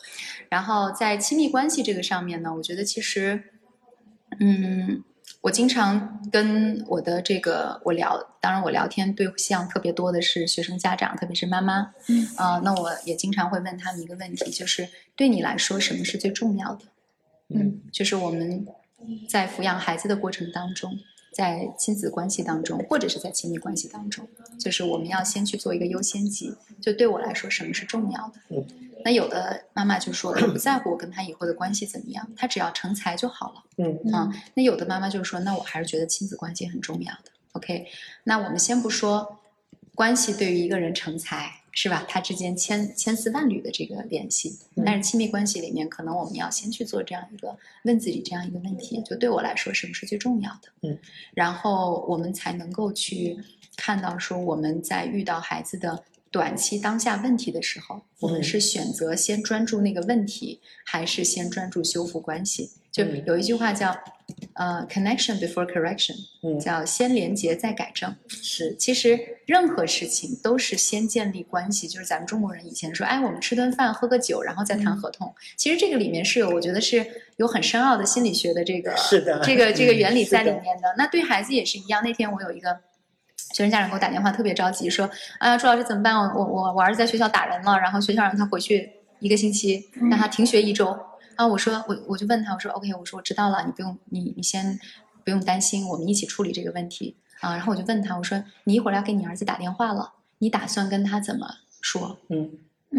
[0.47, 3.43] 然后在亲密关系这个上面呢，我觉得其实，
[4.39, 5.03] 嗯，
[5.45, 12.27] 我经常跟我的这个我聊，当然我聊天对象特别多的是学生家长，特别是妈妈，嗯。
[12.35, 16.85] 啊、那我也经常会问他们一个问题，就是对你来说什么是最重要的？
[17.49, 17.79] 嗯。
[17.91, 18.65] 就是我们
[19.29, 20.97] 在抚养孩子的过程当中，
[21.35, 24.25] 在亲子关系当中，或者是在亲密关系当中，
[24.57, 26.55] 就是我们要先去做一个优先级。
[26.81, 28.35] 就对我来说，什么是重要的？
[28.51, 28.65] 嗯
[29.03, 33.63] 那有的妈妈就说，她 不在乎我跟他以后的关系怎么样，她只要成才就好了。
[33.77, 37.31] 嗯啊，那有的妈妈就说，那我还是觉得亲子关系很重要的。
[37.51, 37.85] OK，
[38.23, 39.37] 那我们先不说
[39.93, 50.69] 关系对于一个人成才是吧，它之间千千丝万缕的这个联系，嗯但是亲密关系里面，可能我们要先去做这样一个问自己这样一个问题，就对我来说什么是最重要的？
[50.81, 50.97] 嗯，
[51.35, 53.37] 然后我们才能够去
[53.75, 56.03] 看到说我们在遇到孩子的。
[56.31, 62.71] 短期当下问题的时候，我们嗯是选择先专注那个问题，还是先专注修复关系？
[62.95, 63.93] 就嗯有一句话叫，
[64.53, 68.15] 呃，connection before correction，嗯叫先连接再改正。
[68.29, 75.35] 是其实任何事情都是先建立关系，就是咱们中国人以前说，哎，我们吃顿饭喝个酒，然后再嗯谈合同。
[75.57, 77.05] 其实这个里面是有，我觉得是
[77.35, 80.95] 有很深奥的心理学的这个是的这个 这个原理在里面的。
[80.97, 82.01] 那对孩子也是一样。
[82.01, 82.79] 那天我有一个。
[83.53, 85.09] 学生家长给我打电话，特别着急，说
[85.39, 86.13] ：“啊，朱老师怎么办？
[86.13, 88.89] 我我我我儿子在学校打人了，然后学校让他回去
[89.19, 90.87] 一个星期，让他停学一周。
[90.87, 90.97] 然
[91.37, 94.79] 后我说，我我就问他，我说 OK，我说我知道了，你不用你你先
[95.23, 97.55] 不用担心，我们一起处理这个问题啊。
[97.55, 101.47] 然后我就问他，我说你一会儿要给你儿子打电话了，你打算跟他怎么
[101.81, 102.17] 说？
[102.29, 102.51] 嗯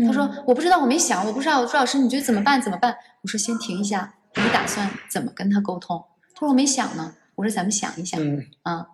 [0.06, 2.60] 他说我不知道，我没想，我不知道，朱老师你觉得怎么办？
[2.60, 2.94] 怎么办？
[3.22, 6.04] 我说先停一下，你打算怎么跟他沟通？
[6.34, 7.14] 他说我没想呢。
[7.34, 8.86] 我说咱们想一想，嗯啊，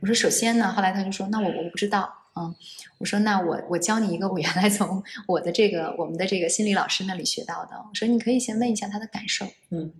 [0.00, 2.54] 我说首先呢，后来他就说那我我不知道啊，
[2.98, 9.92] 我说那我我教你一个我原来从我的这个我们的这个心理老师那里学到的，我说你可以先问一下他的感受，嗯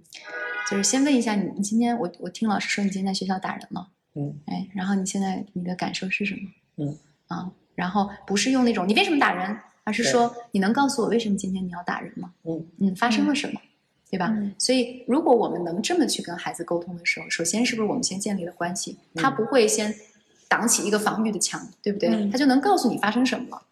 [0.70, 6.50] 就是先问一下你你今天我我听老师说你今天在学校打人了，嗯哎，然后你现在你的感受是什么？
[6.76, 6.96] 嗯
[7.26, 12.32] 啊，然后不是用那种你为什么打人，而是说你能告诉我为什么今天你要打人吗？
[12.44, 13.60] 嗯嗯，发生了什么？
[14.10, 14.28] 对吧？
[14.30, 18.96] 嗯所以，如果我们能这么去跟孩子沟通的时候，首先是不是我们先建立了关系？
[19.14, 19.94] 他不会先
[20.48, 22.08] 挡起一个防御的墙，对不对？
[22.08, 23.62] 嗯他就能告诉你发生什么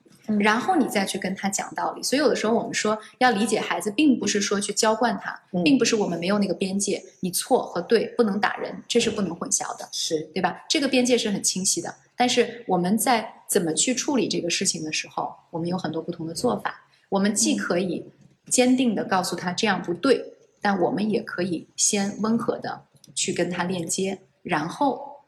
[0.41, 9.89] 然后你再去跟他讲道理，所以有的时候我们说要理解孩子，并不是说去娇惯他，嗯并不是我们没有那个边界，你错和对不能打人，这是不能混淆的。
[9.93, 10.65] 是对吧？
[10.69, 11.95] 这个边界是很清晰的。
[12.17, 16.83] 但是我们在怎么去处理这个事情的时候，我们有很多不同的做法。
[17.09, 18.05] 我们既可以
[18.51, 22.83] 坚定的告诉他这样不对，但我们也可以先温和的
[23.15, 25.23] 去跟他链接，然后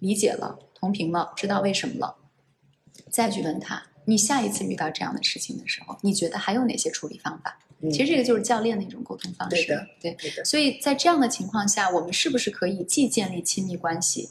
[0.00, 2.16] 理解了、同频了、知道为什么了，
[3.10, 7.58] 再去问他：你下一次遇到这样的事情的时候，你觉得还有哪些处理方法？
[7.82, 9.56] 嗯其实这个就是教练的一种沟通方式。
[9.56, 14.28] 对的对对的所以在这样的情况下，我们是不是可以既建立亲密关系，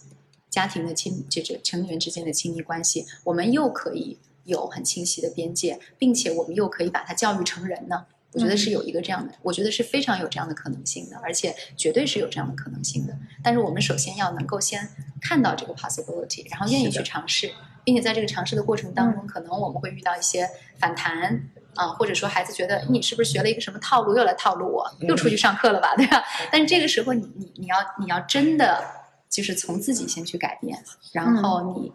[0.49, 8.05] 家庭的亲这个成员之间的亲密关系，我们又可以有很清晰的边界，并且我们又可以把他教育成人呢？
[8.33, 13.17] 我觉得是有一个这样的，我觉得是非常有这样的可能性的，而且绝对是有这样的可能性的。
[13.43, 14.87] 但是我们首先要能够先
[15.21, 17.51] 看到这个 possibility，然后愿意去尝试，
[17.83, 21.49] 并且在这个尝试的过程当中，可能我们会遇到一些反弹。
[21.75, 26.21] 啊，或者说孩子觉得你是不是学了一个什么套路，又来套路我，又出去上课了吧，对吧？
[26.51, 28.83] 但是这个时候你你你要你要真的
[29.29, 30.77] 就是从自己先去改变，
[31.13, 31.93] 然后你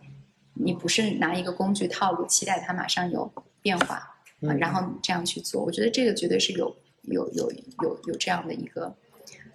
[0.54, 3.30] 你不是拿一个工具套路，期待它马上有
[3.60, 7.50] 变化然后这样去做，我觉得这个绝对是有有有
[7.82, 8.94] 有有这样的一个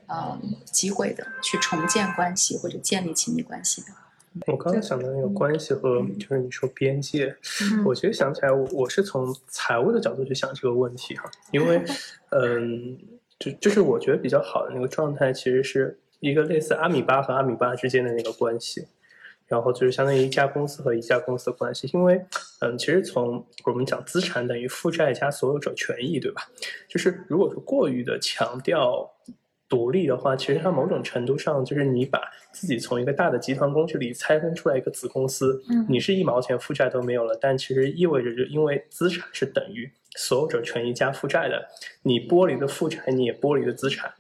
[0.08, 3.88] 呃机会的，去重建关系或者建立亲密关系的。
[4.46, 7.84] 我刚才想到那个关系和就是你说边界，嗯。
[7.84, 11.84] 我其实想起来我，我是从财务的角度去想这个问题哈，因为，
[12.30, 12.98] 嗯，
[13.40, 18.86] 就就是我觉得比较好的那个状态，其实是一个类似阿米巴和阿米巴之间的那个关系，
[19.50, 22.24] 然后就是相当于一家公司和一家公司的关系，因为，
[22.60, 26.44] 嗯，其实从我们讲资产等于负债加所有者权益，对吧？
[26.88, 29.12] 就是如果说过于的强调
[29.68, 32.22] 独立的话，其实它某种程度上就是你把
[32.52, 41.68] 自己从一个大的集团工具里拆分出来一个子公司，嗯你是一毛钱负债都没有了，但其实意味着就因为资产是等于所有者权益加负债的，
[42.04, 44.12] 你剥离了负债，你也剥离了资产。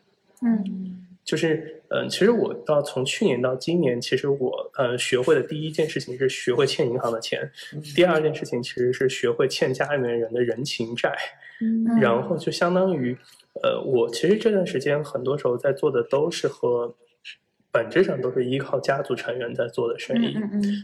[0.41, 7.47] 嗯就是，嗯、其实我到从去年到今年，其实我呃学会的第一件事情是学会欠银行的钱，
[7.95, 11.15] 第二件事情其实是学会欠家里面人的人情债。
[11.61, 13.15] 嗯然后就相当于，
[13.61, 16.95] 呃，我其实这段时间很多时候在做的都是和
[17.71, 20.35] 本质上都是依靠家族成员在做的生意。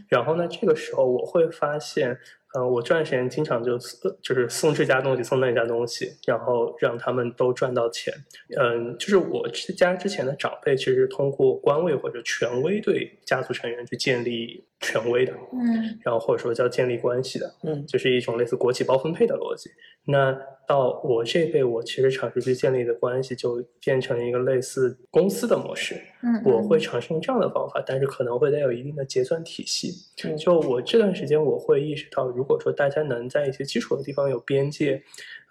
[0.08, 2.16] 然后呢，这个时候我会发现，
[2.54, 8.14] 呃，我这段时间经常就是就是送这家东西，送那家东西，然后让他们都赚到钱。
[8.58, 17.54] 嗯，就是我之家之前的长辈，其实通过官位或者权威对家族成员去建立权威的，嗯然后或者说叫建立关系的。
[17.62, 19.70] 嗯就是一种类似国企包分配的逻辑。
[20.04, 20.36] 那
[20.68, 25.94] 到我这辈，我其实尝试去建立的关系，就变成一个类似公司的模式。
[26.22, 29.92] 嗯我会尝试用这样的方法，但是可能会带有一定的结算体系。
[30.24, 35.02] 嗯就我这段时间，我会意识到，如果说大家能在一些基础的地方有边界，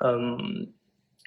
[0.06, 0.38] 嗯。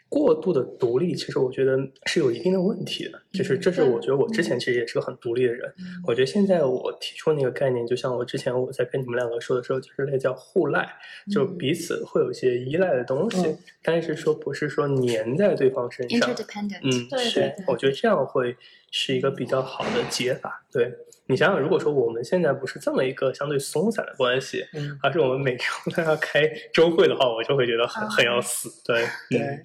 [0.08, 3.20] 过度的独立，其实我觉得是有一定的问题的。
[3.32, 5.72] 就是这是我觉得我之前其实也是个很独立的人，
[6.06, 10.88] 我觉得现在我提出那个概念，就像我之前我在跟你们两个说的时候，就是那叫互赖，
[11.30, 16.34] 就彼此会有一些依赖的东西，嗯但是说不是说粘在对方身上。
[16.82, 18.56] 嗯，是我觉得这样会
[18.90, 20.64] 是一个比较好的解法。
[20.72, 20.92] 对
[21.28, 25.64] 你想想，如果说我们现在不是这么一个相对松散的关系，嗯，而是我们每周
[25.94, 26.40] 都要开
[26.72, 28.70] 周会的话，我就会觉得很很要死。
[28.84, 29.62] 对对嗯。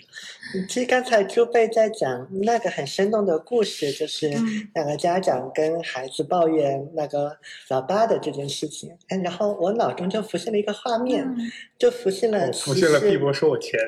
[0.68, 7.36] 其实刚才朱贝在讲那个很生动的故事，就是嗯两个家长跟孩子抱怨那个
[7.70, 13.80] 老爸的这件事情，哎，然后我脑中就浮现了一个画面，嗯就浮现了，我浮现了碧波收我钱。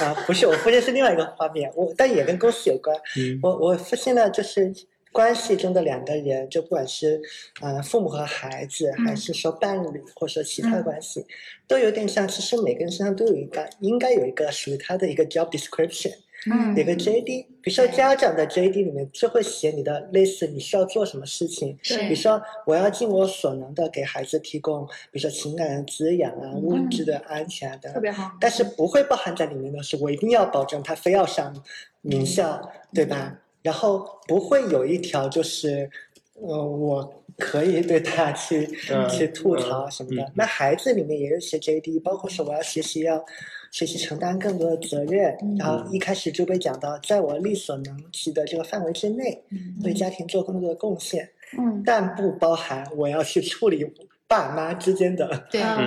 [0.00, 2.96] 啊，不是，我浮现是另外一个画面，我但也跟公司有关。
[3.16, 4.72] 嗯我我浮现了，就是
[5.14, 7.22] 关系中的两个人，就不管是
[7.60, 11.24] 呃父母和孩子，还嗯是说伴侣，或者说其他的嗯关系，
[11.68, 16.12] 都有点像，其实每个人身上都有一个，应该有一个属于他的一个 job description，
[16.50, 17.46] 嗯有一个 JD。
[17.62, 27.94] 比如说家长的 JD 里面就会写你的类似你需要做什么事情，是比如说我要尽我所能的给孩子提供，比如说情感的滋养啊、物质的安全啊等等。
[27.94, 28.32] 特别好。
[28.40, 31.54] 但是不会包含在里面的是，我一定要保证他非要上
[32.02, 32.60] 名校，
[32.92, 33.38] 对吧？
[33.64, 35.90] 然后不会有一条就是，
[36.34, 40.22] 呃，我可以对他去、嗯去吐槽什么的。
[40.22, 40.32] 嗯。
[40.36, 43.24] 那孩子里面也有写 JD，包括说我要学习要
[43.72, 49.42] 学习承担更多的责任，然后一开始就被讲到，在我力所能及的这个范围之内，
[49.82, 51.26] 为家庭做更多的贡献，
[51.58, 53.90] 嗯，但不包含我要去处理
[54.28, 55.26] 爸妈之间的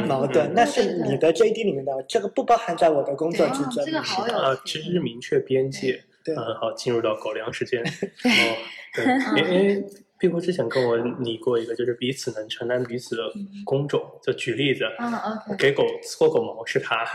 [0.08, 3.94] 矛盾，那是你的 JD 里面的，这个不包含在我的工作职责里面。
[3.94, 4.02] 这个。
[4.02, 6.04] 好有啊，其实是明确边界。
[6.28, 7.82] 对嗯，好，进入到狗粮时间。
[7.84, 8.58] 哦，
[8.94, 9.06] 对，
[9.42, 9.84] 因因为
[10.20, 13.24] 碧波之前跟我拟过一个，就是彼此能承担彼此的
[13.64, 14.02] 工种。
[14.24, 14.84] 就举例子，
[15.58, 17.06] 给狗搓狗毛是他，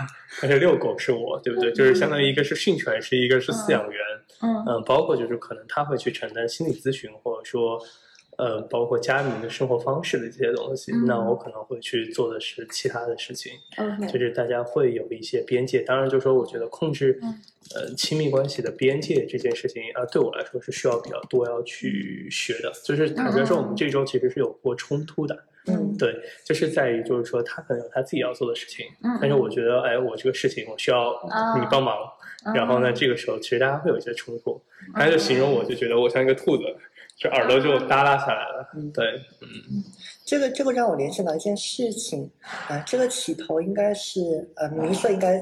[0.40, 1.72] 但是遛狗是我，对不对？
[1.72, 4.00] 就是相当于一个是训犬师，一个是饲养员。
[4.40, 7.78] 嗯嗯，包括就是可能他会去承担心理咨询，或者说，
[8.42, 13.52] 呃，包括家里面的生活方式的这些东西，嗯那我可能会去做的是其他的事情。
[14.12, 15.80] 就是大家会有一些边界。
[15.82, 17.38] 当然，就是说，我觉得控制嗯。
[17.76, 22.70] 呃亲密关系的边界这件事情啊、呃对我来说是需要比较多要去学的。
[22.84, 25.44] 就是坦白说，我们这周其实是有过冲突的。
[25.68, 25.96] 嗯。
[25.96, 26.12] 对，
[26.44, 31.96] 就是在于就是说他可能有他自己要做的事情，嗯但是我觉得哎，我这个事情我需要啊你帮忙，
[32.52, 34.60] 然后呢，这个时候其实大家会有一些冲突，
[34.92, 36.64] 他就形容我就觉得我像一个兔子，
[37.22, 39.04] 就耳朵就耷拉下来了，对，
[40.24, 42.28] 这个这个让我联想到一件事情，
[42.68, 45.38] 啊、这个起头应该是呃，明说应该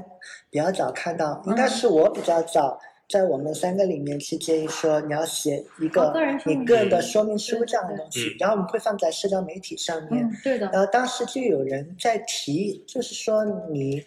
[0.51, 2.79] 比较早看到，应该是我比较早
[3.09, 6.13] 在我们三个里面去建议说你要写一个
[6.45, 14.05] 你个人的说明书这样的东西嗯，然后我们会放在社交媒体上面，嗯，对的，然后当时就有人在提，就是说你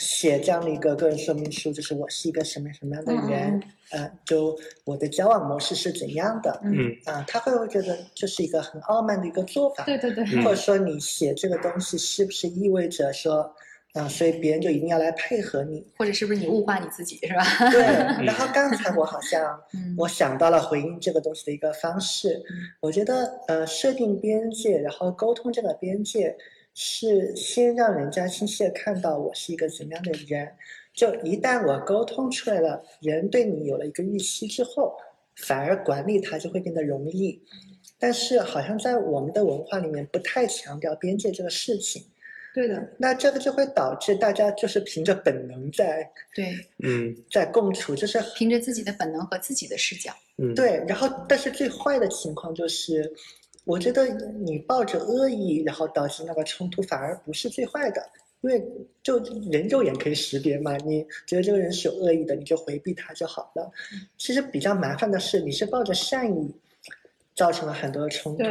[0.00, 9.84] 写这样的一个个人说明书，就是我是一个什么什么样的人，呃，就我的交往模式是怎样的，嗯啊、他会不会觉得这是一个很傲慢的一个做法？
[9.84, 13.52] 对对对，嗯或者说你写这个东西是不是意味着说，
[13.94, 15.84] 啊、所以别人就一定要来配合你？
[15.96, 17.42] 或者是不是你物化你自己是吧？
[17.72, 17.82] 对。
[18.24, 22.40] 然后刚才我好像嗯我想到了回应这个东西的一个方式，
[22.80, 26.36] 我觉得呃，设定边界，然后沟通这个边界，
[26.80, 30.48] 是先让人家清晰的看到我是一个怎么样的人。
[30.94, 34.96] 就一旦我沟通出来了，人对你有了一个预期之后，
[35.34, 37.42] 反而管理它就会变得容易。
[37.98, 42.04] 但是好像在我们的文化里面不太强调边界这个事情，
[42.54, 47.12] 对的，那这个就会导致大家就是凭着本能在对，嗯。
[47.28, 53.12] 在共处，就是凭着自己的本能和自己的视角，嗯，，对，然后但是最坏的情况就是，
[53.68, 54.06] 我觉得
[54.40, 58.02] 你抱着恶意，然后导致那个冲突，反而不是最坏的，
[58.40, 58.66] 因为
[59.02, 59.18] 就
[59.50, 63.70] 人肉眼可以识别嘛，你觉得这个人是有恶意的，你就回避他就好了。
[64.16, 66.50] 其实比较麻烦的是，你是抱着善意，
[67.36, 68.44] 造成了很多的冲突，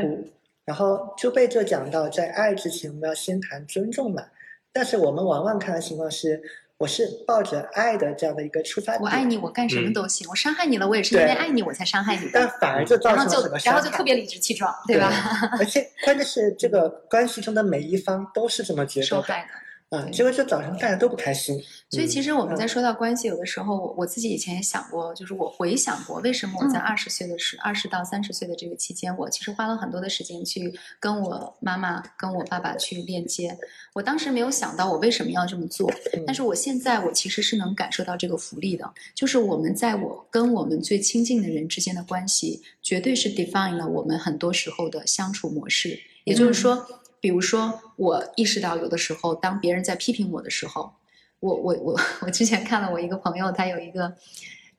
[0.63, 4.23] 然后就被这讲到，在爱之前我们要先谈尊重嘛，
[4.71, 6.39] 但是我们往往看的情况是。
[6.77, 13.79] 我是抱着爱的这样的一个出发点，我爱你，我干什么嗯都行，我伤害你了，我也是因为爱你我才伤害你但，反而就造成了然后就很多伤害。
[13.79, 15.11] 然后就特别理直气壮，对吧？
[15.59, 19.49] 而且关键是这个关系中的每一方都是这么觉得的，受害的。
[19.89, 21.57] 啊，对结果就早上大家都不开心。
[21.89, 33.57] 所以其实我们嗯在说到关系，有的时候我我自己以前也想过，就是我回想过，为什么我在嗯二十岁的时，二十到三十岁的这个期间，我其实花了很多的时间去跟我妈妈、跟我爸爸去链接。
[33.93, 45.97] 我当时没有想到我为什么要这么做，嗯但是我现在我其实是能感受到这个福利的，就是我们在我跟我们最亲近的人之间的关系，绝对是 define 了我们很多时候的相处模式。
[46.25, 46.85] 也就是说，
[47.19, 50.93] 比如说我意识到有的时候，当别人在批评我的时候，
[51.39, 54.13] 我我我我之前看了我一个朋友，他有一个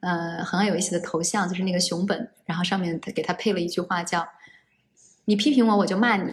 [0.01, 4.27] 呃很有意思的头像，就是那个熊本，然后上面他给他配了一句话叫。
[5.25, 6.33] 你批评我，我就骂你。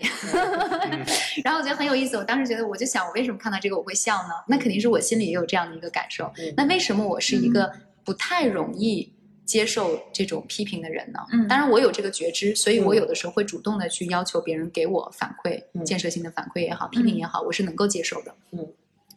[1.43, 2.15] 然后我觉得很有意思。
[2.15, 4.29] 我当时觉得，我就想，我为什么看到这个我会笑呢？
[4.47, 6.31] 那肯定是我心里也有这样的一个感受。
[6.37, 7.69] 嗯那为什么我是一个
[8.05, 9.11] 不太容易
[9.45, 11.19] 接受这种批评的人呢？
[11.31, 18.33] 嗯当然我有这个觉知，所以我有的时候会主动的去要求别人给我反馈，嗯建设性的反馈也好，批评也好，我是能够接受的。
[18.51, 18.67] 嗯。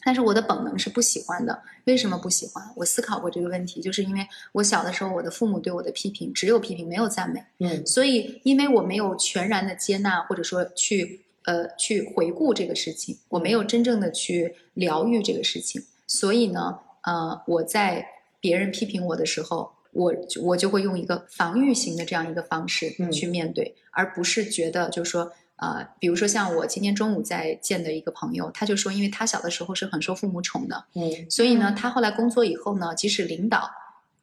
[0.05, 2.65] 但是我的本能是不喜欢的，为什么不喜欢？
[2.77, 7.43] 我思考过这个问题，就是因为我小的时候，我的父母对我的批评只有批评，没有赞美。
[7.59, 18.07] 嗯所以，因为我没有全然的接纳，或者说去呃去回顾这个事情，我没有真正的去疗愈这个事情，所以呢，呃，我在
[18.41, 25.31] 别人批评我的时候，我就我就会用一个防御型的这样一个方式嗯去面对，而不是觉得就是说。
[25.61, 33.69] 呃，比如说像我今天中午在见的一个朋友，他就说，因为他小的时候是很受父母宠的，嗯所以呢，他后来工作以后呢，即使领导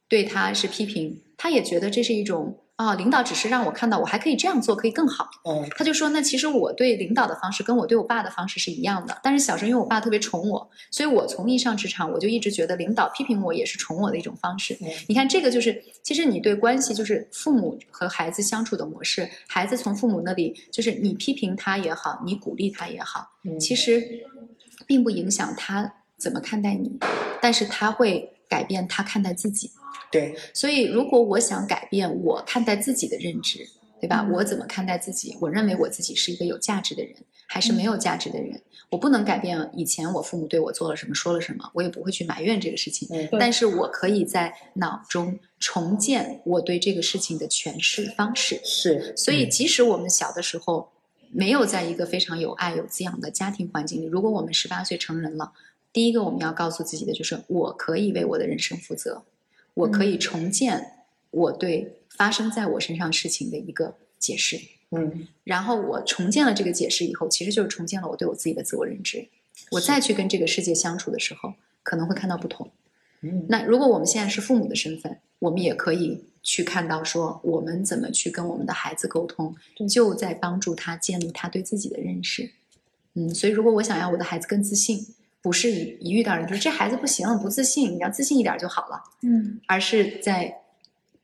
[0.08, 5.30] 对他是批评，他也觉得这是一种啊，领导只是让我看到我还可以这样做，可以更好。
[5.46, 14.74] 嗯他就说，那其实我对领导的方式跟我对我爸的方式是一样的，但是小时候因为我爸特别宠我，所以我从一上职场我就一直觉得领导批评我也是宠我的一种方式。
[14.82, 24.04] 嗯你看，这个就是其实你对关系就是父母和孩子相处的模式，孩子从父母那里就是你批评他也好，你鼓励他也好，嗯，其实
[24.86, 26.92] 并不影响他怎么看待你，
[27.42, 29.69] 但是他会改变他看待自己。
[30.10, 33.68] 对，所以，如果我想改变我看待自己的认知，
[33.99, 34.22] 对吧？
[34.26, 35.36] 嗯我怎么看待自己？
[35.41, 37.14] 我认为我自己是一个有价值的人，
[37.48, 38.61] 还是没有价值的人？
[38.91, 43.10] 我不能改变以前我父母对我做了什么，说了什么，我也不会去埋怨这个事情。
[43.11, 48.61] 嗯但是我可以在脑中重建我对这个事情的诠释方式。
[48.64, 50.90] 是，所以，即使我们小的时候
[51.32, 55.52] 没有在一个非常有爱、有滋养的家庭环境里，如果我们十八岁成人了，
[55.96, 59.24] 第一个我们要告诉自己的就是：我可以为我的人生负责，
[59.74, 64.60] 我可以重建我对发生在我身上事情的一个解释。
[64.92, 69.26] 嗯然后我重建了这个解释以后，其实就是重建了我对我自己的自我认知。
[69.72, 72.70] 我再去跟这个世界相处的时候，可能会看到不同。
[73.22, 79.56] 嗯那如果我们现在是父母的身份，我们也可以去看到说，我们怎么去跟我们的孩子沟通，
[79.90, 82.52] 就在帮助他建立他对自己的认识。
[83.14, 85.08] 嗯，所以如果我想要我的孩子更自信，
[85.46, 89.62] 不是一一遇到人就是这孩子不行，不自信，你要自信一点就好了，嗯。
[89.68, 90.52] 而是在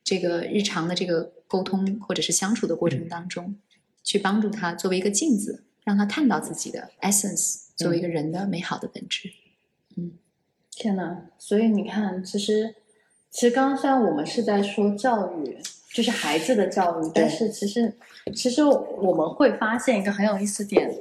[0.03, 3.55] 这个日常的这个沟通或者是相处的过程当中，
[4.03, 9.31] 去帮助他作为一个镜子，让他看到自己的 essence，作为一个人的美好的本质。
[9.97, 10.11] 嗯。
[10.69, 12.75] 天呐，所以你看，其实
[13.31, 15.57] 其实刚刚虽然我们是在说教育，
[15.91, 17.91] 就是孩子的教育，但是其实
[18.35, 20.95] 其实我们会发现一个很有意思点，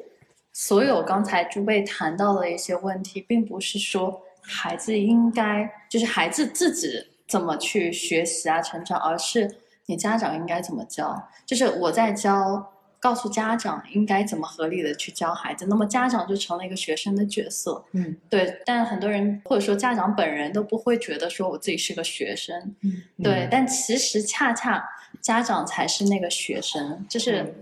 [0.53, 9.51] 所有刚才诸位谈到的一些问题，并不是说孩子应该就是孩子自己怎么去学习啊成长，而是
[9.87, 12.73] 你家长应该怎么教，就是我在教。
[13.03, 18.15] 告诉家长应该怎么合理的去教孩子，那么家长就成了一个学生的角色，嗯。
[18.29, 23.03] 对，但很多人或者说家长本人都不会觉得说我自己是个学生，嗯。
[23.23, 24.87] 对，但其实恰恰
[25.23, 27.55] 家长才是那个学生，就是，嗯，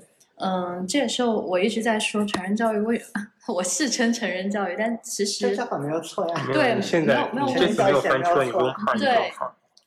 [0.87, 2.93] 这也是我一直在说成人教育，我
[3.55, 6.47] 我是称成人教育，但其实这叫法没有错呀。
[6.53, 9.33] 对现在没有没有你这次没有翻车，你不用怕，对。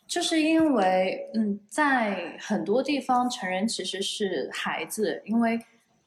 [0.08, 5.58] 就是因为，嗯，在很多地方，成人其实是孩子，因为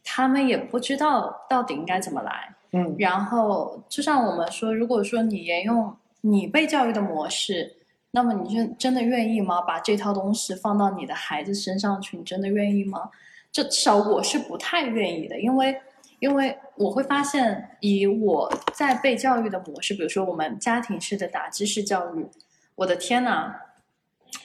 [0.04, 2.54] 他们也不知道到底应该怎么来。
[2.72, 7.76] 嗯然后，就像我们说，如果说你沿用你被教育的模式，
[8.10, 9.62] 那么你就真的愿意吗？
[9.62, 13.08] 把这套东西放到你的孩子身上去，你真的愿意吗？
[13.54, 15.80] 这至少我是不太愿意的，因为
[16.18, 22.26] 因为我会发现，以我在被教育的模式，比如说我们家庭式的打击式教育，
[22.74, 23.54] 我的天呐，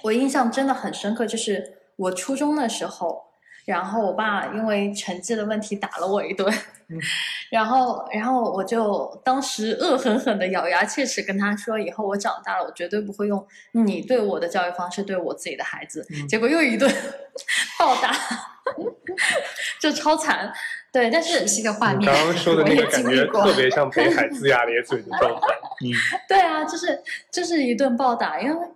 [0.03, 3.28] 我印象真的很深刻，就是我初中的时候，
[3.69, 6.51] 然后我爸因为成绩的问题打了我一顿，
[7.51, 16.03] 然后然后我就当时恶狠狠的咬牙切齿跟他说，以后我长大了，我绝对不会用你对我的教育方式对我自己的孩子。
[16.27, 16.91] 结果又一顿
[17.77, 18.11] 暴打，
[19.79, 20.51] 就超惨。
[20.91, 25.47] 对，但是熟悉的画面，刚刚说的我也那个感经历过觉特别像北海龇牙咧嘴的状态。
[25.85, 25.93] 嗯，
[26.27, 26.99] 对啊，就是
[27.31, 28.67] 就是一顿暴打，因为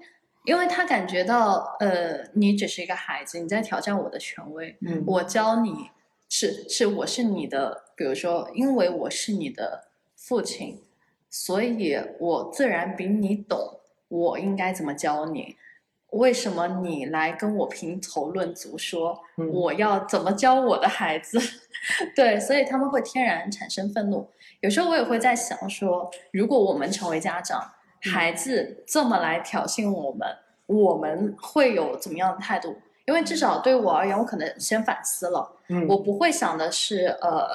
[0.44, 5.90] 因为他感觉到，呃，你只是一个孩子，你在挑战我的权威，嗯我教你
[6.30, 10.82] 是是我是你的，比如说，因为我是你的父亲，
[11.30, 13.80] 所以我自然比你懂，
[14.10, 15.56] 我应该怎么教你。
[16.10, 21.40] 为什么你来跟我评头论足说嗯我要怎么教我的孩子？
[22.16, 24.30] 对，所以他们会天然产生愤怒。
[24.60, 27.74] 有时候我也会在想说，如果我们成为家长，
[28.12, 30.28] 孩子这么来挑衅我们，
[30.66, 32.76] 我们会有怎么样的态度？
[33.06, 37.48] 因为至少对我而言，我可能先反思了，嗯我不会想的是，呃，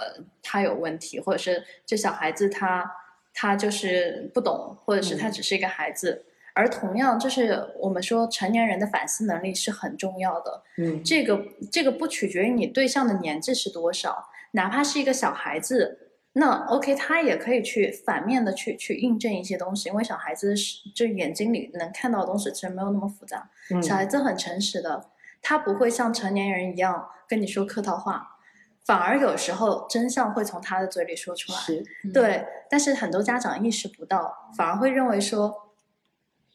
[0.42, 2.90] 他有问题，或者是这小孩子他
[3.32, 6.24] 他就是不懂，或者是他只是一个孩子。
[6.52, 10.62] 而同样，就是我们说成年人的反思能力是很重要的。
[10.76, 25.10] 嗯这个这个不取决于你对象的年纪是多少，哪怕是一个小孩子，那 OK，他也可以去反面的去去印证一些东西，因为小孩子是就眼睛里能看到的东西其实没有那么复杂，嗯小孩子很诚实的，
[25.42, 28.36] 他不会像成年人一样跟你说客套话，
[28.84, 31.58] 反而有时候真相会从他的嘴里说出来。
[31.58, 35.72] 是对，但是很多家长意识不到，反而会认为说，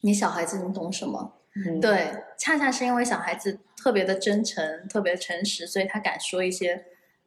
[0.02, 1.34] 你小孩子你懂什么？
[1.56, 6.86] 嗯对，恰恰是因为小孩子特别的真诚、特别诚实，所以他敢说一些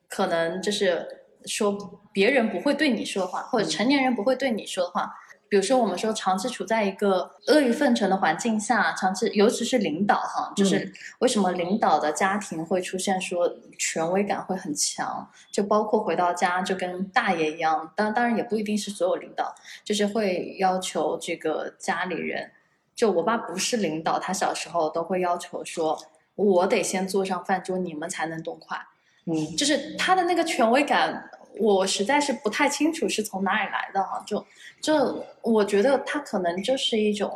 [0.08, 1.15] 可能就是
[1.46, 5.14] 说别人不会对你说的话，或者成年人不会对你说的话。
[5.48, 13.48] 比如说，我们说长期处在一个阿谀奉承的环境下，长期尤其是领导哈，就是为什么领导的家庭会出现说
[13.78, 19.54] 权威感会很强，就包括回到家就跟大爷一样，当当然也不一定是所有领导，
[19.84, 22.50] 就是会要求这个家里人。
[22.96, 25.96] 就我爸不是领导，他小时候都会要求说，
[26.34, 28.76] 我得先坐上饭桌，你们才能动筷。
[29.28, 31.28] 嗯就是他的那个权威感，
[31.58, 34.22] 我实在是不太清楚是从哪里来的哈。
[34.26, 34.44] 就
[34.80, 37.34] 就我觉得他可能就是一种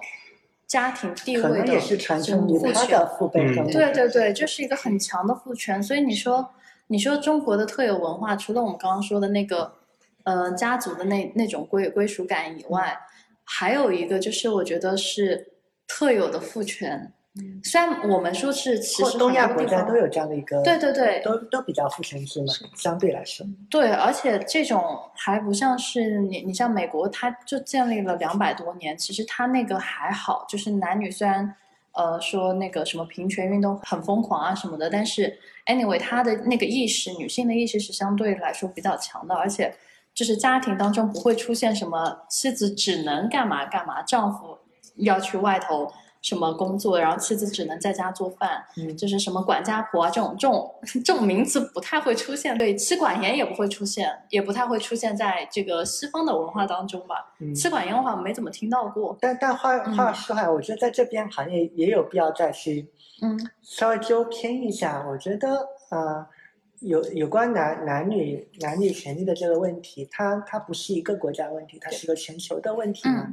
[0.67, 3.73] 家庭地位的可能也是传承于他父权的父辈嗯中的。
[3.73, 5.83] 对对对，就是一个很强的父权。
[5.83, 6.49] 所以你说，
[6.87, 9.73] 你说中国的特有文化，除了我们刚刚说的那个，
[10.25, 12.97] 呃，家族的那那种归归属感以外，
[13.45, 15.53] 还有一个就是我觉得是
[15.89, 17.13] 特有的父权。
[17.63, 31.55] 虽然我们说是其实东亚国家都有这样的一个，对对对都都比较父权制嘛，相对来说，对，而且这种还不像是你，你像美国，它就建立了两百多年，其实它那个还好，就是男女虽然
[31.93, 39.73] 呃说那个什么平权运动很疯狂啊什么的，但是 anyway 他的那个意识，女性的意识是相对来说比较强的，而且
[40.13, 44.59] 就是家庭当中不会出现什么妻子只能干嘛干嘛，丈夫
[44.97, 45.93] 要去外头。
[46.23, 50.75] 什么工作，然后妻子只能在家做饭，嗯就是什么管家婆啊这种这种
[51.05, 57.35] 这种名词不太会出现，对，妻管严也不会出现，也不太会出现在这个西方的文化当中吧。
[57.41, 62.91] 嗯妻管严的话没怎么听到过，但但话话说回来，我觉得在这边好像也也有必要再去
[63.23, 65.05] 嗯稍微纠偏一下。
[65.09, 65.49] 我觉得
[65.91, 66.27] 呃，
[66.81, 73.29] 有有关男男女男女权利的这个问题，它它不是一个国家问题，它是一个全球的问题嘛。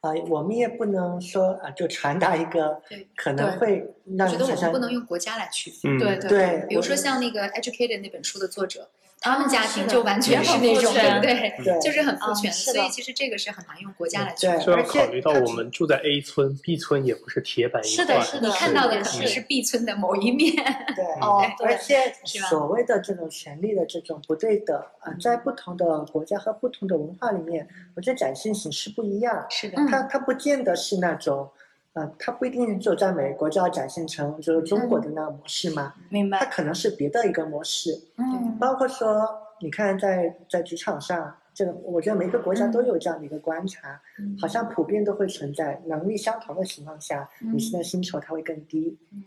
[0.00, 2.80] 啊、我们也不能说啊、就传达一个
[3.16, 5.96] 可能对会我觉得我们不能用国家来区分。
[5.96, 8.88] 嗯，对对对，比如说像那个《Educated》那本书的作者，
[9.20, 11.54] 他们家庭就完全是那种，对不对？
[11.62, 14.66] 对就是很父权，所以其实这个是很难用国家来区对分。
[14.66, 18.04] 就要而且考虑到我们住在 A 村，B 村也不是铁板一块。
[18.04, 20.54] 是的是的你看到的可能是 B 村的某一面，
[20.96, 22.14] 对，哦而且
[22.48, 29.46] 所谓的这种权利的这种不对等啊、在不同的国家和不同的文化里面，我觉得展现形式不一样。
[29.50, 31.50] 是的，嗯它它不见得是那种，
[31.94, 37.90] 呃，它不一定就在美国就要展现成就是中国的那个模式嘛，明白，它可能是别的一个模式。
[38.16, 39.28] 嗯包括说，
[39.60, 44.36] 你看在在职场上，这个我觉得每个国家都有这样的一个观察，嗯。
[44.40, 48.96] 好像普遍都会存在能力相同的情况下，女性的薪酬它会更低。
[49.12, 49.24] 嗯。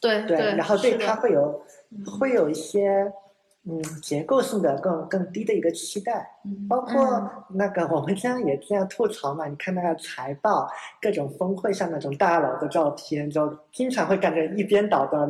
[0.00, 0.24] 对。
[0.26, 1.62] 对，然后对是的他会有
[2.18, 3.12] 会有一些
[3.64, 6.35] 嗯结构性的更更低的一个期待，嗯
[6.68, 10.68] 包括那个我们经常也这样吐槽嘛，你看那个财报，
[11.00, 15.28] 各种峰会上那种大佬的照片，就经常会感觉一边倒的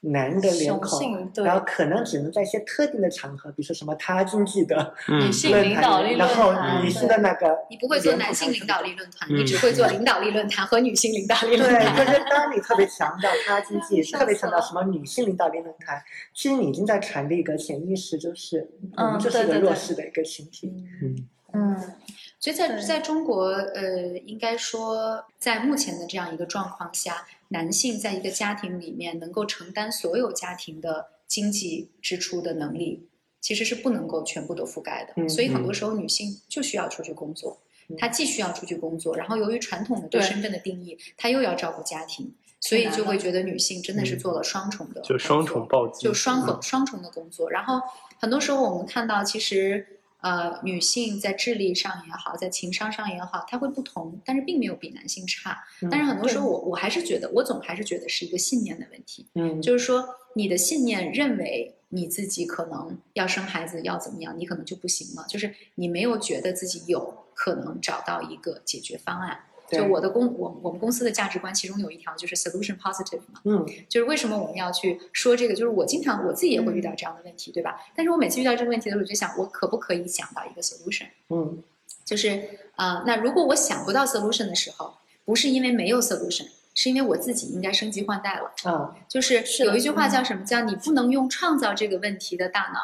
[0.00, 5.18] 男的脸孔然后可能只能在一些特定的场合，比如说什么他经济的嗯。
[5.20, 7.56] 女，性论领导力坛，然后，女性的那个。
[7.70, 12.06] 你不会做男性领导力论坛，嗯你只会做领导力论坛和女性领导力论坛对，坛。
[12.06, 16.02] 就是当你特别强调他经济， 特别强调什么女性领导力论坛，
[16.34, 20.72] 其实你已经在传递一个潜意识，就是我们嗯就是一个弱势的一个群体。
[21.02, 21.28] 嗯。
[21.52, 21.94] 嗯。
[22.38, 33.08] 所以在在中国，呃，应该说，在目前的这样一个状况下，男性在一个家庭里面能够承担所有家庭的经济支出的能力，
[33.40, 35.14] 其实是不能够全部都覆盖的。
[35.16, 35.28] 嗯。
[35.28, 37.58] 所以很多时候，女性就需要出去工作，
[37.88, 37.96] 嗯。
[37.98, 47.50] 她既需要出去工作，然后由于传统的对对身份的定义，她又要照顾家庭，所以就会觉得女性真的是做了双重的，就双重暴击，就双重双重的工作。
[47.50, 47.80] 然后
[48.20, 55.64] 很多时候我们看到，其实呃，女性在智力上也好，在情商上也好，她会不同，但是并没有比男性差。
[55.82, 69.38] 嗯但是很多时候我，我还是觉得，我总还是觉得是一个信念的问题，嗯，就是说你的信念认为你自己可能要生孩子要怎么样，你可能就不行了，就是你没有觉得自己有可能找到一个解决方案。
[69.70, 75.54] 就我的公我我们公司的价值观，其中有一条就是 solution positive 嘛，嗯就是为什么我们要去说这个？
[75.54, 77.78] 就是我经常我自己也会遇到这样的问题，对吧？
[77.94, 81.06] 但是我每次遇到这个问题的时候，我就想，我可不可以想到一个 solution？
[81.30, 81.62] 嗯
[82.04, 82.30] 就是
[82.76, 88.50] 啊、呃那如果我想不到 solution 的时候，不是因为没有 solution，是因为我自己应该升级换代了。
[88.64, 90.42] 嗯，就是有一句话叫什么？
[90.44, 92.80] 叫你不能用创造这个问题的大脑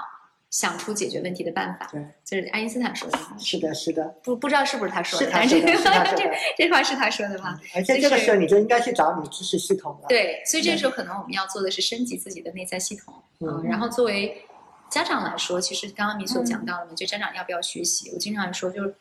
[0.55, 1.89] 想出解决问题的办法。
[1.91, 5.67] 对，就是爱因斯坦说的，是的，是的，不不知道是不是他说的，是他但是这
[6.17, 6.31] 这。
[6.57, 7.61] 这话是他说的吧？
[7.75, 14.45] 而且这个时候你就应该去找你知识系统了。，对，所以这个时候可能我们要做的是升级自己的内在系统，嗯然后作为
[14.89, 18.13] 家长来说，其实刚刚你所讲到的嘛，就家长要不要学习？
[18.13, 18.95] 我经常说，就是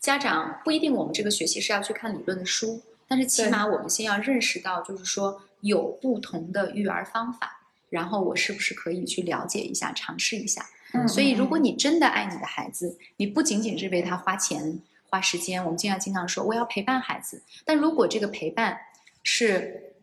[0.00, 7.60] 家长不一定我们这个学习是要去看理论的书，但是起码我们先要认识到，就是说有不同的育儿方法，
[7.90, 10.64] 然后我是不是可以去了解一下、尝试一下？
[10.94, 18.78] 嗯所以，如果你真的爱你的孩子，你不仅仅是为他花钱、花时间，我们经常经常说我要陪伴孩子，但如果这个陪伴
[19.22, 19.94] 是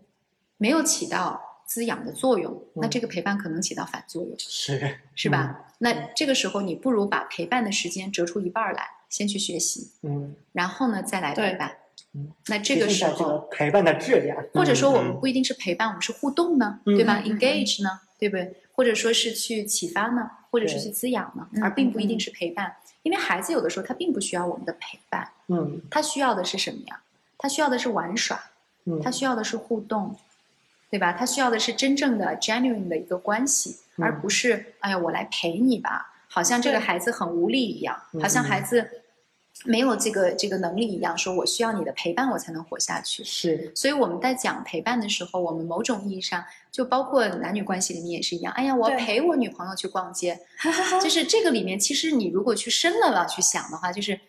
[0.58, 5.74] 没有起到滋养的作用，那嗯这个陪伴可能起到反作用，是，是吧？
[5.80, 11.76] 那这个时候，你不如把陪伴的时间折出一半儿来，先去学习，嗯，然后呢再来陪伴
[12.14, 12.32] 嗯。
[12.48, 17.90] 那这个时候，陪伴的质量，或者说我嗯们不一定是陪伴，我们是互动呢，嗯对吧？engage 呢，
[18.20, 18.56] 对不对？
[18.72, 22.74] 或者说是去启发呢，或者是去滋养呢，嗯而并不一定嗯是陪伴。
[23.04, 25.82] 因为孩子有的时候他并不需要我们的陪伴，嗯。
[25.92, 27.02] 他需要的是什么呀？
[27.38, 28.42] 他需要的是玩耍，
[28.86, 30.16] 嗯，他需要的是互动，
[30.90, 31.12] 对吧？
[31.12, 34.06] 他需要的是真正的 genuine 的一个关系，嗯。
[34.06, 38.90] 而不是哎呀我来陪你吧，好像这个孩子很无力一样，嗯好像孩子
[39.66, 43.24] 没有这个这个能力一样，说我需要你的陪伴我才能活下去。
[43.24, 48.54] 是，所以我们在讲陪伴的时候，我们某种意义上就包括男女关系里面也是一样。
[48.54, 50.40] 哎呀，我要陪我女朋友去逛街，
[51.04, 54.20] 就是这个里面，其实你如果去深了了去想的话，就是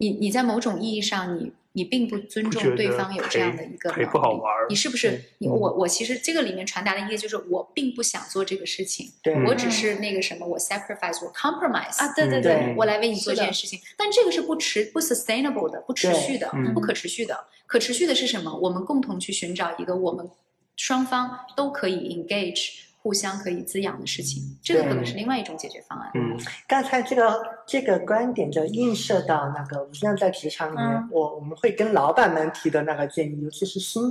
[0.00, 5.22] 你你在某种意义上，你你并不尊重对方有这样的一个能力不好玩你是不是？
[5.38, 13.78] 你我我其实这个里面传达的意思就是，我并不想做这个事情，对，我只是那个什么，我 sacrifice，我 compromise 啊，对对嗯对对，我来为你做这件事情。
[13.96, 17.38] 但这个是不持不 sustainable 的，不持续的嗯，不可持续的。
[17.66, 18.52] 可持续的是什么？
[18.56, 20.28] 我们共同去寻找一个我们
[20.76, 22.70] 双方都可以 engage、
[23.02, 26.10] 互相可以滋养的事情，这个可能是另外一种解决方案。
[26.14, 31.08] 嗯刚才这个这个观点就映射到那个，我现在在职场里面，嗯。
[31.10, 34.02] 我我们会跟老板们提的那个建议，尤其是新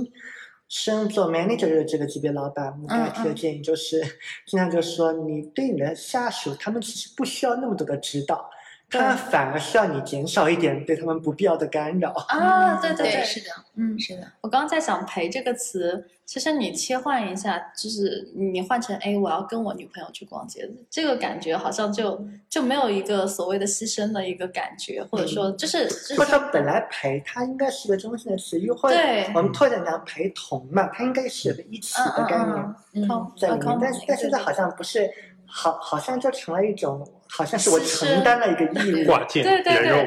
[0.68, 4.00] 升做 manager 的这个级别老板，我们给他提的建议就是，
[4.46, 8.50] 经常就说你对你的下属，他们其实不需要那么多的指导，
[8.90, 12.10] 他们反而需要你减少一点对他们不必要的干扰。
[12.28, 32.56] 啊，对对，对，是的，嗯，是的，我刚刚在想“陪”这个词，其实你切换一下，就是你换成“哎，我要跟我女朋友去逛街”，这个感觉好像就就没有一个所谓的牺牲的一个感觉，或者说就是就是或者说本来陪它应该是个中性的词，又或者对我们拓展成陪同嘛，它应该是有个一起的概念。
[32.56, 33.08] 嗯嗯
[33.38, 35.08] 在里面，但是但现在好像不是，
[35.50, 40.06] 好好像就成了一种，好像是我承担了一个义务，挂件，对对对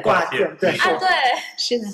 [0.58, 1.08] 对，啊，对，
[1.58, 1.86] 是的。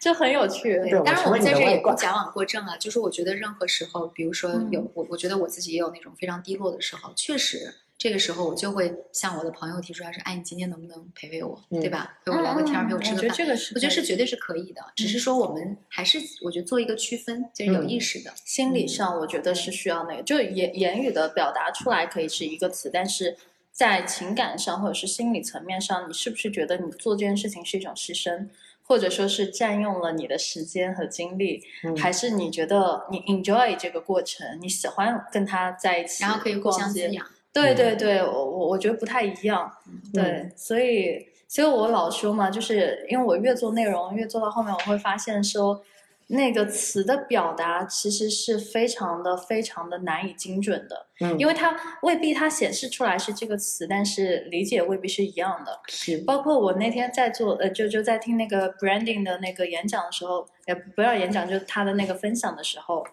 [0.00, 0.78] 就很有趣。
[0.80, 12.18] 对当然，我们在这也不矫枉过正啊，就是我觉得任何时候，比如说嗯有我，我觉得我自己也有那种非常低落的时候，确实这个时候我就会向我的朋友提出来说，哎，你今天能不能陪陪我，嗯对吧？
[12.24, 13.34] 陪我聊个天儿，陪我吃个饭我觉得。
[13.36, 18.34] 这个是我觉得是绝对是可以的，只是说我们还是我觉得做一个区分，就是有嗯意识的。
[18.44, 23.36] 心理上，我觉得是需要那个，就言言语的表达出来可以是一个词，但是
[23.70, 28.48] 在情感上或者是心理层面上，你是不是觉得你做这件事情是一种牺牲，
[28.82, 36.98] 或者说是占用了你的时间和精力，嗯还是你觉得你 enjoy 这个过程，你喜欢跟他在一起，然后可以互相滋。
[37.12, 37.24] 养。
[37.52, 39.70] 对对对，我我我觉得不太一样，
[40.12, 45.82] 对，所以所以我老说嘛，就是因为我越做内容，越做到后面，我会发现说，
[46.28, 55.78] 那个词的表达其实是非常的非常的难以精准的，嗯，因为它未必它显示出来是这个词，但是理解未必是一样的。
[55.88, 56.16] 是。
[56.18, 63.04] 包括我那天在做呃，就就在听那个 branding 的那个演讲的时候，也不要演讲，就是他的那个分享的时候，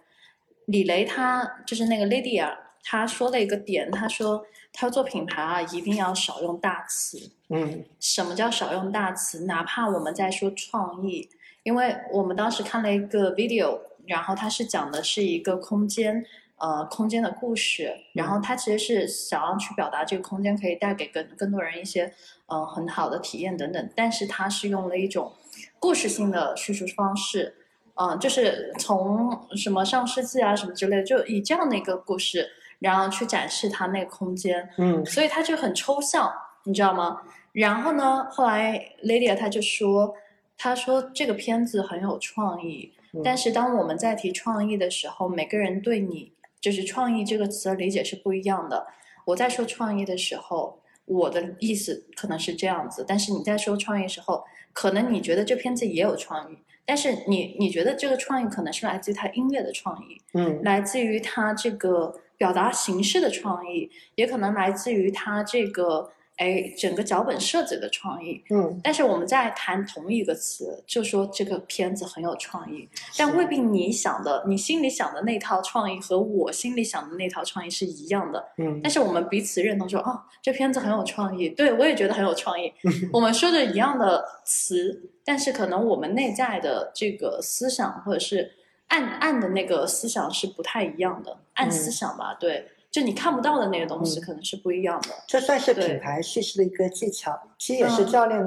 [0.68, 2.56] 李雷他就是那个 Lydia，
[2.92, 4.44] 他说了一个点，他说
[4.74, 7.20] 他要做品牌啊，一定要少用大词。
[7.50, 9.46] 嗯什么叫少用大词？
[9.46, 11.30] 哪怕我们在说创意，
[11.62, 16.26] 因为我们当时看了一个 video，然后它是讲的是一个空间，
[16.58, 22.12] 呃，空间的故事，然后它其实是想要去表达这个空间可以带给更更多人一些，
[22.48, 25.32] 呃，很好的体验等等，但是它是用了一种
[25.78, 27.54] 故事性的叙述方式，
[27.94, 32.50] 嗯、就是从什么上世纪啊什么之类的，就以这样的一个故事，
[32.80, 36.32] 然后去展示他那个空间，嗯所以他就很抽象，
[36.64, 37.22] 你知道吗？
[37.52, 40.14] 然后呢，后来 Lydia 她就说，
[40.58, 46.32] 他说这个片子很有创意，嗯但是当我们在提创意的时候，每个人对你
[46.62, 48.86] 就是创意这个词的理解是不一样的。
[49.26, 68.42] 我在说创意的时候，我的意思可能是这样子，但是你在说创意的时候，可能你觉得这片子也有创意，但是你你觉得这个创意可能是来自于他音乐的创意，嗯来自于他这个表达形式的创意，也可能来自于它这个哎整个脚本设计的创意。
[68.50, 72.88] 嗯，但是我们在谈同一个词，就说这个片子很有创意，
[73.18, 78.42] 但未必你想的、你心里想的那套创意和我心里想的那套创意是一样的。
[78.58, 82.72] 嗯但是我们彼此认同说，哦，这片子很有创意，对我也觉得很有创意。
[83.12, 88.50] 我们说着一样的词，但是可能我们内在的这个思想或者是
[88.90, 95.10] 暗暗的那个思想是不太一样的，暗思想吧，对，就你看不到的那个东西嗯可能是不一样的。
[95.28, 98.44] 这算是品牌叙事的一个技巧，其实也是嗯教练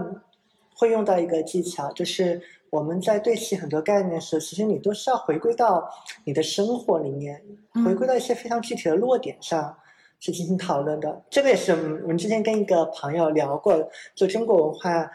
[0.74, 5.88] 会用到一个技巧，就是我们在对齐很多概念的时候，其实你都是要回归到
[6.24, 7.40] 你的生活里面，
[7.74, 9.76] 嗯回归到一些非常具体的落点上
[10.18, 11.22] 去进行讨论的。
[11.30, 15.08] 这个也是我们我们之前跟一个朋友聊过，就中国文化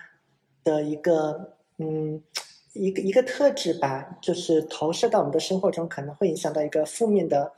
[0.63, 2.23] 的一个嗯。
[2.77, 7.51] 一个一个特质吧，就是投射到我们的生活中，可能会影响到一个负面的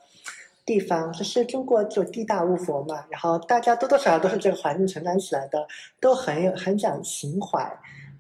[0.66, 1.12] 地方。
[1.14, 5.68] 就是中国就地大物博嘛，然后大家多多少少都是这个环境成长起来的，
[6.00, 7.60] 都很有很讲情怀，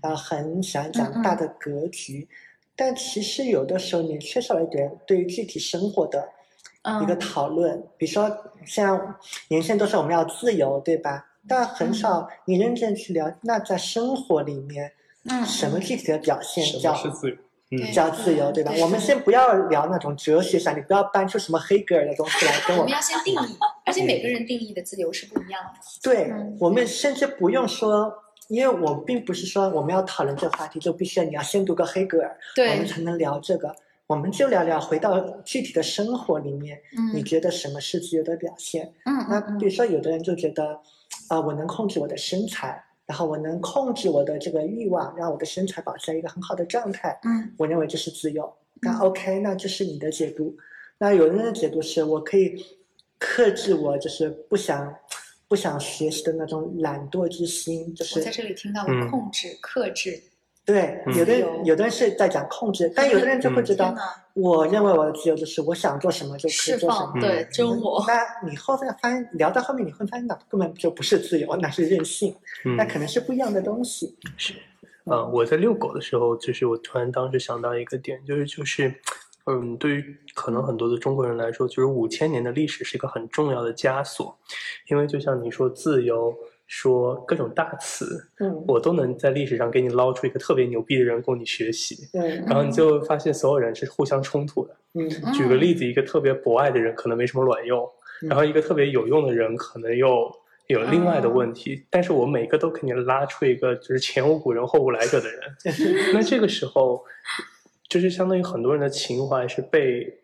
[0.02, 2.28] 然后很喜欢讲大的格局。
[2.76, 6.30] 但其实有的时候你缺少了一点对于具体生活的
[7.02, 8.30] 一个嗯讨论，比如说
[8.66, 9.16] 像
[9.50, 11.26] 年轻人都说我们要自由，对吧？
[11.48, 14.92] 但很少你认真去聊，那在生活里面，
[15.26, 17.36] 嗯什么具体的表现叫是自由？
[17.72, 18.72] 嗯，叫自由，对吧？
[18.80, 25.80] 我们先不要聊那种哲学上，你不要搬出什么黑格尔的东西来跟我 我们要先定义， 而且每个人定义的自由是不一样的。
[26.02, 28.12] 对嗯，我们甚至不用说
[28.48, 33.76] 因为我并不是说我们要讨论这个话题就必须要你要先读个黑格尔，我们，才能聊这个。
[34.08, 36.82] 我们就聊聊回到具体的生活里面，
[37.14, 38.92] 你嗯觉得什么是自由的表现？
[39.06, 40.80] 嗯那嗯比如说，有的人就觉得，
[41.28, 47.20] 啊、我能控制我的身材，然后我能控制我的这个欲望，让我的身材保持在一个很好的状态。
[47.24, 48.54] 嗯我认为这是自由。
[48.84, 50.56] 那嗯 OK，那这是你的解读。
[51.00, 52.64] 那有人的解读是我可以
[53.18, 54.96] 克制我就是不想
[55.48, 60.22] 不想学习的那种懒惰之心，就是我在这里听到嗯了控制、克制，
[60.72, 61.16] 对，嗯。
[61.16, 61.76] 有的有。
[61.76, 63.66] 的人是在讲控制，但有的人就会嗯。
[63.66, 63.96] 知道
[64.34, 67.20] 我认为我的自由就是我想做什么就可以做什么，。
[67.20, 72.36] 对，真我，那你后面发现聊到后面，你会发现那根本就不是自由，那是任性，
[72.66, 72.76] 嗯。
[72.76, 74.16] 那可能是不一样的东西。
[74.38, 74.54] 是，
[75.06, 78.94] 呃，我在遛狗的时候，就是我突然当时想到一个点，就是就是，
[79.46, 84.38] 嗯，对于可能很多的中国人来说，就是五千年的历史是一个很重要的枷锁，
[84.90, 86.36] 因为就像你说自由，
[86.70, 94.76] 说各种大词，嗯，我都能在历史上给你捞出一个特别牛逼的人供你学习，对，然后你就发现所有人是互相冲突的。
[94.94, 95.10] 嗯。
[95.34, 97.84] 举个例子，一个特别博爱的人可能没什么卵用，
[98.22, 98.30] 嗯。
[98.30, 100.32] 然后一个特别有用的人可能又
[100.68, 105.42] 有另外的问题，但是我每个都给你拉出一个就是前无古人后无来者的人，
[106.14, 107.04] 那这个时候
[107.88, 110.20] 就是相当于很多人的情怀是被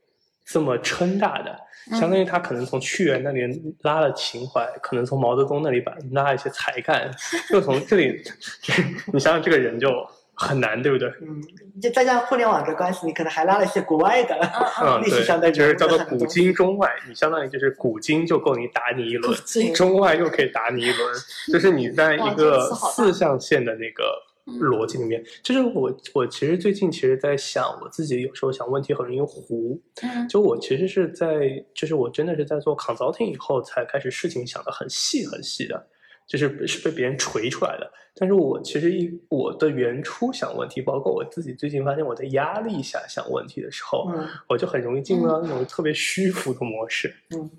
[0.46, 1.60] 这么撑大的，
[1.92, 3.42] 相当于他可能从屈原那里
[3.82, 7.10] 拉了情怀，可能从毛泽东那里把拉一些才干，
[7.52, 8.24] 又从这里，
[9.12, 9.90] 你想想这个人就
[10.36, 11.10] 很难，对不对？
[11.22, 11.42] 嗯，
[11.82, 14.36] 就再加上互联网的关系，你可能还拉了一些国外的
[14.84, 19.36] 嗯， 历史上的对，就是叫做古今中外，你相当于就是古今就够你打你一轮，
[19.74, 21.16] 中外又可以打你一轮，
[21.52, 24.04] 就是你在一个四象限的那个
[24.46, 25.24] 逻辑里面。
[25.44, 35.88] 就是我我其实最近其实在想，我自己有时候想问题很容易糊，嗯就我其实是在，就是我真的是在做 consulting 以后才开始事情想的很细很细的，
[36.28, 37.92] 就是是被别人锤出来的。
[38.18, 47.14] 但是我其实一我的原初想问题，包括我自己最近发现我在压力下想问题的时候，嗯我就很容易进入到那种特别虚浮的模式。
[47.36, 47.50] 嗯，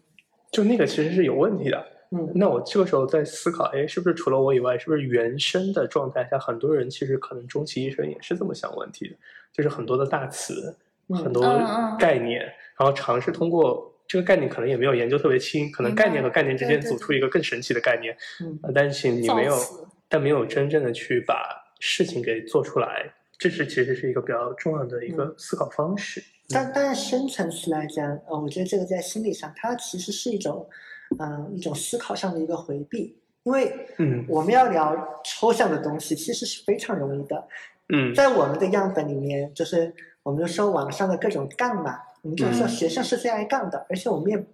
[0.50, 1.86] 就那个其实是有问题的。
[2.16, 2.32] 嗯。
[2.34, 9.16] 那我这个时候在思考，哎，是不是除了我以外，是不是原生的状态下，很多人其实可能终其一生也是这么想问题的，
[9.52, 10.74] 就是很多的大词，
[11.08, 11.42] 嗯很多
[11.98, 12.40] 概念，
[12.78, 18.58] 然后尝试通过这个概念，可能也没有研究特别清，可能概念和概念之间组出一个更神奇的概念，嗯。
[18.62, 19.54] 呃但是你没有，
[20.08, 21.34] 但没有真正的去把
[21.80, 25.16] 事情给做出来，这是其实是一个比较重要的一嗯。
[25.16, 26.22] 个思考方式。
[26.48, 30.64] 但但是深层次来讲，呃，我觉得这个在心理上，它其实是一种，
[31.18, 34.24] 嗯、一种思考上的一个回避，因为嗯。
[34.28, 37.48] 我们要聊抽象的东西，其实是非常容易的。
[37.88, 38.14] 嗯。
[38.14, 42.68] 在我们的样本里面，就是我们就说网上的各种杠嘛，我们就说嗯。
[42.68, 44.44] 学生是最爱杠的，而且我们也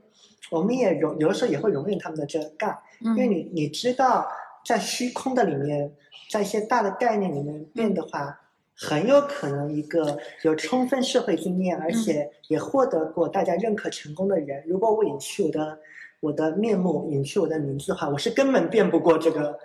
[0.50, 4.28] 我们也容有的时候也会容忍他们的这个杠，因为嗯你你知道，
[4.64, 5.90] 在虚空的里面，
[6.30, 8.38] 在一些大的概念里面变的话，
[8.76, 15.78] 很有可能一个有充分社会经验，而且也获得过大家认可成功的人，如果我隐去我的
[16.22, 19.58] 我的面目，隐去我的名字的话，我是根本辩不过这个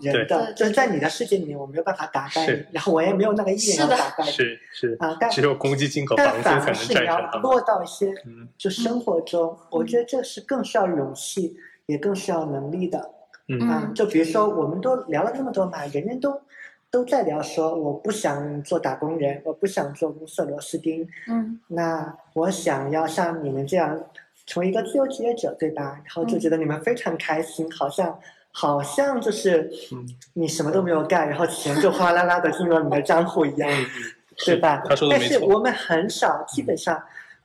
[0.00, 0.24] 人的。
[0.24, 4.30] 对就是在你的世界里面，我没有办法打败你，然后我也没有那个意愿要打败你。
[4.30, 7.42] 是是啊，但只有公积金和但房租才能反而是你要战胜。
[7.42, 8.46] 落到一些嗯。
[8.56, 11.56] 就生活中，我觉得这是更需要勇气，
[11.86, 13.10] 也更需要能力的。
[13.48, 13.68] 嗯。
[13.68, 16.40] 啊嗯，就比如说，我们都聊了那么多嘛，人人都
[16.88, 21.60] 都在聊说，我不想做打工人，我不想做公司螺丝钉，嗯。
[21.66, 24.00] 那我想要像你们这样
[24.46, 26.00] 成为一个自由职业者，对吧？
[26.04, 28.18] 然后就觉得你们非常开心，好像
[28.52, 33.68] 好像就是嗯你什么都没有干，然后钱就哗啦啦的进入了你的账户一样，
[34.46, 34.82] 对吧？
[34.88, 37.02] 他说的没错但是我们很少，基本上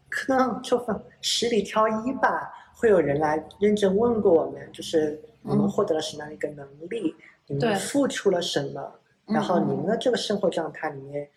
[0.10, 7.16] 可能就分十里挑一吧，会有人来认真问过我们，就是你们嗯获得了什么样的一个能力，
[7.48, 8.94] 你们付出了什么，
[9.28, 11.28] 嗯然后你嗯们的这个生活状态里面，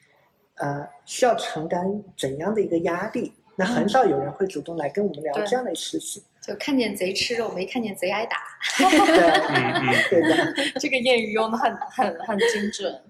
[0.56, 3.32] 呃，需要承担怎样的一个压力？
[3.56, 8.36] 那很少有人会主动来跟我们聊这样的事情，就看见贼吃肉，没看见贼挨打，
[10.10, 13.00] 对的， 这个谚语用的很很很精准。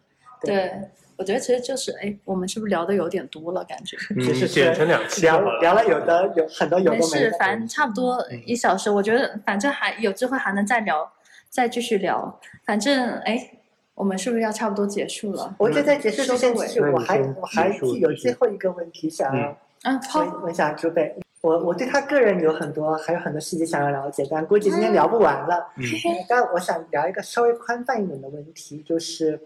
[0.41, 0.73] 对对，
[1.17, 3.65] 我觉得其实就是，哎，我们是不是聊的有点多了？
[3.65, 5.59] 感觉嗯，其实剪成两期好了。
[5.61, 11.11] 聊聊了有的有很多有没的没事，反正差不多一小时，我觉得反正还有机会还能再聊，
[11.49, 12.39] 再继续聊。
[12.67, 13.51] 反正哎，
[13.95, 15.55] 我们是不是要差不多结束了？
[15.59, 16.53] 我觉得在结束之前，
[16.93, 25.67] 我还我还有最后一个问题想要嗯，好，问问一下朱贝，我我对他个人有很多还有很多细节想要了解，但估计今天聊不完了。
[25.77, 25.85] 嗯。
[26.27, 29.39] 但我想聊一个稍微宽泛一点的问题，就是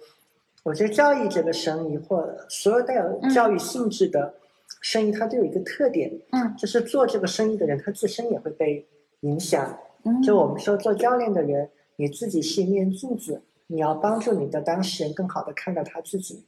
[0.62, 4.32] 我觉得教育这个生意或所有带有教育性质的
[4.80, 6.54] 生意，它都有一个特点，嗯。
[6.56, 8.86] 就是做这个生意的人他自身也会被
[9.20, 9.76] 影响。
[10.04, 10.22] 嗯。
[10.22, 16.44] 就我们说做教练的人，你自己是一面镜子，你要帮助你的当事人更好的看到他自己，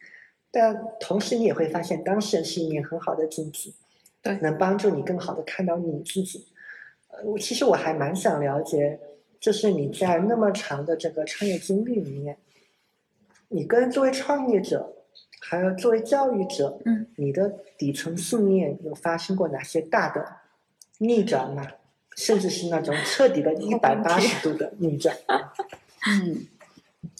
[0.51, 3.73] 但同时你也会发现当事人是一面很好的镜子，
[4.23, 6.47] 对能帮助你更好的看到你自己。
[7.09, 8.99] 呃，我其实我还蛮想了解，
[9.39, 12.37] 就是你在那么长的这个创业经历里面，
[13.49, 14.93] 你跟作为创业者，
[15.41, 20.25] 还有作为教育者，嗯，你的底层信念有发生过哪些大的
[20.99, 21.67] 逆转吗？
[22.17, 25.17] 甚至是那种彻底的一百八十度的逆转？
[26.07, 26.47] 嗯，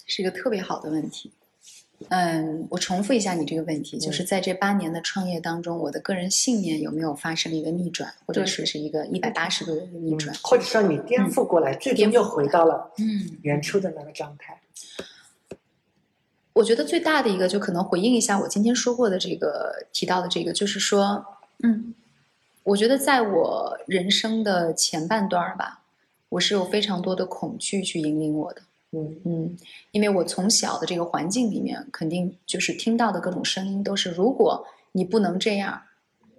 [0.05, 1.33] 是一个特别好的问题。
[2.09, 10.35] 嗯，我重复一下你这个问题，就是在这八年的创业当中，我的个人信念有没有发生一个逆转，或者说是一个一百八十度的逆转？
[10.43, 14.59] 或者说你颠覆过来，最终又回到了嗯，原初的那个状态。
[16.55, 21.25] 我觉得最大的一个就可能回应一下我今天说过的这个提到的这个，就是说，
[21.63, 21.95] 嗯，
[22.65, 25.83] 我觉得在我人生的前半段吧，
[26.31, 28.63] 我是有非常多的恐惧去引领我的。
[28.93, 29.57] 嗯嗯，
[29.93, 35.83] 因为我从小的这个环境里面，肯定就是听到的各种声音都是，如果你不能这样，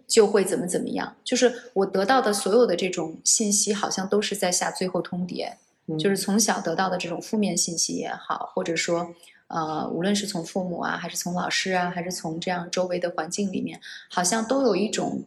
[0.07, 1.15] 就会怎么怎么样。
[1.23, 5.53] 就是我得到的所有的这种信息，好像都是在下最后通牒。
[5.87, 9.13] 嗯就是从小得到的这种负面信息也好，或者说，
[9.47, 15.23] 呃，无论是从父母啊，还是从老师啊，还是从这样周围的环境里面，好像都有一种，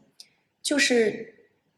[0.62, 1.33] 就是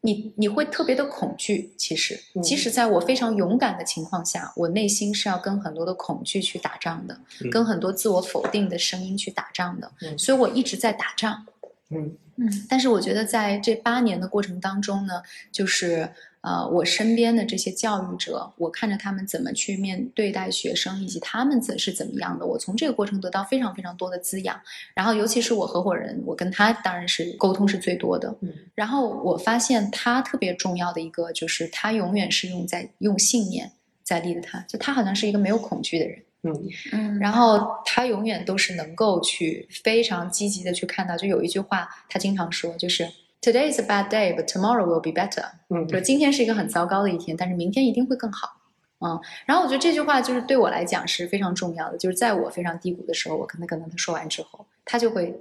[0.07, 1.69] 你你会特别的恐惧。
[1.75, 9.91] 其实，嗯即使在我非常勇敢的情况下，我内心是要跟很多的恐惧去打仗的，嗯跟很多自我否定的声音去打仗的。
[10.01, 11.45] 嗯所以我一直在打仗。
[11.89, 16.07] 嗯嗯，但是我觉得在这八年的过程当中呢，就是
[16.41, 24.59] 呃，我身边的这些教育者，我看着他们怎么去面对待学生，以及他们怎是怎么样的，我从这个过程得到非常非常多的滋养。
[24.93, 28.35] 然后，尤其是我合伙人，我跟他当然是沟通是最多的。
[28.41, 33.71] 嗯然后我发现他特别重要的一个就是他永远是用在用信念
[34.03, 36.19] 在立的他，就他好像是一个没有恐惧的人。
[36.43, 36.53] 嗯
[36.93, 43.07] 嗯然后他永远都是能够去非常积极的去看到，就有一句话他经常说，就是
[43.41, 45.45] Today is a bad day, but tomorrow will be better。
[45.69, 48.61] 嗯就今天是一个很糟糕的一天，但是明天一定会更好。
[48.99, 55.39] 嗯，然后我觉得这句话就是对我来讲是非常重要的，就是在我非常低谷的时候，我可能跟他说完之后，他就会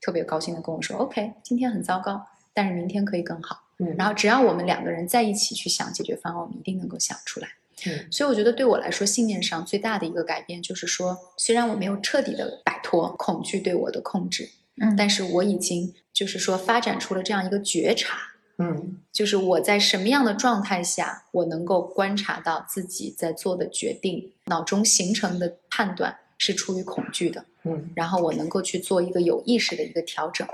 [0.00, 2.24] 特别高兴的跟我说：“OK，今天很糟糕，
[2.54, 7.48] 但是明天可以更好。”嗯然后只要我们两个人在一起去想解决方案，我们一定能够想出来。
[7.86, 8.06] 嗯。
[8.10, 14.48] 所以我觉得对我来说，信念上最大的一个改变就是说，虽然我没有彻底的摆脱恐惧对我的控制，
[14.80, 14.94] 嗯。
[14.96, 18.18] 但是我已经就是说发展出了这样一个觉察，
[18.58, 18.98] 嗯。
[19.12, 27.90] 就是我在什么样的状态下，我能够观察到自己在做的决定，脑中形成的判断是出于恐惧的，嗯。
[27.94, 30.46] 然后我能够去做一个有意识的一个调整，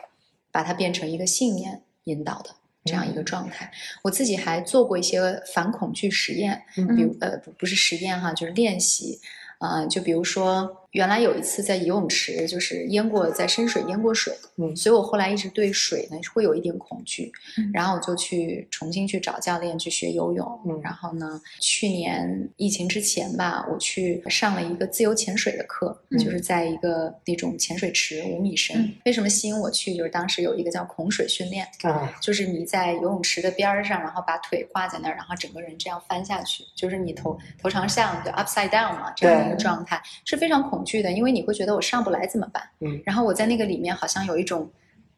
[0.50, 2.50] 把它变成一个信念引导的
[2.88, 3.70] 这样一个状态。
[4.02, 5.18] 我自己还做过一些
[5.54, 9.20] 反恐惧实验，嗯比如呃不不是实验哈，就是练习。
[9.60, 28.80] 呃，就比如说，原来有一次在游泳池，就是淹过，在深水淹过水，嗯所以我后来一直对水呢会有一点恐惧，嗯然后我就去重新去找教练去学游泳，嗯然后呢，去年疫情之前吧，我去上了一个自由潜水的课，嗯就是在一个那种潜水池五米深。
[28.80, 29.94] 嗯为什么吸引我去？
[29.94, 42.62] 就是当时有一个叫恐水训练，啊就是你在游泳池的边儿上，然后把腿挂在那儿，然后整个人这样翻下去，就是你头头朝上就 upside down 嘛，这样的一个状态是非常恐惧的，因为你会觉得我上不来怎么办？
[42.80, 44.70] 嗯然后我在那个里面好像有一种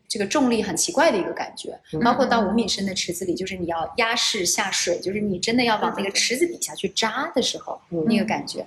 [0.08, 8.66] 这个重力很奇怪的一个感觉，嗯包括到五米深的池子里，就是你要压式下水，就是你真的要往那个池子底下去扎的时候，嗯那个感觉。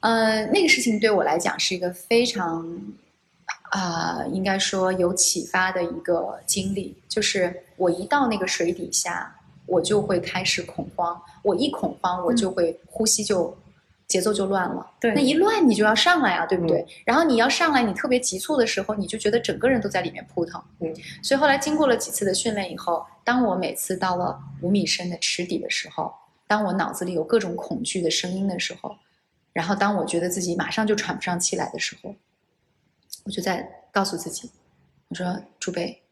[0.00, 2.80] 呃，那个事情对我来讲是一个非常
[3.70, 6.96] 啊、应该说有启发的一个经历。
[7.06, 9.36] 就是我一到那个水底下，
[9.66, 11.20] 我就会开始恐慌。
[11.42, 13.54] 我一恐慌，我就会呼吸就
[14.08, 14.90] 节奏就乱了。
[14.98, 16.84] 对那一乱你就要上来啊，对不对？
[17.04, 20.62] 然后你要上来，你特别急促的时候，你就觉得整个人都在里面扑腾。
[20.80, 26.12] 嗯，所以后来经过了几次的训练以后，当我每次到了五米深的池底的时候，
[26.46, 28.96] 当我脑子里有各种恐惧的声音的时候，
[29.52, 32.14] 然后当我觉得自己马上就喘不上气来的时候，
[33.24, 34.50] 我就在告诉自己，
[35.08, 36.02] 我说：“朱贝，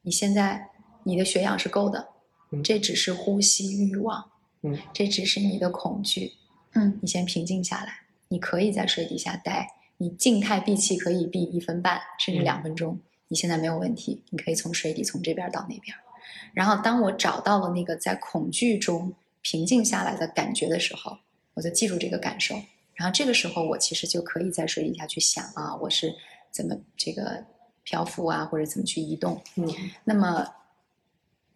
[0.00, 0.70] 你现在
[1.02, 2.08] 你的血氧是够的，
[2.52, 4.24] 嗯这只是呼吸欲望，
[4.62, 6.45] 嗯，这只是你的恐惧，嗯，
[7.00, 12.98] 你先平静下来，你可以在水底下待，你静态闭气可以闭一分半甚至嗯两分钟，
[13.28, 15.96] 你现在没有问题，你可以从水底从这边到那边。
[16.52, 21.18] 然后当我找到了那个在恐惧中平静下来的感觉的时候，
[21.54, 22.54] 我就记住这个感受。
[22.94, 26.14] 然后这个时候，我其实就可以在水底下去想啊，我是
[26.50, 27.44] 怎么这个
[27.84, 29.40] 漂浮啊，或者怎么去移动。
[29.56, 29.68] 嗯
[30.04, 30.46] 那么，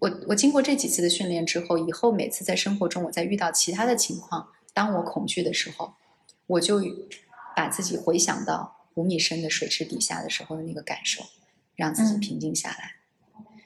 [0.01, 5.95] 我我经过这几次的训练之后，以后每次在生活中我再遇到其他的情况，当我恐惧的时候，
[6.47, 6.81] 我就
[7.57, 11.23] 把自己回想到五米深的水池底下的时候的那个感受，
[11.77, 12.97] 让自己平静下来。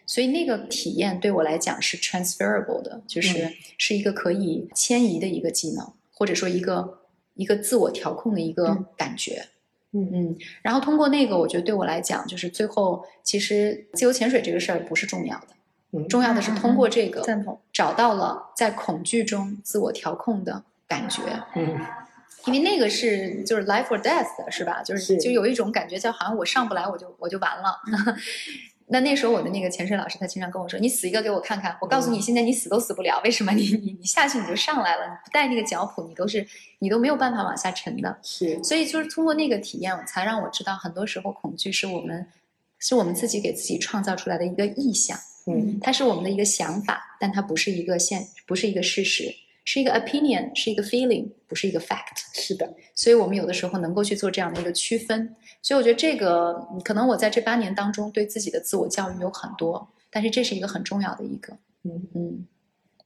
[0.06, 7.00] 所以那个体验对我来讲是 transferable 的，就是是一个可以迁移的一个技能，或者说一个
[7.34, 9.46] 一个自我调控的一个感觉。
[9.92, 15.46] 嗯嗯，然后通过那个，我觉得对我来讲，就是最后其实自由潜水这个事儿不是重要的，
[15.92, 17.58] 嗯重要的是通过这个赞同。
[17.72, 21.22] 找到了在恐惧中自我调控的感觉。
[21.56, 21.78] 嗯
[22.46, 24.82] 因为那个是就是 life or death 的是吧？
[24.82, 27.80] 就是是就有一种感觉，叫好像我上不来我就我就完了。
[28.88, 33.50] 那那时候我的那个潜水老师他经常跟我说：“你死一个给我看看。”我告诉你，现在你死都死不了，为什么？
[33.52, 36.46] 你你你下去你就上来了，你不带那个脚蹼，你都是
[36.80, 38.18] 你都没有办法往下沉的。
[38.22, 42.26] 是所以就是通过那个体验，才让我知道，很多时候恐惧是我们
[42.78, 49.34] 是我们自己给自己创造出来的一个意象，嗯它是我们的一个想法，但它不是一个现，不是一个事实，
[49.64, 52.22] 是一个 opinion，是一个 feeling，不是一个 fact。
[52.34, 55.34] 是的，所以我们有的时候能够去做这样的一个区分。
[55.62, 61.56] 所以我觉得这个嗯可能我在这八年当中对自己的自我教育有很多，但是这是一个很重要的一个。
[61.84, 62.46] 嗯嗯，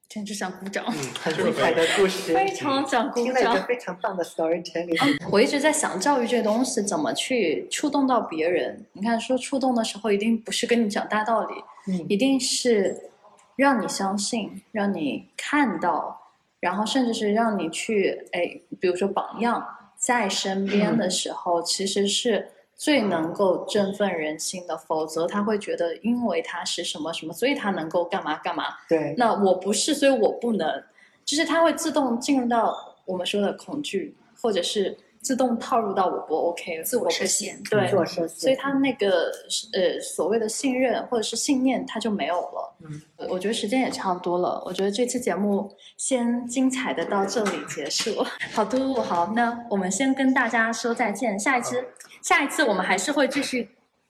[0.09, 3.67] 简直想鼓掌，嗯，很精彩的故事，非常想鼓听了一个掌。
[3.67, 5.19] 非常棒的 storytelling。
[5.31, 8.85] 我一直在想，教育这东西怎么去触动到别人？
[8.93, 11.55] 你看，说触动的时候，一定不是跟你讲大道理，
[11.89, 13.11] 嗯一定是
[13.57, 16.21] 让你相信，让你看到，
[16.61, 19.67] 然后甚至是让你去，哎，比如说榜样
[19.97, 24.77] 在身边的时候，其实是最能够振奋人心的。
[24.77, 28.65] 否则他会觉得，因为他是什么什么，所以他能够干嘛干嘛。
[28.89, 30.83] 对，那我不是，所以我不能，
[31.25, 34.97] 就是他会自动进入到我们说的恐惧，或者是
[35.29, 39.31] 自动套入到我不 OK，自我不设限行对，做设所以计，他那个
[39.75, 42.75] 呃所谓的信任或者是信念，他就没有了。
[42.81, 48.25] 嗯，我觉得时间也差不多了，我觉得这期节目先精彩的到这里结束。
[48.55, 51.77] 好，嘟嘟好，那我们先跟大家说再见，下一期
[52.23, 53.69] 下一次我们还是会继续。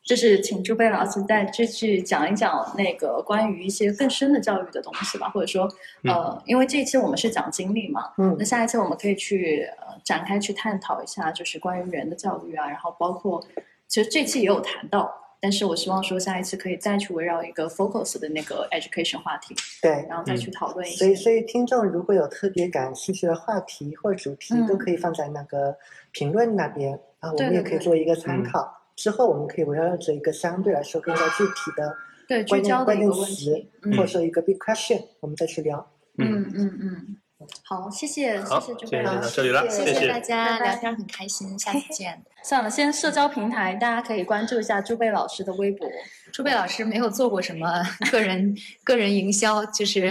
[0.08, 5.68] 就是请朱贝老师再继续讲一讲那个关于一些更深的教育的东西吧，或者说，
[6.04, 8.34] 呃，因为这一期我们是讲经历嘛，嗯。
[8.38, 13.46] 那下一期我们可以去呃展开去探讨一下，就是关于人的教育啊，然后包括
[13.86, 20.06] 其实这期也有谈到，但是我希望说下一次可以再去围绕一个 focus 的那个 education 话题，对。
[20.08, 24.66] 然后再去讨论一下所以，所以听众如果有特别感兴趣的话题或主题，嗯。
[24.66, 25.76] 都可以放在那个
[26.12, 28.74] 评论那边啊，我们也可以做一个参考。
[28.98, 31.96] 之后我们可以围绕着一个相对来说更加具体的
[32.26, 35.88] 对聚关键焦的一个关键词问题，，嗯或者说一个 big question，我们再去聊。
[36.18, 37.16] 嗯嗯嗯，
[37.62, 42.20] 好，谢谢谢谢朱贝老师，谢谢谢大家聊天很开心，下次见。
[42.42, 45.88] 算了，先社交平台大家可以关注一下朱贝老师的微博。
[46.32, 47.68] 朱贝老师没有做过什么
[48.10, 50.10] 个人个人营销，就是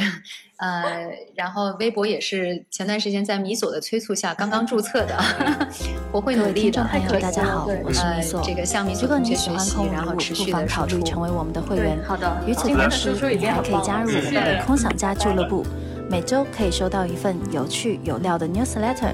[0.58, 5.16] 呃，然后微博也是前段时间在米索的催促下刚刚注册的，
[6.12, 6.72] 我会努力的。
[6.72, 8.42] 听众朋友，大家好我是米索。
[8.42, 12.00] 这个向米索如果同学学你喜欢习然后空无物，不妨持续地输出考虑成为我们的会员，。
[12.04, 12.38] 好的。
[12.48, 15.64] 与此同时你还可以加入我们的空想家俱乐部，
[16.10, 19.14] 每周可以收到一份有趣有料的 newsletter，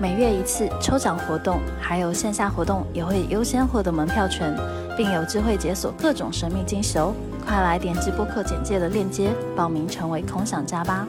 [0.00, 4.56] 每月一次抽奖活动，还有线下活动也会优先获得门票权，
[4.96, 7.12] 并有机会解锁各种神秘惊喜哦！
[7.50, 11.04] 快来点击播客简介的链接，报名成为空想家吧。